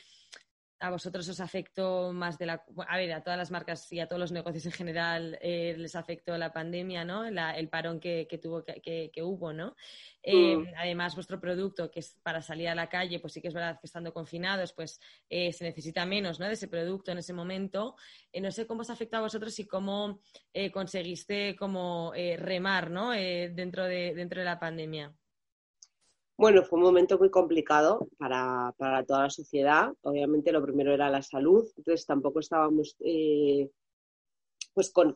a 0.82 0.90
vosotros 0.90 1.28
os 1.28 1.38
afectó 1.38 2.12
más 2.12 2.38
de 2.38 2.46
la... 2.46 2.64
A 2.88 2.96
ver, 2.96 3.12
a 3.12 3.22
todas 3.22 3.38
las 3.38 3.52
marcas 3.52 3.90
y 3.92 4.00
a 4.00 4.08
todos 4.08 4.18
los 4.18 4.32
negocios 4.32 4.66
en 4.66 4.72
general 4.72 5.38
eh, 5.40 5.76
les 5.78 5.94
afectó 5.94 6.36
la 6.36 6.52
pandemia, 6.52 7.04
¿no? 7.04 7.24
el 7.24 7.68
parón 7.68 8.00
que, 8.00 8.26
tuvo, 8.42 8.64
que, 8.64 9.12
hubo, 9.22 9.52
¿no? 9.52 9.76
Eh, 10.24 10.56
mm. 10.56 10.66
Además, 10.76 11.14
vuestro 11.14 11.40
producto, 11.40 11.88
que 11.88 12.00
es 12.00 12.18
para 12.24 12.42
salir 12.42 12.68
a 12.68 12.74
la 12.74 12.88
calle, 12.88 13.20
pues 13.20 13.32
sí 13.32 13.40
que 13.40 13.48
es 13.48 13.54
verdad 13.54 13.78
que 13.80 13.86
estando 13.86 14.12
confinados, 14.12 14.72
pues 14.72 15.00
eh, 15.30 15.52
se 15.52 15.62
necesita 15.62 16.04
menos, 16.04 16.40
¿no? 16.40 16.48
De 16.48 16.54
ese 16.54 16.66
producto 16.66 17.12
en 17.12 17.18
ese 17.18 17.32
momento. 17.32 17.94
no 18.34 18.50
sé 18.50 18.66
cómo 18.66 18.80
os 18.80 18.90
afectó 18.90 19.18
a 19.18 19.20
vosotros 19.20 19.56
y 19.60 19.66
cómo 19.66 20.20
conseguiste 20.72 21.54
como 21.54 22.12
remar, 22.38 22.90
¿no? 22.90 23.10
dentro, 23.10 23.84
de, 23.84 24.14
dentro 24.14 24.40
de 24.40 24.44
la 24.44 24.58
pandemia. 24.58 25.14
Bueno, 26.42 26.64
fue 26.64 26.76
un 26.80 26.86
momento 26.86 27.20
muy 27.20 27.30
complicado 27.30 28.08
para, 28.18 28.74
toda 29.06 29.22
la 29.22 29.30
sociedad. 29.30 29.92
Obviamente 30.00 30.50
lo 30.50 30.60
primero 30.60 30.92
era 30.92 31.08
la 31.08 31.22
salud, 31.22 31.64
entonces 31.76 32.04
tampoco 32.04 32.40
estábamos 32.40 32.96
eh, 32.98 33.70
pues 34.74 34.90
con, 34.90 35.14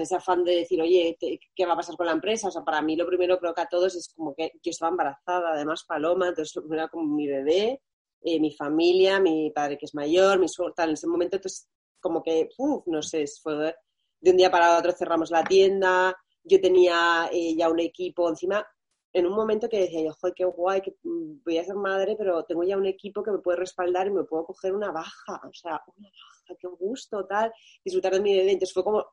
ese 0.00 0.16
afán 0.16 0.42
de 0.42 0.56
decir, 0.56 0.82
oye, 0.82 1.16
¿qué 1.54 1.64
va 1.64 1.74
a 1.74 1.76
pasar 1.76 1.96
con 1.96 2.06
la 2.06 2.12
empresa? 2.12 2.48
O 2.48 2.50
sea, 2.50 2.64
para 2.64 2.82
mí 2.82 2.96
lo 2.96 3.06
primero 3.06 3.38
creo 3.38 3.54
que 3.54 3.60
a 3.60 3.68
todos 3.68 3.94
es 3.94 4.12
como 4.16 4.34
que 4.34 4.50
yo 4.64 4.70
estaba 4.70 4.90
embarazada, 4.90 5.52
además 5.52 5.84
Paloma, 5.84 6.26
entonces 6.26 6.60
era 6.68 6.88
como 6.88 7.04
mi 7.04 7.28
bebé, 7.28 7.80
eh, 8.22 8.40
mi 8.40 8.50
familia, 8.50 9.20
mi 9.20 9.52
padre 9.52 9.78
que 9.78 9.86
es 9.86 9.94
mayor, 9.94 10.40
mi 10.40 10.48
suerte, 10.48 10.82
en 10.82 10.90
ese 10.90 11.06
momento, 11.06 11.36
entonces 11.36 11.68
como 12.00 12.20
que, 12.20 12.48
uff, 12.58 12.84
no 12.88 13.00
sé, 13.00 13.24
fue 13.40 13.76
de 14.20 14.30
un 14.32 14.36
día 14.36 14.50
para 14.50 14.76
otro 14.76 14.90
cerramos 14.90 15.30
la 15.30 15.44
tienda, 15.44 16.16
yo 16.42 16.60
tenía 16.60 17.28
eh, 17.32 17.54
ya 17.56 17.68
un 17.68 17.78
equipo 17.78 18.28
encima, 18.28 18.66
en 19.14 19.26
un 19.26 19.32
momento 19.34 19.68
que 19.68 19.78
decía 19.78 20.02
yo, 20.02 20.12
joder, 20.12 20.34
qué 20.34 20.44
guay, 20.44 20.80
que 20.82 20.96
voy 21.02 21.58
a 21.58 21.64
ser 21.64 21.76
madre, 21.76 22.16
pero 22.18 22.44
tengo 22.44 22.64
ya 22.64 22.76
un 22.76 22.86
equipo 22.86 23.22
que 23.22 23.30
me 23.30 23.38
puede 23.38 23.58
respaldar 23.58 24.08
y 24.08 24.10
me 24.10 24.24
puedo 24.24 24.44
coger 24.44 24.74
una 24.74 24.90
baja, 24.90 25.40
o 25.48 25.54
sea, 25.54 25.80
una 25.96 26.08
baja, 26.08 26.58
qué 26.58 26.66
gusto, 26.66 27.24
tal, 27.24 27.52
disfrutar 27.84 28.14
de 28.14 28.20
mi 28.20 28.36
bebé. 28.36 28.58
Fue 28.72 28.82
como, 28.82 29.06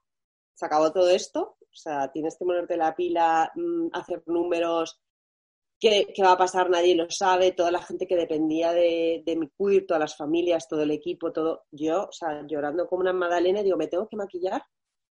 se 0.56 0.66
acabó 0.66 0.91
todo 0.91 1.08
esto, 1.10 1.58
o 1.62 1.76
sea, 1.76 2.12
tienes 2.12 2.36
que 2.36 2.45
ponerte 2.45 2.78
la 2.78 2.95
pila, 2.95 3.52
mm, 3.56 3.89
hacer 3.93 4.24
números, 4.26 4.99
¿qué, 5.80 6.08
va 6.24 6.32
a 6.32 6.38
pasar? 6.38 6.72
Nadie 6.72 6.95
lo 6.95 7.10
sabe, 7.12 7.52
toda 7.52 7.70
la 7.70 7.84
gente 7.84 8.08
que 8.08 8.16
dependía 8.16 8.74
de, 8.74 9.22
de 9.24 9.36
mi 9.36 9.49
queer, 9.49 9.86
todas 9.86 10.02
las 10.02 10.18
familias, 10.18 10.68
todo 10.68 10.82
el 10.82 10.91
equipo, 10.91 11.32
todo, 11.32 11.66
yo, 11.72 12.06
o 12.06 12.12
sea, 12.12 12.43
llorando 12.47 12.88
como 12.88 13.02
una 13.02 13.14
magdalena, 13.14 13.62
digo, 13.62 13.78
¿me 13.78 13.88
tengo 13.88 14.08
que 14.08 14.18
maquillar? 14.18 14.64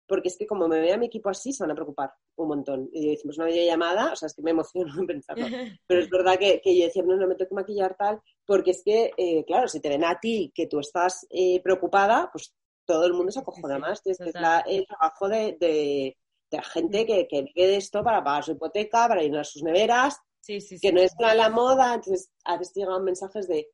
Porque 0.09 0.29
es 0.29 0.37
que 0.39 0.47
como 0.47 0.67
me 0.67 0.81
vea 0.81 0.97
mi 0.97 1.07
equipo 1.07 1.29
así, 1.29 1.53
se 1.53 1.63
van 1.63 1.71
a 1.71 1.75
preocupar 1.75 2.13
un 2.37 2.49
montón. 2.49 2.89
Y 2.93 3.11
decimos 3.11 3.37
una 3.37 3.47
videollamada, 3.47 4.13
o 4.13 4.17
sea, 4.17 4.27
es 4.27 4.35
que 4.35 4.43
me 4.43 4.53
emociono 4.53 4.93
en 4.99 5.07
pensarlo. 5.07 5.47
Pero 5.87 6.01
es 6.01 6.09
verdad 6.09 6.39
que, 6.39 6.61
que 6.61 6.77
yo 6.77 6.87
decía, 6.87 7.03
no, 7.03 7.17
no 7.17 7.29
me 7.29 7.35
tengo 7.35 7.51
que 7.51 7.55
maquillar 7.55 7.95
tal, 7.97 8.21
porque 8.47 8.73
es 8.73 8.83
que, 8.83 9.13
eh, 9.17 9.45
claro, 9.47 9.69
si 9.69 9.81
te 9.81 9.89
ven 9.89 10.05
a 10.05 10.19
ti 10.19 10.51
que 10.55 10.67
tú 10.67 10.81
estás 10.81 11.27
eh, 11.31 11.61
preocupada, 11.63 12.31
pues 12.33 12.55
todo 12.87 13.05
el 13.05 13.13
mundo 13.13 13.31
se 13.31 13.41
acojona 13.41 13.79
más. 13.79 14.01
Es 14.07 14.19
el 14.21 14.33
trabajo 14.33 15.29
de, 15.29 15.57
de, 15.61 16.17
la 16.51 16.63
gente 16.63 17.05
que, 17.05 17.29
que 17.29 17.43
vive 17.43 17.67
de 17.67 17.77
esto 17.77 18.03
para 18.03 18.25
pagar 18.25 18.45
su 18.45 18.53
hipoteca, 18.53 19.07
para 19.07 19.21
a 19.21 19.45
sus 19.45 19.63
neveras, 19.63 20.19
que 20.47 20.93
no 20.93 21.03
es 21.03 21.13
la, 21.19 21.35
la 21.35 21.51
moda. 21.51 21.95
Entonces, 21.95 22.31
a 22.45 22.57
veces 22.57 22.75
llegan 22.75 23.05
mensajes 23.05 23.47
de, 23.47 23.69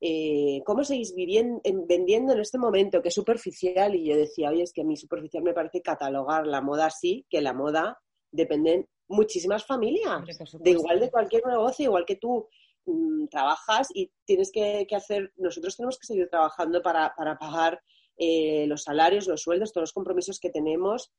eh, 0.00 0.62
¿cómo 0.64 0.84
seguís 0.84 1.14
viviendo, 1.14 1.60
vendiendo 1.86 2.32
en 2.32 2.40
este 2.40 2.58
momento 2.58 3.02
que 3.02 3.08
es 3.08 3.14
superficial? 3.14 3.94
Y 3.94 4.06
yo 4.06 4.16
decía, 4.16 4.50
oye, 4.50 4.62
es 4.62 4.72
que 4.72 4.82
a 4.82 4.84
mí 4.84 4.96
superficial 4.96 5.42
me 5.42 5.54
parece 5.54 5.82
catalogar 5.82 6.46
la 6.46 6.60
moda 6.60 6.86
así, 6.86 7.26
que 7.28 7.40
la 7.40 7.52
moda 7.52 7.98
dependen 8.30 8.86
muchísimas 9.08 9.64
familias, 9.64 10.22
de 10.60 10.70
igual 10.70 11.00
de 11.00 11.10
cualquier 11.10 11.44
negocio, 11.46 11.86
igual 11.86 12.04
que 12.04 12.16
tú 12.16 12.46
mm, 12.84 13.26
trabajas 13.28 13.88
y 13.92 14.12
tienes 14.24 14.52
que, 14.52 14.86
hacer, 14.94 15.32
nosotros 15.36 15.76
tenemos 15.76 15.98
que 15.98 16.06
seguir 16.06 16.28
trabajando 16.28 16.82
para, 16.82 17.14
pagar 17.40 17.80
eh, 18.18 18.66
los 18.66 18.82
salarios, 18.84 19.26
los 19.26 19.42
sueldos, 19.42 19.72
todos 19.72 19.84
los 19.84 19.92
compromisos 19.92 20.38
que 20.38 20.50
tenemos 20.50 21.12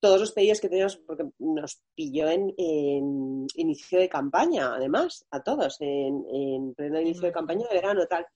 todos 0.00 0.20
los 0.20 0.32
pedidos 0.32 0.60
que 0.60 0.68
teníamos, 0.68 0.96
porque 0.98 1.24
nos 1.38 1.80
pilló 1.94 2.28
en, 2.28 2.54
inicio 3.54 3.98
de 3.98 4.08
campaña, 4.08 4.74
además, 4.74 5.26
a 5.30 5.42
todos, 5.42 5.76
en, 5.80 6.74
pleno 6.74 7.00
inicio 7.00 7.22
de 7.22 7.32
campaña 7.32 7.66
de 7.68 7.74
verano, 7.74 8.06
tal. 8.06 8.26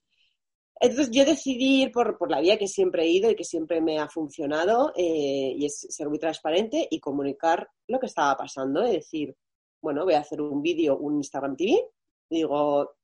Entonces 0.79 1.11
yo 1.11 1.25
decidí 1.25 1.83
ir 1.83 1.91
por, 1.91 2.17
la 2.29 2.41
vía 2.41 2.57
que 2.57 2.67
siempre 2.67 3.03
he 3.03 3.09
ido 3.09 3.29
y 3.29 3.35
que 3.35 3.43
siempre 3.43 3.81
me 3.81 3.99
ha 3.99 4.09
funcionado, 4.09 4.91
eh, 4.95 5.53
y 5.55 5.65
es 5.65 5.85
ser 5.89 6.09
muy 6.09 6.17
transparente 6.17 6.87
y 6.89 6.99
comunicar 6.99 7.69
lo 7.87 7.99
que 7.99 8.07
estaba 8.07 8.35
pasando, 8.35 8.83
es 8.83 8.93
decir, 8.93 9.35
bueno, 9.81 10.05
voy 10.05 10.15
a 10.15 10.19
hacer 10.19 10.41
un 10.41 10.61
vídeo, 10.61 10.97
un 10.97 11.17
Instagram 11.17 11.55
TV, 11.55 11.83
digo, 12.29 12.95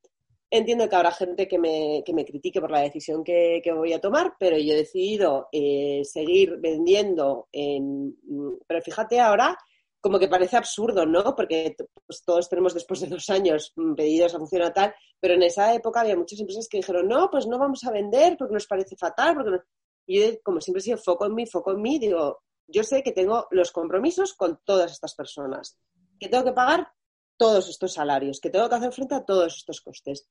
Entiendo 0.50 0.88
que 0.88 0.96
habrá 0.96 1.12
gente 1.12 1.46
que 1.48 1.60
me, 1.60 2.04
que 2.06 2.14
me 2.14 2.24
critique 2.24 2.62
por 2.62 2.72
la 2.72 2.80
decisión 2.80 3.22
que, 3.24 3.62
voy 3.76 3.92
a 3.92 4.00
tomar, 4.00 4.36
pero 4.40 4.58
yo 4.58 4.74
he 4.74 4.78
decidido 4.78 5.50
eh, 5.52 6.04
seguir 6.06 6.58
vendiendo. 6.60 7.50
En... 7.52 8.16
Pero 8.66 8.82
fíjate 8.82 9.20
ahora, 9.20 9.58
como 10.00 10.20
que 10.20 10.30
parece 10.30 10.56
absurdo, 10.56 11.06
¿no? 11.06 11.36
Porque 11.36 11.76
pues, 12.06 12.24
todos 12.24 12.48
tenemos 12.48 12.74
después 12.74 13.02
de 13.02 13.08
dos 13.08 13.30
años 13.30 13.74
pedidos 13.98 14.36
a 14.36 14.40
funcionar 14.40 14.74
tal, 14.74 14.96
pero 15.20 15.34
en 15.34 15.44
esa 15.44 15.74
época 15.74 16.00
había 16.00 16.16
muchas 16.16 16.40
empresas 16.40 16.70
que 16.70 16.78
dijeron, 16.78 17.10
no, 17.10 17.30
pues 17.30 17.46
no 17.46 17.60
vamos 17.60 17.84
a 17.84 17.92
vender 17.92 18.38
porque 18.38 18.54
nos 18.54 18.68
parece 18.68 18.96
fatal. 18.96 19.36
Porque 19.36 19.60
Y 20.06 20.22
yo, 20.22 20.42
como 20.44 20.62
siempre 20.62 20.80
he 20.80 20.84
sido 20.84 20.98
foco 20.98 21.26
en 21.26 21.36
mí, 21.36 21.46
foco 21.46 21.72
en 21.74 21.82
mí, 21.82 22.00
digo, 22.00 22.40
yo 22.68 22.84
sé 22.84 23.04
que 23.04 23.12
tengo 23.12 23.48
los 23.52 23.72
compromisos 23.72 24.34
con 24.34 24.62
todas 24.64 24.94
estas 24.94 25.14
personas, 25.14 25.78
que 26.18 26.30
tengo 26.30 26.46
que 26.46 26.54
pagar 26.54 26.88
todos 27.38 27.70
estos 27.70 27.94
salarios, 27.94 28.40
que 28.40 28.50
tengo 28.50 28.68
que 28.68 28.76
hacer 28.76 28.92
frente 28.92 29.16
a 29.16 29.24
todos 29.24 29.58
estos 29.58 29.82
costes. 29.82 30.28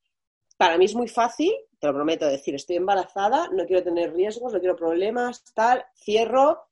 Para 0.57 0.79
mí 0.79 0.87
es 0.87 0.95
muy 0.95 1.09
fácil, 1.09 1.53
te 1.79 1.87
lo 1.87 1.95
prometo, 1.95 2.27
decir, 2.27 2.55
estoy 2.55 2.77
embarazada, 2.77 3.49
no 3.53 3.67
quiero 3.67 3.83
tener 3.83 4.13
riesgos, 4.13 4.53
no 4.53 4.59
quiero 4.59 4.75
problemas, 4.75 5.45
tal, 5.55 5.85
cierro, 5.95 6.69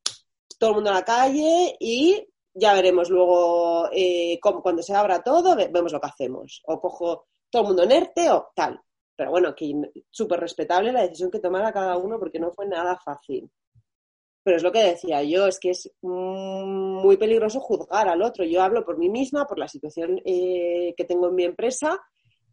todo 0.59 0.71
el 0.71 0.77
mundo 0.77 0.91
a 0.91 0.95
la 0.95 1.05
calle 1.05 1.77
y 1.79 2.27
ya 2.55 2.73
veremos 2.73 3.11
luego 3.11 3.89
eh, 3.93 4.39
cuando 4.41 4.83
se 4.83 4.95
abra 4.95 5.23
todo, 5.23 5.57
vemos 5.57 5.93
lo 5.93 6.01
que 6.01 6.07
hacemos. 6.07 6.63
O 6.67 6.81
cojo 6.81 7.27
todo 7.51 7.63
el 7.63 7.69
mundo 7.69 7.83
en 7.83 7.93
ERTE 7.93 8.31
o 8.31 8.49
tal. 8.55 8.81
Pero 9.17 9.31
bueno, 9.31 9.55
que 9.55 9.73
súper 10.11 10.41
respetable 10.41 10.93
la 10.93 11.03
decisión 11.03 11.31
que 11.31 11.41
tomara 11.41 11.73
cada 11.73 11.97
uno 11.97 12.19
porque 12.19 12.39
no 12.39 12.53
fue 12.53 12.67
nada 12.67 12.99
fácil. 13.05 13.51
Pero 14.45 14.59
es 14.59 14.63
lo 14.63 14.73
que 14.73 14.85
decía 14.85 15.23
yo, 15.23 15.47
es 15.47 15.59
que 15.59 15.71
es 15.71 15.91
muy 16.03 17.17
peligroso 17.17 17.61
juzgar 17.61 18.09
al 18.09 18.23
otro. 18.23 18.45
Yo 18.45 18.63
hablo 18.63 18.85
por 18.85 18.99
mí 18.99 19.09
misma, 19.09 19.47
por 19.47 19.59
la 19.59 19.69
situación 19.69 20.21
eh, 20.25 20.93
que 20.97 21.05
tengo 21.05 21.29
en 21.29 21.35
mi 21.35 21.45
empresa 21.45 21.99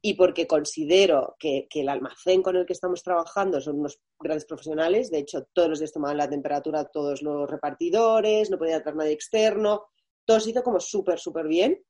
y 0.01 0.15
porque 0.15 0.47
considero 0.47 1.35
que, 1.37 1.67
el 1.69 1.89
almacén 1.89 2.41
con 2.41 2.55
el 2.55 2.65
que 2.65 2.73
estamos 2.73 3.03
trabajando 3.03 3.59
son 3.59 3.79
unos 3.79 3.99
grandes 4.17 4.45
profesionales. 4.45 5.11
De 5.11 5.19
hecho, 5.19 5.45
todos 5.53 5.69
los 5.69 5.79
días 5.79 5.91
tomaban 5.91 6.17
la 6.17 6.29
temperatura, 6.29 6.85
todos 6.85 7.21
los 7.21 7.49
repartidores, 7.49 8.49
no 8.49 8.57
podía 8.57 8.77
entrar 8.77 8.95
nadie 8.95 9.11
externo. 9.11 9.87
Todo 10.25 10.39
se 10.39 10.51
hizo 10.51 10.63
como 10.63 10.79
súper, 10.79 11.19
súper 11.19 11.47
bien. 11.47 11.83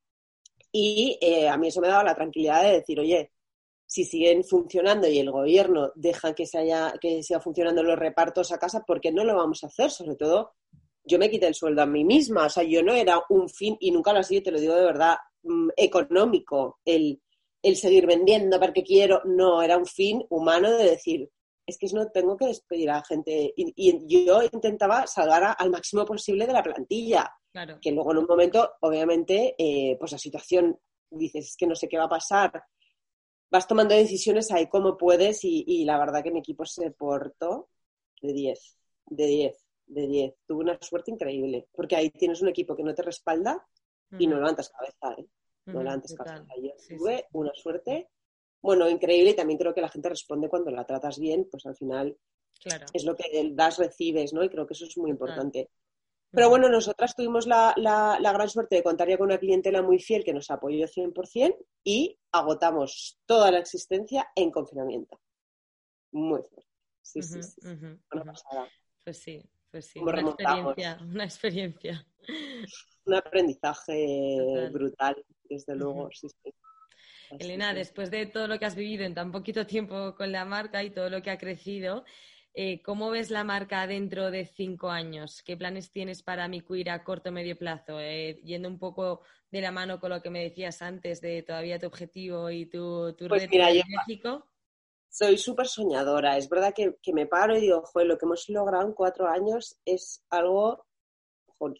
Y 0.71 1.17
eh, 1.21 1.47
a 1.47 1.57
mí 1.57 1.67
eso 1.67 1.79
me 1.79 1.87
daba 1.87 2.03
la 2.03 2.15
tranquilidad 2.15 2.63
de 2.63 2.71
decir, 2.71 2.99
oye, 2.99 3.31
si 3.91 4.05
siguen 4.05 4.45
funcionando 4.45 5.05
y 5.05 5.19
el 5.19 5.29
gobierno 5.29 5.91
deja 5.95 6.33
que, 6.33 6.45
se 6.45 6.59
haya, 6.59 6.93
que 7.01 7.21
siga 7.23 7.41
funcionando 7.41 7.83
los 7.83 7.99
repartos 7.99 8.53
a 8.53 8.57
casa, 8.57 8.85
¿por 8.85 9.01
qué 9.01 9.11
no 9.11 9.25
lo 9.25 9.35
vamos 9.35 9.65
a 9.65 9.67
hacer? 9.67 9.91
Sobre 9.91 10.15
todo, 10.15 10.53
yo 11.03 11.19
me 11.19 11.29
quité 11.29 11.47
el 11.47 11.55
sueldo 11.55 11.81
a 11.81 11.85
mí 11.85 12.05
misma, 12.05 12.45
o 12.45 12.49
sea, 12.49 12.63
yo 12.63 12.81
no 12.83 12.93
era 12.93 13.21
un 13.27 13.49
fin, 13.49 13.75
y 13.81 13.91
nunca 13.91 14.13
lo 14.13 14.19
ha 14.19 14.23
sido, 14.23 14.43
te 14.43 14.51
lo 14.51 14.61
digo 14.61 14.75
de 14.75 14.85
verdad, 14.85 15.17
mm, 15.43 15.71
económico, 15.75 16.79
el, 16.85 17.21
el 17.61 17.75
seguir 17.75 18.07
vendiendo 18.07 18.57
porque 18.61 18.81
quiero, 18.81 19.23
no, 19.25 19.61
era 19.61 19.75
un 19.75 19.85
fin 19.85 20.25
humano 20.29 20.71
de 20.71 20.91
decir, 20.91 21.29
es 21.65 21.77
que 21.77 21.87
no 21.87 22.07
tengo 22.11 22.37
que 22.37 22.47
despedir 22.47 22.91
a 22.91 22.95
la 22.95 23.03
gente. 23.03 23.53
Y, 23.57 24.25
yo 24.25 24.41
intentaba 24.41 25.05
salvar 25.05 25.53
al 25.57 25.69
máximo 25.69 26.05
posible 26.05 26.47
de 26.47 26.53
la 26.53 26.63
plantilla. 26.63 27.29
Que 27.81 27.91
luego 27.91 28.13
en 28.13 28.19
un 28.19 28.25
momento, 28.25 28.71
obviamente, 28.79 29.53
eh, 29.57 29.97
pues 29.99 30.13
la 30.13 30.17
situación, 30.17 30.79
dices, 31.09 31.47
es 31.47 31.57
que 31.57 31.67
no 31.67 31.75
sé 31.75 31.89
qué 31.89 31.97
va 31.97 32.05
a 32.05 32.09
pasar, 32.09 32.63
vas 33.51 33.67
tomando 33.67 33.93
decisiones 33.93 34.49
ahí 34.51 34.67
como 34.67 34.97
puedes 34.97 35.43
y, 35.43 35.83
la 35.85 35.99
verdad 35.99 36.23
que 36.23 36.31
mi 36.31 36.39
equipo 36.39 36.65
se 36.65 36.89
portó 36.91 37.69
de 38.21 38.33
10, 38.33 38.77
de 39.07 39.25
10, 39.27 39.65
de 39.87 40.07
10. 40.07 40.33
Tuve 40.47 40.63
una 40.63 40.77
suerte 40.81 41.11
increíble, 41.11 41.67
porque 41.73 41.97
ahí 41.97 42.09
tienes 42.09 42.41
un 42.41 42.47
equipo 42.47 42.75
que 42.75 42.83
no 42.83 42.95
te 42.95 43.01
respalda 43.03 43.67
y 44.17 44.25
no 44.25 44.37
levantas 44.37 44.69
cabeza. 44.69 45.21
¿eh? 45.21 45.27
No 45.65 45.83
levantes 45.83 46.15
cabeza. 46.15 46.47
Yo 46.61 46.71
tuve 46.97 47.25
una 47.33 47.53
suerte, 47.53 48.09
bueno, 48.61 48.89
increíble 48.89 49.31
y 49.31 49.35
también 49.35 49.59
creo 49.59 49.73
que 49.73 49.81
la 49.81 49.89
gente 49.89 50.09
responde 50.09 50.49
cuando 50.49 50.71
la 50.71 50.85
tratas 50.85 51.19
bien, 51.19 51.47
pues 51.51 51.65
al 51.65 51.75
final 51.75 52.17
es 52.93 53.03
lo 53.03 53.15
que 53.15 53.51
das, 53.53 53.79
recibes, 53.79 54.33
¿no? 54.33 54.43
Y 54.43 54.49
creo 54.49 54.65
que 54.65 54.73
eso 54.73 54.85
es 54.85 54.97
muy 54.97 55.11
importante. 55.11 55.69
Pero 56.31 56.49
bueno, 56.49 56.69
nosotras 56.69 57.15
tuvimos 57.15 57.45
la, 57.45 57.73
gran 58.19 58.49
suerte 58.49 58.77
de 58.77 58.83
contar 58.83 59.09
ya 59.09 59.17
con 59.17 59.27
una 59.27 59.37
clientela 59.37 59.81
muy 59.81 59.99
fiel 59.99 60.23
que 60.23 60.33
nos 60.33 60.49
apoyó 60.49 60.87
100% 60.87 61.57
y 61.83 62.17
agotamos 62.31 63.19
toda 63.25 63.51
la 63.51 63.59
existencia 63.59 64.29
en 64.35 64.51
confinamiento. 64.51 65.19
Muy 66.11 66.41
fuerte. 66.41 66.67
Sí, 67.01 67.21
sí, 67.21 67.43
sí. 67.43 67.61
Pues 69.03 69.17
sí, 69.17 69.43
pues 69.71 69.85
sí. 69.87 69.99
Una 69.99 70.21
experiencia, 70.21 70.99
una 71.01 71.23
experiencia. 71.23 72.07
Un 73.05 73.15
aprendizaje 73.15 74.69
brutal, 74.71 75.25
desde 75.43 75.75
luego. 75.75 76.09
sí, 76.11 76.27
sí. 76.29 76.53
Elena, 77.39 77.73
después 77.73 78.11
de 78.11 78.25
todo 78.25 78.47
lo 78.47 78.59
que 78.59 78.65
has 78.65 78.75
vivido 78.75 79.05
en 79.05 79.13
tan 79.13 79.31
poquito 79.31 79.65
tiempo 79.65 80.15
con 80.15 80.31
la 80.31 80.45
marca 80.45 80.83
y 80.83 80.89
todo 80.89 81.09
lo 81.09 81.21
que 81.21 81.31
ha 81.31 81.37
crecido, 81.37 82.03
eh, 82.53 82.81
¿cómo 82.81 83.09
ves 83.11 83.29
la 83.29 83.43
marca 83.43 83.87
dentro 83.87 84.31
de 84.31 84.45
cinco 84.45 84.89
años? 84.89 85.41
¿Qué 85.43 85.55
planes 85.55 85.91
tienes 85.91 86.23
para 86.23 86.47
mi 86.47 86.61
cuir 86.61 86.89
a 86.89 87.03
corto 87.03 87.29
o 87.29 87.33
medio 87.33 87.57
plazo? 87.57 87.99
Eh, 87.99 88.41
yendo 88.43 88.67
un 88.67 88.79
poco 88.79 89.21
de 89.51 89.61
la 89.61 89.71
mano 89.71 89.99
con 89.99 90.09
lo 90.09 90.21
que 90.21 90.29
me 90.29 90.43
decías 90.43 90.81
antes 90.81 91.21
de 91.21 91.43
todavía 91.43 91.79
tu 91.79 91.87
objetivo 91.87 92.49
y 92.49 92.65
tu, 92.65 93.13
tu 93.13 93.27
pues 93.27 93.49
mira, 93.49 93.69
en 93.71 93.83
México 93.87 94.47
soy 95.11 95.37
súper 95.37 95.67
soñadora. 95.67 96.37
Es 96.37 96.49
verdad 96.49 96.73
que, 96.73 96.95
me 97.13 97.27
paro 97.27 97.57
y 97.57 97.61
digo, 97.61 97.81
joder, 97.83 98.07
lo 98.07 98.17
que 98.17 98.25
hemos 98.25 98.47
logrado 98.49 98.87
en 98.87 98.93
cuatro 98.93 99.27
años 99.27 99.77
es 99.85 100.23
algo, 100.29 100.85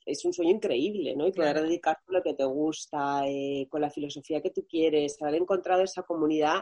es 0.06 0.26
un 0.26 0.34
sueño 0.34 0.52
increíble, 0.52 1.16
¿no? 1.16 1.28
Y 1.28 1.32
poder 1.32 1.62
dedicarte 1.62 2.04
a 2.10 2.14
lo 2.14 2.22
que 2.22 2.34
te 2.34 2.44
gusta, 2.44 3.24
eh, 3.26 3.68
con 3.70 3.82
la 3.82 3.90
filosofía 3.90 4.42
que 4.42 4.52
tú 4.52 4.68
quieres, 4.68 5.20
haber 5.22 5.36
encontrado 5.36 5.82
esa 5.82 6.04
comunidad 6.04 6.60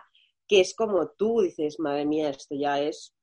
que 0.47 0.61
es 0.61 0.75
como 0.75 1.09
tú, 1.09 1.41
dices, 1.41 1.79
madre 1.79 2.05
mía, 2.05 2.29
esto 2.29 2.55
ya 2.55 2.79
es 2.79 3.15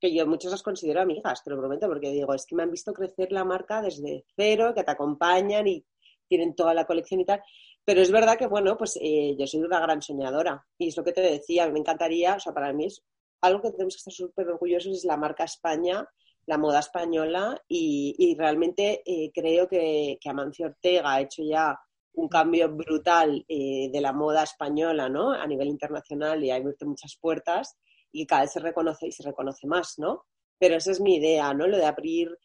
que 0.00 0.14
yo 0.14 0.26
muchos 0.26 0.50
las 0.50 0.62
considero 0.62 1.00
amigas, 1.00 1.42
te 1.42 1.50
lo 1.50 1.58
prometo, 1.58 1.88
porque 1.88 2.10
digo, 2.10 2.34
es 2.34 2.46
que 2.46 2.54
me 2.54 2.62
han 2.62 2.70
visto 2.70 2.92
crecer 2.92 3.32
la 3.32 3.44
marca 3.44 3.80
desde 3.82 4.24
cero, 4.36 4.72
que 4.74 4.84
te 4.84 4.90
acompañan 4.90 5.66
y 5.66 5.84
tienen 6.28 6.54
toda 6.54 6.74
la 6.74 6.86
colección 6.86 7.20
y 7.20 7.24
tal. 7.24 7.42
Pero 7.84 8.00
es 8.00 8.10
verdad 8.10 8.36
que, 8.36 8.46
bueno, 8.46 8.76
pues 8.76 8.98
eh, 9.00 9.36
yo 9.38 9.46
soy 9.46 9.60
una 9.60 9.80
gran 9.80 10.02
soñadora 10.02 10.66
y 10.76 10.88
es 10.88 10.96
lo 10.96 11.04
que 11.04 11.12
te 11.12 11.20
decía, 11.20 11.68
me 11.70 11.78
encantaría, 11.78 12.34
o 12.34 12.40
sea, 12.40 12.52
para 12.52 12.72
mí 12.72 12.86
es 12.86 13.02
algo 13.40 13.62
que 13.62 13.70
tenemos 13.70 13.94
que 13.94 13.98
estar 13.98 14.12
súper 14.12 14.48
orgullosos, 14.48 14.92
es 14.96 15.04
la 15.04 15.16
marca 15.16 15.44
España, 15.44 16.06
la 16.46 16.58
moda 16.58 16.80
española 16.80 17.60
y, 17.68 18.34
realmente 18.38 19.02
eh, 19.04 19.30
creo 19.32 19.68
que, 19.68 20.18
que, 20.20 20.28
Amancio 20.28 20.66
Ortega 20.66 21.14
ha 21.14 21.20
hecho 21.20 21.42
ya 21.42 21.78
un 22.14 22.28
cambio 22.28 22.70
brutal 22.74 23.44
eh, 23.48 23.90
de 23.92 24.00
la 24.00 24.12
moda 24.12 24.42
española, 24.42 25.08
¿no? 25.08 25.32
A 25.32 25.46
nivel 25.46 25.68
internacional 25.68 26.42
y 26.42 26.50
ha 26.50 26.56
abierto 26.56 26.86
muchas 26.86 27.16
puertas 27.20 27.76
y 28.20 28.26
cada 28.26 28.42
vez 28.42 28.52
se 28.52 28.60
reconoce 28.60 29.06
y 29.08 29.12
se 29.12 29.22
reconoce 29.22 29.66
más, 29.66 29.98
¿no? 29.98 30.24
Pero 30.58 30.76
esa 30.76 30.90
es 30.90 31.00
mi 31.00 31.16
idea, 31.16 31.52
¿no? 31.52 31.66
Lo 31.66 31.76
de 31.76 31.84
abrir 31.84 32.36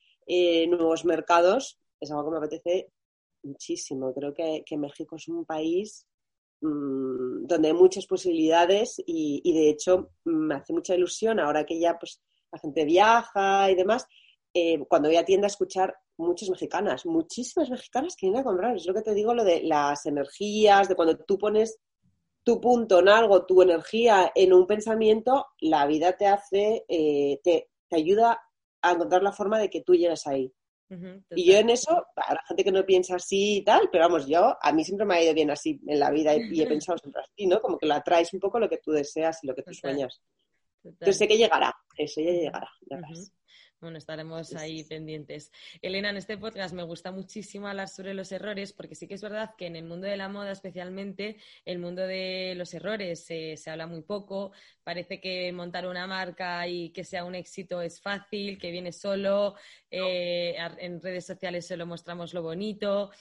nuevos 0.68 1.04
mercados 1.06 1.80
es 2.00 2.12
algo 2.12 2.26
que 2.26 2.32
me 2.32 2.38
apetece 2.38 2.92
muchísimo. 3.44 4.14
Creo 4.14 4.34
que, 4.34 4.78
México 4.78 5.16
es 5.16 5.28
un 5.28 5.46
país 5.46 6.06
mm, 6.62 7.46
donde 7.46 7.70
hay 7.70 7.74
muchas 7.74 8.06
posibilidades 8.06 9.02
y, 9.06 9.42
de 9.54 9.70
hecho 9.70 10.12
me 10.26 10.56
hace 10.56 10.74
mucha 10.74 10.96
ilusión 10.96 11.40
ahora 11.40 11.66
que 11.66 11.80
ya 11.80 11.98
pues 11.98 12.22
la 12.52 12.60
gente 12.60 12.84
viaja 12.84 13.72
y 13.72 13.76
demás, 13.76 14.06
eh, 14.54 14.80
cuando 14.90 15.08
voy 15.08 15.16
a 15.16 15.26
tienda 15.26 15.46
a 15.46 15.54
escuchar 15.56 15.96
muchas 16.18 16.50
mexicanas, 16.50 17.06
muchísimas 17.06 17.70
mexicanas 17.70 18.16
que 18.16 18.26
vienen 18.26 18.42
a 18.42 18.44
comprar. 18.44 18.76
Es 18.76 18.86
lo 18.86 18.94
que 18.94 19.02
te 19.02 19.14
digo, 19.14 19.34
lo 19.34 19.46
de 19.46 19.64
las 19.64 20.06
energías, 20.06 20.90
de 20.90 20.96
cuando 20.96 21.18
tú 21.18 21.38
pones 21.38 21.80
tu 22.44 22.60
punto 22.60 23.00
en 23.00 23.10
algo, 23.10 23.46
tu 23.46 23.62
energía 23.62 24.32
en 24.36 24.54
un 24.54 24.66
pensamiento, 24.66 25.48
la 25.60 25.86
vida 25.86 26.18
te 26.18 26.28
hace, 26.28 26.86
eh, 26.88 27.40
te, 27.44 27.70
te 27.88 27.96
ayuda 27.96 28.42
a 28.82 28.92
encontrar 28.92 29.22
la 29.22 29.32
forma 29.32 29.60
de 29.60 29.70
que 29.70 29.82
tú 29.82 29.94
llegues 29.94 30.26
ahí. 30.28 30.52
Y 31.36 31.46
yo 31.46 31.58
en 31.58 31.70
eso, 31.70 32.06
la 32.18 32.44
gente 32.46 32.66
que 32.66 32.72
no 32.72 32.86
piensa 32.86 33.16
así 33.16 33.58
y 33.58 33.64
tal, 33.64 33.88
pero 33.90 34.04
vamos, 34.04 34.28
yo, 34.28 34.58
a 34.62 34.74
mí 34.74 34.84
siempre 34.84 35.06
me 35.06 35.16
ha 35.16 35.24
ido 35.24 35.34
bien 35.34 35.50
así 35.50 35.80
en 35.88 36.00
la 36.00 36.12
vida 36.12 36.36
y, 36.36 36.62
he 36.62 36.68
pensado 36.68 36.98
siempre 36.98 37.22
así, 37.22 37.48
¿no? 37.48 37.62
Como 37.62 37.78
que 37.78 37.86
la 37.86 38.02
traes 38.02 38.34
un 38.34 38.42
poco 38.42 38.60
lo 38.60 38.68
que 38.68 38.80
tú 38.80 38.92
deseas 38.92 39.42
y 39.42 39.48
lo 39.48 39.56
que 39.56 39.64
tú 39.64 39.74
sueñas. 39.74 40.22
Entonces 40.84 41.18
sé 41.18 41.28
que 41.30 41.38
llegará, 41.38 41.74
eso 41.96 42.20
ya 42.20 42.32
llegará, 42.32 42.70
ya 42.90 43.00
bueno, 43.82 43.98
estaremos 43.98 44.54
ahí 44.56 44.84
pendientes. 44.84 45.52
Elena, 45.82 46.12
en 46.12 46.18
este 46.18 46.38
podcast 46.38 46.74
me 46.74 46.84
gusta 46.84 47.12
muchísimo 47.12 47.68
hablar 47.68 47.90
sobre 47.90 48.14
los 48.14 48.32
errores, 48.32 48.74
porque 48.74 48.96
sí 48.96 49.08
que 49.08 49.16
es 49.16 49.22
verdad 49.22 49.56
que 49.58 49.66
en 49.66 49.76
el 49.76 49.86
mundo 49.86 50.08
de 50.08 50.18
la 50.18 50.30
moda, 50.30 50.52
especialmente, 50.52 51.38
el 51.66 51.80
mundo 51.80 52.04
de 52.04 52.54
los 52.56 52.74
errores 52.74 53.26
se 53.26 53.58
habla 53.66 53.88
muy 53.88 54.02
poco. 54.02 54.52
Parece 54.84 55.20
que 55.20 55.52
montar 55.52 55.88
una 55.88 56.08
marca 56.08 56.68
y 56.68 56.92
que 56.92 57.04
sea 57.04 57.26
un 57.26 57.36
éxito 57.36 57.82
es 57.82 58.00
fácil, 58.00 58.58
que 58.60 58.72
viene 58.72 58.92
solo. 58.92 59.56
Eh, 59.90 60.56
en 60.78 61.02
redes 61.02 61.26
sociales 61.26 61.68
solo 61.68 61.86
mostramos 61.86 62.34
lo 62.34 62.44
bonito. 62.44 63.12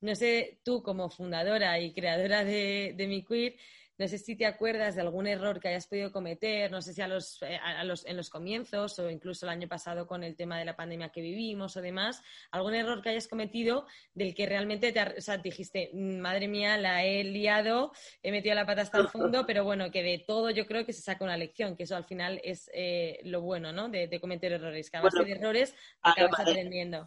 No 0.00 0.14
sé, 0.14 0.60
tú 0.64 0.82
como 0.82 1.10
fundadora 1.10 1.78
y 1.80 1.92
creadora 1.92 2.44
de, 2.44 2.94
de 2.96 3.06
Mi 3.08 3.24
Queer, 3.24 3.56
no 3.98 4.06
sé 4.06 4.18
si 4.18 4.36
te 4.36 4.46
acuerdas 4.46 4.94
de 4.94 5.00
algún 5.00 5.26
error 5.26 5.58
que 5.58 5.68
hayas 5.68 5.88
podido 5.88 6.12
cometer, 6.12 6.70
no 6.70 6.80
sé 6.80 6.94
si 6.94 7.02
a 7.02 7.08
los, 7.08 7.42
eh, 7.42 7.58
en 8.06 8.16
los 8.16 8.30
comienzos 8.30 8.98
o 9.00 9.10
incluso 9.10 9.44
el 9.44 9.50
año 9.50 9.66
pasado 9.66 10.06
con 10.06 10.22
el 10.22 10.36
tema 10.36 10.56
de 10.58 10.64
la 10.64 10.76
pandemia 10.76 11.08
que 11.08 11.20
vivimos 11.20 11.76
o 11.76 11.82
demás, 11.82 12.22
algún 12.52 12.74
error 12.74 13.02
que 13.02 13.10
hayas 13.10 13.26
cometido 13.26 13.86
del 14.14 14.34
que 14.34 14.46
realmente 14.46 14.92
te 14.92 15.38
dijiste, 15.42 15.90
mm, 15.92 16.18
madre 16.18 16.46
mía, 16.46 16.76
la 16.78 17.04
he 17.04 17.24
liado, 17.24 17.92
he 18.22 18.30
metido 18.30 18.54
la 18.54 18.66
pata 18.66 18.82
hasta 18.82 18.98
el 18.98 19.08
fondo, 19.32 19.44
pero 19.46 19.64
bueno, 19.64 19.90
que 19.90 20.02
de 20.02 20.24
todo 20.24 20.50
yo 20.50 20.66
creo 20.66 20.86
que 20.86 20.92
se 20.92 21.02
saca 21.02 21.24
una 21.24 21.36
lección, 21.36 21.76
que 21.76 21.82
eso 21.82 21.96
al 21.96 22.04
final 22.04 22.40
es 22.44 22.70
eh, 22.72 23.18
lo 23.24 23.40
bueno, 23.40 23.72
¿no? 23.72 23.88
De, 23.88 24.18
cometer 24.20 24.52
errores, 24.52 24.90
que 24.90 24.96
a 24.96 25.02
base 25.02 25.24
de 25.24 25.32
errores 25.32 25.74
acabas 26.02 26.40
aprendiendo 26.40 27.04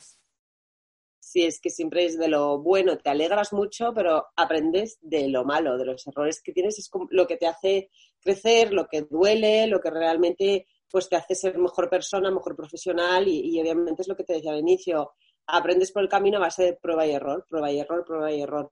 si 1.22 1.46
es 1.46 1.62
que 1.62 1.70
siempre 1.70 2.04
es 2.04 2.18
de 2.18 2.28
lo 2.28 2.60
bueno, 2.60 2.98
te 2.98 3.12
alegras 3.12 3.54
mucho, 3.54 3.94
pero 3.94 4.26
aprendes 4.36 4.98
de 5.02 5.28
lo 5.28 5.46
malo, 5.46 5.78
de 5.78 5.86
los 5.86 6.06
errores 6.08 6.42
que 6.42 6.52
tienes, 6.52 6.80
es 6.80 6.90
lo 7.12 7.28
que 7.28 7.38
te 7.38 7.46
hace 7.46 7.92
crecer, 8.20 8.74
lo 8.74 8.88
que 8.88 9.04
duele, 9.04 9.68
lo 9.68 9.80
que 9.80 9.92
realmente 9.92 10.68
pues 10.90 11.08
te 11.08 11.16
hace 11.16 11.36
ser 11.36 11.58
mejor 11.58 11.90
persona, 11.90 12.32
mejor 12.32 12.56
profesional 12.56 13.28
y, 13.28 13.60
obviamente 13.62 14.02
es 14.02 14.08
lo 14.08 14.16
que 14.16 14.24
te 14.24 14.34
decía 14.34 14.52
al 14.52 14.60
inicio, 14.60 15.14
aprendes 15.46 15.92
por 15.92 16.02
el 16.02 16.10
camino 16.10 16.38
a 16.38 16.42
base 16.42 16.64
de 16.64 16.74
prueba 16.74 17.06
y 17.06 17.12
error, 17.12 17.46
prueba 17.48 17.72
y 17.72 17.80
error, 17.80 18.04
prueba 18.04 18.32
y 18.32 18.42
error. 18.42 18.72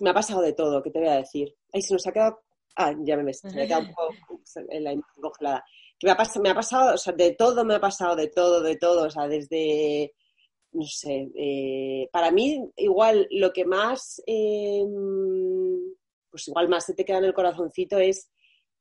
me 0.00 0.10
ha 0.10 0.14
pasado 0.14 0.40
de 0.40 0.52
todo, 0.52 0.80
¿qué 0.80 0.90
te 0.90 1.00
voy 1.00 1.08
a 1.08 1.16
decir? 1.16 1.54
Ay, 1.72 1.82
se 1.82 1.92
nos 1.92 2.06
ha 2.06 2.12
quedado... 2.12 2.40
Ah, 2.76 2.94
ya 3.00 3.16
me 3.16 3.24
me 3.24 3.32
ha 3.62 3.66
quedado 3.66 3.82
un 3.82 3.94
poco 3.94 4.40
en 4.70 4.84
la 4.84 4.92
imagen 4.92 5.20
congelada. 5.20 5.64
Me 6.00 6.12
ha, 6.12 6.16
pasado, 6.16 6.42
me 6.44 6.50
ha 6.50 6.54
pasado, 6.54 6.94
o 6.94 6.96
sea, 6.96 7.12
de 7.12 7.32
todo 7.32 7.64
me 7.64 7.74
ha 7.74 7.80
pasado, 7.80 8.14
de 8.14 8.28
todo, 8.28 8.62
de 8.62 8.76
todo, 8.76 9.06
o 9.06 9.10
sea, 9.10 9.26
desde 9.26 10.14
no 10.72 10.84
sé, 10.84 11.30
eh, 11.34 12.08
para 12.12 12.30
mí 12.30 12.70
igual 12.76 13.26
lo 13.30 13.52
que 13.52 13.64
más, 13.64 14.22
em, 14.26 15.94
pues 16.30 16.48
igual 16.48 16.68
más 16.68 16.84
se 16.84 16.94
te 16.94 17.04
queda 17.04 17.18
en 17.18 17.24
el 17.24 17.34
corazoncito 17.34 17.98
es 17.98 18.30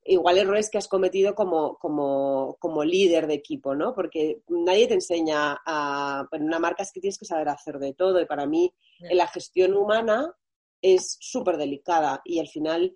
igual 0.08 0.38
errores 0.38 0.70
que 0.70 0.78
has 0.78 0.88
cometido 0.88 1.36
como, 1.36 1.78
como, 1.78 2.58
como 2.60 2.84
líder 2.84 3.28
de 3.28 3.36
equipo, 3.36 3.76
¿no? 3.76 3.94
Porque 3.94 4.42
nadie 4.48 4.88
te 4.88 4.94
enseña 4.94 5.60
a, 5.66 6.28
en 6.32 6.44
una 6.44 6.60
marca 6.60 6.84
es 6.84 6.92
que 6.92 7.02
tienes 7.02 7.18
que 7.18 7.26
saber 7.26 7.50
hacer 7.50 7.78
de 7.80 7.94
todo 7.94 8.22
y 8.22 8.26
para 8.26 8.46
mí 8.46 8.74
en 9.00 9.18
la 9.18 9.28
gestión 9.28 9.76
humana 9.76 10.34
es 10.82 11.18
súper 11.20 11.58
delicada 11.58 12.22
y 12.24 12.40
al 12.40 12.48
final, 12.48 12.96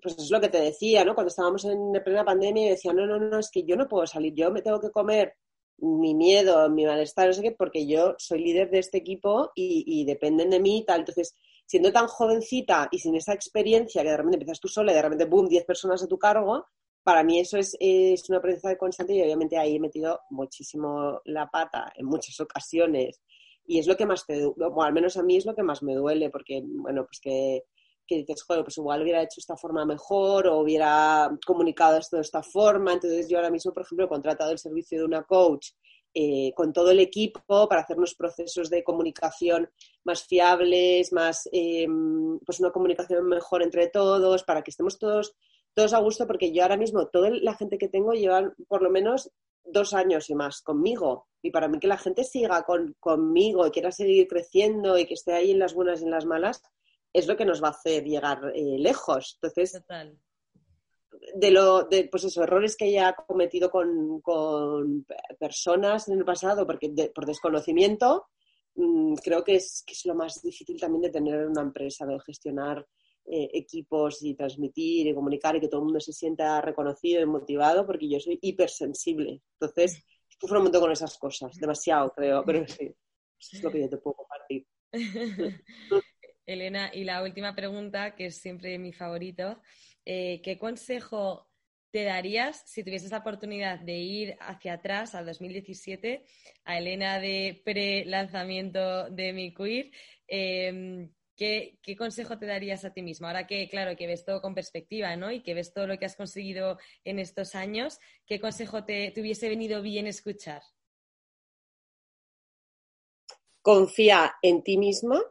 pues 0.00 0.16
es 0.18 0.30
lo 0.30 0.40
que 0.40 0.48
te 0.48 0.60
decía, 0.60 1.04
¿no? 1.04 1.14
Cuando 1.14 1.28
estábamos 1.28 1.64
en 1.64 1.92
plena 2.04 2.24
pandemia 2.24 2.70
decía, 2.70 2.92
no, 2.92 3.06
no, 3.06 3.18
no, 3.18 3.38
es 3.38 3.50
que 3.50 3.64
yo 3.64 3.76
no 3.76 3.88
puedo 3.88 4.06
salir, 4.06 4.34
yo 4.34 4.50
me 4.50 4.62
tengo 4.62 4.80
que 4.80 4.90
comer 4.90 5.34
mi 5.78 6.14
miedo, 6.14 6.68
mi 6.70 6.84
malestar, 6.84 7.28
no 7.28 7.32
sé 7.32 7.42
qué, 7.42 7.52
porque 7.52 7.86
yo 7.86 8.14
soy 8.18 8.40
líder 8.40 8.70
de 8.70 8.80
este 8.80 8.98
equipo 8.98 9.52
y, 9.54 10.04
dependen 10.04 10.50
de 10.50 10.60
mí 10.60 10.78
y 10.78 10.84
tal. 10.84 11.00
Entonces, 11.00 11.36
siendo 11.66 11.92
tan 11.92 12.06
jovencita 12.08 12.88
y 12.90 12.98
sin 12.98 13.14
esa 13.14 13.32
experiencia 13.32 14.02
que 14.02 14.10
de 14.10 14.16
repente 14.16 14.36
empiezas 14.36 14.60
tú 14.60 14.68
sola 14.68 14.92
y 14.92 14.94
de 14.94 15.02
repente, 15.02 15.24
boom, 15.26 15.48
10 15.48 15.64
personas 15.64 16.02
a 16.02 16.08
tu 16.08 16.18
cargo, 16.18 16.66
para 17.02 17.22
mí 17.22 17.40
eso 17.40 17.58
es, 17.58 17.76
es 17.80 18.28
una 18.28 18.38
aprendizaje 18.38 18.76
constante 18.76 19.14
y 19.14 19.22
obviamente 19.22 19.56
ahí 19.56 19.76
he 19.76 19.80
metido 19.80 20.20
muchísimo 20.30 21.20
la 21.24 21.48
pata 21.48 21.92
en 21.96 22.06
muchas 22.06 22.38
ocasiones. 22.40 23.20
Y 23.66 23.78
es 23.78 23.86
lo 23.86 23.96
que 23.96 24.06
más 24.06 24.26
te, 24.26 24.44
o 24.46 24.82
al 24.82 24.92
menos 24.92 25.16
a 25.16 25.22
mí 25.22 25.36
es 25.36 25.46
lo 25.46 25.54
que 25.54 25.62
más 25.62 25.82
me 25.82 25.94
duele, 25.94 26.30
porque, 26.30 26.62
bueno, 26.64 27.04
pues 27.04 27.20
que 27.20 27.64
que 28.08 28.16
dices, 28.16 28.42
joder, 28.42 28.64
pues 28.64 28.78
igual 28.78 29.02
hubiera 29.02 29.22
hecho 29.22 29.38
esta 29.38 29.56
forma 29.56 29.84
mejor 29.84 30.46
o 30.48 30.60
hubiera 30.60 31.30
comunicado 31.46 31.98
esto 31.98 32.16
de 32.16 32.22
esta 32.22 32.42
forma. 32.42 32.94
Entonces 32.94 33.28
yo 33.28 33.36
ahora 33.36 33.50
mismo, 33.50 33.72
por 33.72 33.82
ejemplo, 33.82 34.06
he 34.06 34.08
contratado 34.08 34.50
el 34.50 34.58
servicio 34.58 34.98
de 34.98 35.04
una 35.04 35.22
coach 35.24 35.68
eh, 36.14 36.52
con 36.56 36.72
todo 36.72 36.90
el 36.90 37.00
equipo 37.00 37.68
para 37.68 37.82
hacernos 37.82 38.14
procesos 38.14 38.70
de 38.70 38.82
comunicación 38.82 39.70
más 40.04 40.26
fiables, 40.26 41.12
más, 41.12 41.48
em, 41.52 42.38
pues 42.40 42.60
una 42.60 42.72
comunicación 42.72 43.26
mejor 43.26 43.62
entre 43.62 43.88
todos, 43.88 44.42
para 44.42 44.62
que 44.62 44.70
estemos 44.70 44.98
todos, 44.98 45.36
todos 45.74 45.92
a 45.92 45.98
gusto, 46.00 46.26
porque 46.26 46.50
yo 46.50 46.62
ahora 46.62 46.78
mismo, 46.78 47.08
toda 47.08 47.30
la 47.30 47.54
gente 47.54 47.76
que 47.78 47.88
tengo 47.88 48.12
llevan 48.12 48.54
por 48.68 48.82
lo 48.82 48.90
menos 48.90 49.30
dos 49.64 49.92
años 49.92 50.30
y 50.30 50.34
más 50.34 50.62
conmigo. 50.62 51.28
Y 51.42 51.50
para 51.50 51.68
mí 51.68 51.78
que 51.78 51.88
la 51.88 51.98
gente 51.98 52.24
siga 52.24 52.62
con, 52.64 52.96
conmigo 52.98 53.66
y 53.66 53.70
quiera 53.70 53.92
seguir 53.92 54.26
creciendo 54.28 54.98
y 54.98 55.06
que 55.06 55.14
esté 55.14 55.34
ahí 55.34 55.50
en 55.50 55.58
las 55.58 55.74
buenas 55.74 56.00
y 56.00 56.04
en 56.04 56.10
las 56.10 56.24
malas, 56.24 56.62
es 57.12 57.26
lo 57.26 57.36
que 57.36 57.44
nos 57.44 57.62
va 57.62 57.68
a 57.68 57.72
hacer 57.72 58.04
llegar 58.04 58.52
eh, 58.54 58.78
lejos. 58.78 59.38
Entonces, 59.40 59.82
de 61.34 61.50
lo, 61.50 61.84
de, 61.84 62.08
pues 62.10 62.24
eso, 62.24 62.42
errores 62.42 62.76
que 62.76 62.86
haya 62.86 63.14
cometido 63.14 63.70
con, 63.70 64.20
con 64.20 65.06
personas 65.38 66.08
en 66.08 66.18
el 66.18 66.24
pasado 66.24 66.66
porque 66.66 66.90
por 67.14 67.26
desconocimiento, 67.26 68.26
mm, 68.74 69.14
creo 69.16 69.44
que 69.44 69.56
es, 69.56 69.82
que 69.86 69.94
es 69.94 70.04
lo 70.06 70.14
más 70.14 70.42
difícil 70.42 70.78
también 70.80 71.02
de 71.02 71.10
tener 71.10 71.46
una 71.46 71.62
empresa, 71.62 72.06
de 72.06 72.18
gestionar 72.20 72.86
eh, 73.30 73.50
equipos 73.52 74.22
y 74.22 74.34
transmitir 74.34 75.06
y 75.06 75.14
comunicar 75.14 75.56
y 75.56 75.60
que 75.60 75.68
todo 75.68 75.80
el 75.80 75.86
mundo 75.86 76.00
se 76.00 76.12
sienta 76.12 76.60
reconocido 76.60 77.20
y 77.20 77.26
motivado, 77.26 77.86
porque 77.86 78.08
yo 78.08 78.18
soy 78.20 78.38
hipersensible. 78.40 79.42
Entonces, 79.60 80.02
sufro 80.28 80.58
un 80.58 80.64
montón 80.64 80.82
con 80.82 80.92
esas 80.92 81.18
cosas, 81.18 81.54
demasiado 81.56 82.10
creo, 82.12 82.42
pero 82.44 82.66
sí, 82.66 82.84
eso 83.38 83.56
es 83.56 83.62
lo 83.62 83.70
que 83.70 83.80
yo 83.82 83.88
te 83.88 83.98
puedo 83.98 84.16
compartir. 84.16 84.66
Elena, 86.48 86.90
y 86.94 87.04
la 87.04 87.22
última 87.22 87.54
pregunta, 87.54 88.14
que 88.14 88.26
es 88.26 88.40
siempre 88.40 88.78
mi 88.78 88.92
favorito, 88.94 89.60
eh, 90.06 90.40
¿qué 90.42 90.58
consejo 90.58 91.46
te 91.90 92.04
darías 92.04 92.62
si 92.66 92.82
tuvieses 92.82 93.10
la 93.10 93.18
oportunidad 93.18 93.80
de 93.80 93.98
ir 93.98 94.36
hacia 94.40 94.74
atrás 94.74 95.14
al 95.14 95.26
2017, 95.26 96.24
a 96.64 96.78
Elena 96.78 97.20
de 97.20 97.60
pre-lanzamiento 97.66 99.10
de 99.10 99.32
Mi 99.34 99.52
Queer? 99.52 99.90
Em, 100.26 101.10
¿qué, 101.36 101.78
consejo 101.98 102.38
te 102.38 102.46
darías 102.46 102.82
a 102.86 102.94
ti 102.94 103.02
mismo? 103.02 103.26
Ahora 103.26 103.46
que, 103.46 103.68
claro, 103.68 103.94
que 103.94 104.06
ves 104.06 104.24
todo 104.24 104.40
con 104.40 104.54
perspectiva, 104.54 105.14
¿no? 105.16 105.30
Y 105.30 105.42
que 105.42 105.52
ves 105.52 105.74
todo 105.74 105.86
lo 105.86 105.98
que 105.98 106.06
has 106.06 106.16
conseguido 106.16 106.78
en 107.04 107.18
estos 107.18 107.54
años, 107.54 107.98
¿qué 108.26 108.40
consejo 108.40 108.84
te, 108.84 109.10
te 109.10 109.20
hubiese 109.20 109.50
venido 109.50 109.82
bien 109.82 110.06
escuchar? 110.06 110.62
Confía 113.60 114.34
en 114.40 114.62
ti 114.62 114.78
misma, 114.78 115.22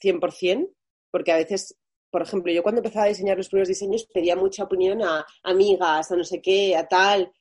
100%, 0.00 0.70
porque 1.10 1.32
a 1.32 1.36
veces 1.36 1.76
por 2.10 2.22
ejemplo, 2.22 2.52
yo 2.52 2.62
cuando 2.62 2.80
empezaba 2.80 3.04
a 3.04 3.08
diseñar 3.08 3.36
los 3.36 3.48
primeros 3.48 3.68
diseños 3.68 4.06
pedía 4.12 4.34
mucha 4.34 4.64
opinión 4.64 5.02
a 5.02 5.24
amigas, 5.44 6.10
a 6.10 6.16
no 6.16 6.24
sé 6.24 6.42
qué, 6.42 6.76
a 6.76 6.86
tal. 6.88 7.32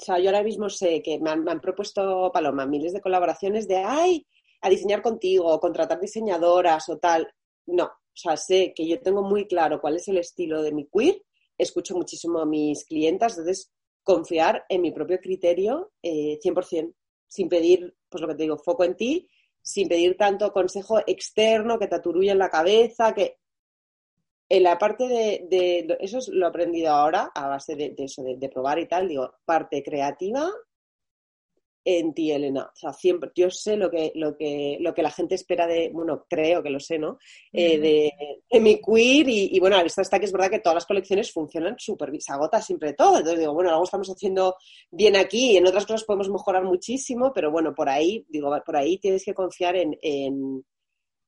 O 0.00 0.04
sea, 0.04 0.18
yo 0.18 0.30
ahora 0.30 0.42
mismo 0.42 0.70
sé 0.70 1.02
que 1.02 1.18
me 1.20 1.30
han, 1.30 1.60
propuesto, 1.60 2.30
Paloma, 2.32 2.66
miles 2.66 2.94
de 2.94 3.02
colaboraciones 3.02 3.68
de, 3.68 3.76
ay, 3.76 4.26
a 4.62 4.70
diseñar 4.70 5.02
contigo, 5.02 5.60
contratar 5.60 6.00
diseñadoras 6.00 6.88
o 6.88 6.98
tal. 6.98 7.28
No, 7.66 7.84
o 7.84 8.14
sea, 8.14 8.36
sé 8.36 8.72
que 8.74 8.88
yo 8.88 9.00
tengo 9.00 9.22
muy 9.22 9.46
claro 9.46 9.80
cuál 9.80 9.96
es 9.96 10.08
el 10.08 10.18
estilo 10.18 10.62
de 10.62 10.72
mi 10.72 10.86
queer, 10.86 11.22
escucho 11.58 11.94
muchísimo 11.94 12.40
a 12.40 12.46
mis 12.46 12.84
clientas, 12.86 13.36
entonces 13.36 13.70
confiar 14.02 14.64
en 14.68 14.80
mi 14.80 14.90
propio 14.90 15.18
criterio 15.20 15.92
eh, 16.02 16.38
100%, 16.42 16.94
sin 17.28 17.48
pedir, 17.48 17.94
pues 18.08 18.22
lo 18.22 18.28
que 18.28 18.34
te 18.34 18.42
digo, 18.44 18.56
foco 18.58 18.84
en 18.84 18.96
ti, 18.96 19.28
sin 19.62 19.88
pedir 19.88 20.16
tanto 20.16 20.52
consejo 20.52 21.00
externo 21.06 21.78
que 21.78 21.86
te 21.86 22.00
en 22.04 22.38
la 22.38 22.50
cabeza, 22.50 23.14
que 23.14 23.38
en 24.48 24.62
la 24.64 24.76
parte 24.76 25.08
de, 25.08 25.96
eso 26.00 26.18
es 26.18 26.28
lo 26.28 26.44
he 26.44 26.48
aprendido 26.48 26.90
ahora 26.90 27.30
a 27.34 27.48
base 27.48 27.74
de, 27.74 27.94
eso, 27.96 28.22
de, 28.22 28.48
probar 28.50 28.78
y 28.78 28.86
tal, 28.86 29.08
digo, 29.08 29.34
parte 29.46 29.82
creativa 29.82 30.50
en 31.84 32.14
ti, 32.14 32.30
Elena. 32.30 32.70
O 32.72 32.76
sea, 32.76 32.92
siempre, 32.92 33.30
yo 33.34 33.50
sé 33.50 33.76
lo 33.76 33.90
que, 33.90 34.12
lo 34.14 34.36
que, 34.36 34.78
lo 34.80 34.94
que 34.94 35.02
la 35.02 35.10
gente 35.10 35.34
espera 35.34 35.66
de, 35.66 35.90
bueno, 35.92 36.26
creo 36.28 36.62
que 36.62 36.70
lo 36.70 36.80
sé, 36.80 36.98
¿no? 36.98 37.18
Eh, 37.52 37.78
de, 37.78 38.60
mi 38.60 38.80
queer 38.80 39.28
y, 39.28 39.58
bueno, 39.60 39.76
a 39.76 39.82
vista 39.82 40.02
está 40.02 40.18
que 40.18 40.26
es 40.26 40.32
verdad 40.32 40.50
que 40.50 40.60
todas 40.60 40.76
las 40.76 40.86
colecciones 40.86 41.32
funcionan 41.32 41.76
súper 41.78 42.10
bien, 42.10 42.20
se 42.20 42.32
agota 42.32 42.60
siempre 42.62 42.92
todo. 42.92 43.18
Entonces 43.18 43.40
digo, 43.40 43.54
bueno, 43.54 43.70
algo 43.70 43.84
estamos 43.84 44.08
haciendo 44.08 44.56
bien 44.90 45.16
aquí 45.16 45.52
y 45.52 45.56
en 45.56 45.66
otras 45.66 45.86
cosas 45.86 46.04
podemos 46.04 46.30
mejorar 46.30 46.64
muchísimo, 46.64 47.32
pero 47.34 47.50
bueno, 47.50 47.74
por 47.74 47.88
ahí, 47.88 48.24
digo, 48.28 48.54
por 48.64 48.76
ahí 48.76 48.98
tienes 48.98 49.24
que 49.24 49.34
confiar 49.34 49.76
en 49.76 49.96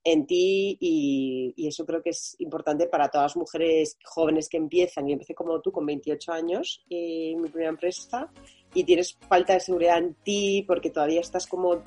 en 0.04 0.26
ti 0.26 0.76
y, 0.80 1.66
eso 1.66 1.86
creo 1.86 2.02
que 2.02 2.10
es 2.10 2.36
importante 2.38 2.86
para 2.86 3.08
todas 3.08 3.32
las 3.32 3.36
mujeres 3.36 3.96
jóvenes 4.04 4.48
que 4.48 4.58
empiezan. 4.58 5.06
Yo 5.06 5.14
empecé 5.14 5.34
como 5.34 5.60
tú 5.60 5.72
con 5.72 5.86
28 5.86 6.32
años 6.32 6.84
en 6.90 7.40
mi 7.40 7.48
primera 7.48 7.70
empresa 7.70 8.30
y 8.74 8.84
tienes 8.84 9.16
falta 9.28 9.54
de 9.54 9.60
seguridad 9.60 9.98
en 9.98 10.14
ti 10.14 10.64
porque 10.66 10.90
todavía 10.90 11.20
estás 11.20 11.46
como 11.46 11.82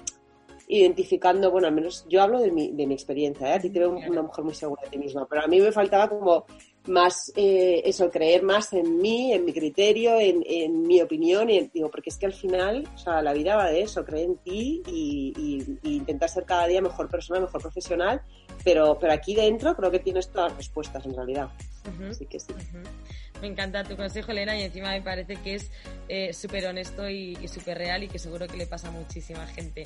identificando, 0.69 1.49
bueno, 1.49 1.67
al 1.67 1.73
menos 1.73 2.05
yo 2.09 2.21
hablo 2.21 2.41
de 2.41 2.51
mi, 2.51 2.71
de 2.73 2.85
mi 2.85 2.93
experiencia, 2.93 3.49
¿eh? 3.49 3.53
a 3.53 3.59
ti 3.59 3.69
te 3.69 3.79
veo 3.79 3.91
una 3.91 4.21
mujer 4.21 4.43
muy 4.43 4.53
segura 4.53 4.81
de 4.83 4.89
ti 4.89 4.97
misma, 4.97 5.25
pero 5.25 5.43
a 5.43 5.47
mí 5.47 5.61
me 5.61 5.71
faltaba 5.71 6.09
como 6.09 6.45
más 6.87 7.31
eh, 7.35 7.81
eso, 7.85 8.09
creer 8.09 8.43
más 8.43 8.73
en 8.73 8.97
mí, 8.97 9.31
en 9.31 9.45
mi 9.45 9.53
criterio, 9.53 10.19
en, 10.19 10.43
en 10.45 10.81
mi 10.81 11.01
opinión, 11.01 11.49
y 11.49 11.69
digo, 11.73 11.89
porque 11.89 12.09
es 12.09 12.17
que 12.17 12.25
al 12.25 12.33
final, 12.33 12.87
o 12.93 12.97
sea, 12.97 13.21
la 13.21 13.33
vida 13.33 13.55
va 13.55 13.69
de 13.69 13.81
eso, 13.81 14.03
creer 14.03 14.25
en 14.25 14.37
ti 14.37 14.83
y, 14.87 15.33
intentar 15.83 16.29
ser 16.29 16.43
cada 16.43 16.67
día 16.67 16.81
mejor 16.81 17.09
persona, 17.09 17.39
mejor 17.39 17.61
profesional, 17.61 18.21
pero, 18.63 18.97
pero 18.99 19.13
aquí 19.13 19.35
dentro 19.35 19.75
creo 19.75 19.89
que 19.89 19.99
tienes 19.99 20.29
todas 20.29 20.51
las 20.51 20.57
respuestas 20.57 21.05
en 21.05 21.15
realidad. 21.15 21.49
Así 22.09 22.25
que 22.25 22.39
sí. 22.39 22.53
Me 23.41 23.47
encanta 23.47 23.83
tu 23.83 23.95
consejo, 23.95 24.31
Elena, 24.31 24.57
y 24.57 24.63
encima 24.63 24.91
me 24.91 25.01
parece 25.01 25.35
que 25.37 25.55
es 25.55 25.71
eh, 26.09 26.33
súper 26.33 26.65
honesto 26.65 27.09
y, 27.09 27.37
y 27.41 27.47
súper 27.47 27.77
real 27.77 28.03
y 28.03 28.07
que 28.07 28.19
seguro 28.19 28.47
que 28.47 28.57
le 28.57 28.67
pasa 28.67 28.87
a 28.87 28.91
muchísima 28.91 29.45
gente. 29.47 29.85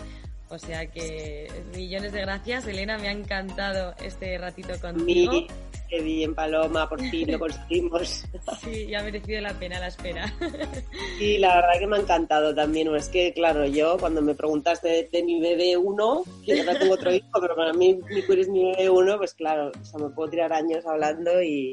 O 0.52 0.60
sea 0.60 0.86
que 0.86 1.48
millones 1.74 2.12
de 2.12 2.22
gracias, 2.22 2.68
Elena, 2.68 2.98
me 2.98 3.08
ha 3.08 3.14
encantado 3.14 3.94
este 4.04 4.38
ratito 4.38 4.78
contigo. 4.82 5.32
Sí, 5.32 5.48
qué 5.90 6.02
bien, 6.02 6.36
Paloma, 6.36 6.90
por 6.90 7.00
fin 7.00 7.32
lo 7.32 7.40
conseguimos. 7.40 8.26
Sí, 8.62 8.88
ya 8.88 9.00
ha 9.00 9.04
merecido 9.04 9.40
la 9.40 9.54
pena 9.54 9.80
la 9.80 9.88
espera. 9.88 10.26
Sí, 11.18 11.38
la 11.38 11.56
verdad 11.56 11.80
que 11.80 11.88
me 11.88 11.96
ha 11.96 12.00
encantado 12.02 12.54
también. 12.54 12.94
Es 12.94 13.08
que, 13.08 13.32
claro, 13.32 13.66
yo 13.66 13.98
cuando 13.98 14.22
me 14.22 14.36
preguntaste 14.36 15.08
de, 15.10 15.24
mi 15.24 15.40
bebé 15.40 15.78
uno, 15.78 16.24
que 16.46 16.60
ahora 16.60 16.78
tengo 16.78 16.96
otro 16.96 17.14
hijo, 17.14 17.40
pero 17.40 17.56
para 17.56 17.72
mí 17.72 17.98
mi 18.10 18.20
es 18.20 18.50
mi 18.50 18.72
bebé 18.72 18.90
uno, 18.90 19.18
pues 19.18 19.34
claro, 19.34 19.72
o 19.82 19.86
sea, 19.86 20.02
me 20.02 20.10
puedo 20.10 20.32
tirar 20.32 20.52
años 20.52 20.86
hablando 20.86 21.42
y, 21.42 21.72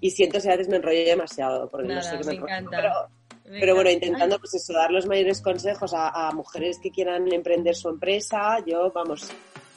y 0.00 0.10
siento 0.10 0.40
si 0.40 0.48
a 0.48 0.52
veces 0.52 0.68
me 0.68 0.76
enrollo 0.76 1.04
demasiado, 1.04 1.68
porque 1.70 1.88
no 1.88 2.02
sé 2.02 2.18
qué 2.18 2.26
me, 2.26 2.34
encanta. 2.34 3.08
Pero, 3.50 3.74
bueno, 3.74 3.90
intentando 3.90 4.38
pues 4.38 4.54
eso, 4.54 4.72
dar 4.72 4.90
los 4.90 5.06
mayores 5.06 5.40
consejos 5.40 5.92
a, 5.94 6.30
mujeres 6.32 6.78
que 6.82 6.90
quieran 6.90 7.32
emprender 7.32 7.74
su 7.74 7.88
empresa, 7.88 8.58
yo, 8.66 8.92
vamos, 8.92 9.30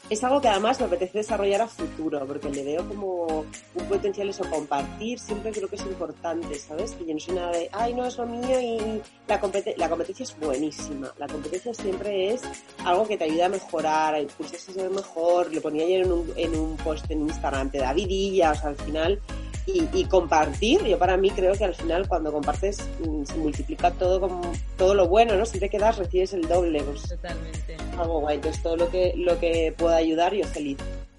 es 0.10 0.22
algo 0.26 0.42
que 0.42 0.50
además 0.50 0.78
me 0.82 0.88
apetece 0.88 1.20
desarrollar 1.20 1.62
a 1.62 1.68
futuro, 1.68 2.26
porque 2.28 2.50
le 2.50 2.66
veo 2.66 2.86
como 2.86 3.46
un 3.76 3.86
potencial 3.88 4.28
eso, 4.28 4.44
compartir, 4.50 5.18
siempre 5.18 5.52
creo 5.52 5.70
que 5.70 5.78
es 5.78 5.86
importante, 5.86 6.54
¿sabes? 6.56 6.92
Que 6.92 7.06
yo 7.06 7.14
no 7.14 7.20
soy 7.22 7.36
nada 7.36 7.52
de, 7.52 7.70
ay, 7.72 7.94
no, 7.94 8.06
es 8.06 8.18
lo 8.18 8.26
mío 8.26 8.60
y 8.60 9.02
la, 9.26 9.40
la 9.78 9.90
competencia 9.90 10.24
es 10.24 10.38
buenísima. 10.38 11.14
La 11.18 11.28
competencia 11.28 11.74
siempre 11.74 12.34
es 12.34 12.42
algo 12.84 13.08
que 13.08 13.16
te 13.16 13.24
ayuda 13.24 13.46
a 13.46 13.50
mejorar, 13.50 14.16
a 14.16 14.20
impulsarse 14.20 14.72
a 14.72 14.74
ser 14.74 14.92
mejor. 14.92 15.54
Lo 15.54 15.62
ponía 15.62 15.86
ayer 15.86 16.02
en 16.02 16.12
un, 16.12 16.34
en 16.36 16.56
un 16.56 16.76
post 16.76 17.10
en 17.10 17.22
Instagram, 17.22 17.72
te 17.72 17.78
da 17.78 17.94
vidilla, 17.94 18.52
o 18.52 18.56
sea, 18.56 18.70
al 18.72 18.76
final 18.76 19.22
y, 19.66 20.06
compartir, 20.06 20.84
yo 20.84 20.98
para 20.98 21.18
mí 21.18 21.30
creo 21.30 21.54
que 21.54 21.64
al 21.64 21.76
final 21.76 22.08
cuando 22.08 22.32
compartes 22.32 22.80
mm, 23.00 23.26
se 23.26 23.36
multiplica 23.36 23.92
todo 23.92 24.20
como 24.20 24.52
todo 24.78 24.94
lo 24.94 25.08
bueno, 25.08 25.36
¿no? 25.36 25.46
Siempre 25.46 25.70
que 25.70 25.80
das 25.80 25.98
recibes 25.98 26.34
el 26.34 26.48
doble. 26.48 26.82
Pues, 26.84 27.04
Totalmente. 27.04 27.78
Algo 27.98 28.20
guay, 28.22 28.38
entonces 28.38 28.62
todo 28.64 28.76
lo 28.76 28.90
que, 28.90 29.14
lo 29.16 29.40
que 29.40 29.74
pueda 29.78 29.98
ayudar 29.98 30.34
yo 30.34 30.46
feliz. 30.46 30.78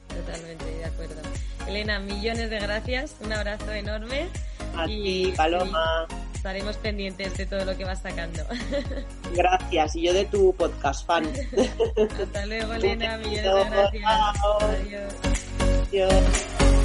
Totalmente, 0.09 0.64
de 0.64 0.84
acuerdo. 0.84 1.14
Elena, 1.66 1.99
millones 2.01 2.51
de 2.51 2.59
gracias, 2.59 3.14
un 3.20 3.32
abrazo 3.32 3.72
enorme. 3.72 4.26
A 4.76 4.86
ti, 4.86 5.32
Paloma. 5.36 6.07
estaremos 6.34 6.76
pendientes 6.78 7.36
de 7.36 7.47
todo 7.47 7.64
lo 7.64 7.76
que 7.76 7.84
vas 7.84 8.01
sacando. 8.03 8.43
Gracias, 9.34 9.97
y 9.97 10.03
yo 10.03 10.12
de 10.12 10.24
tu 10.26 10.55
podcast, 10.55 11.07
fan. 11.07 11.24
Hasta 12.20 12.47
luego, 12.47 12.72
Elena, 12.74 13.16
millones 13.18 13.45
de 13.45 13.70
gracias. 13.70 14.05
Adiós. 14.61 15.14
Adiós. 15.88 16.82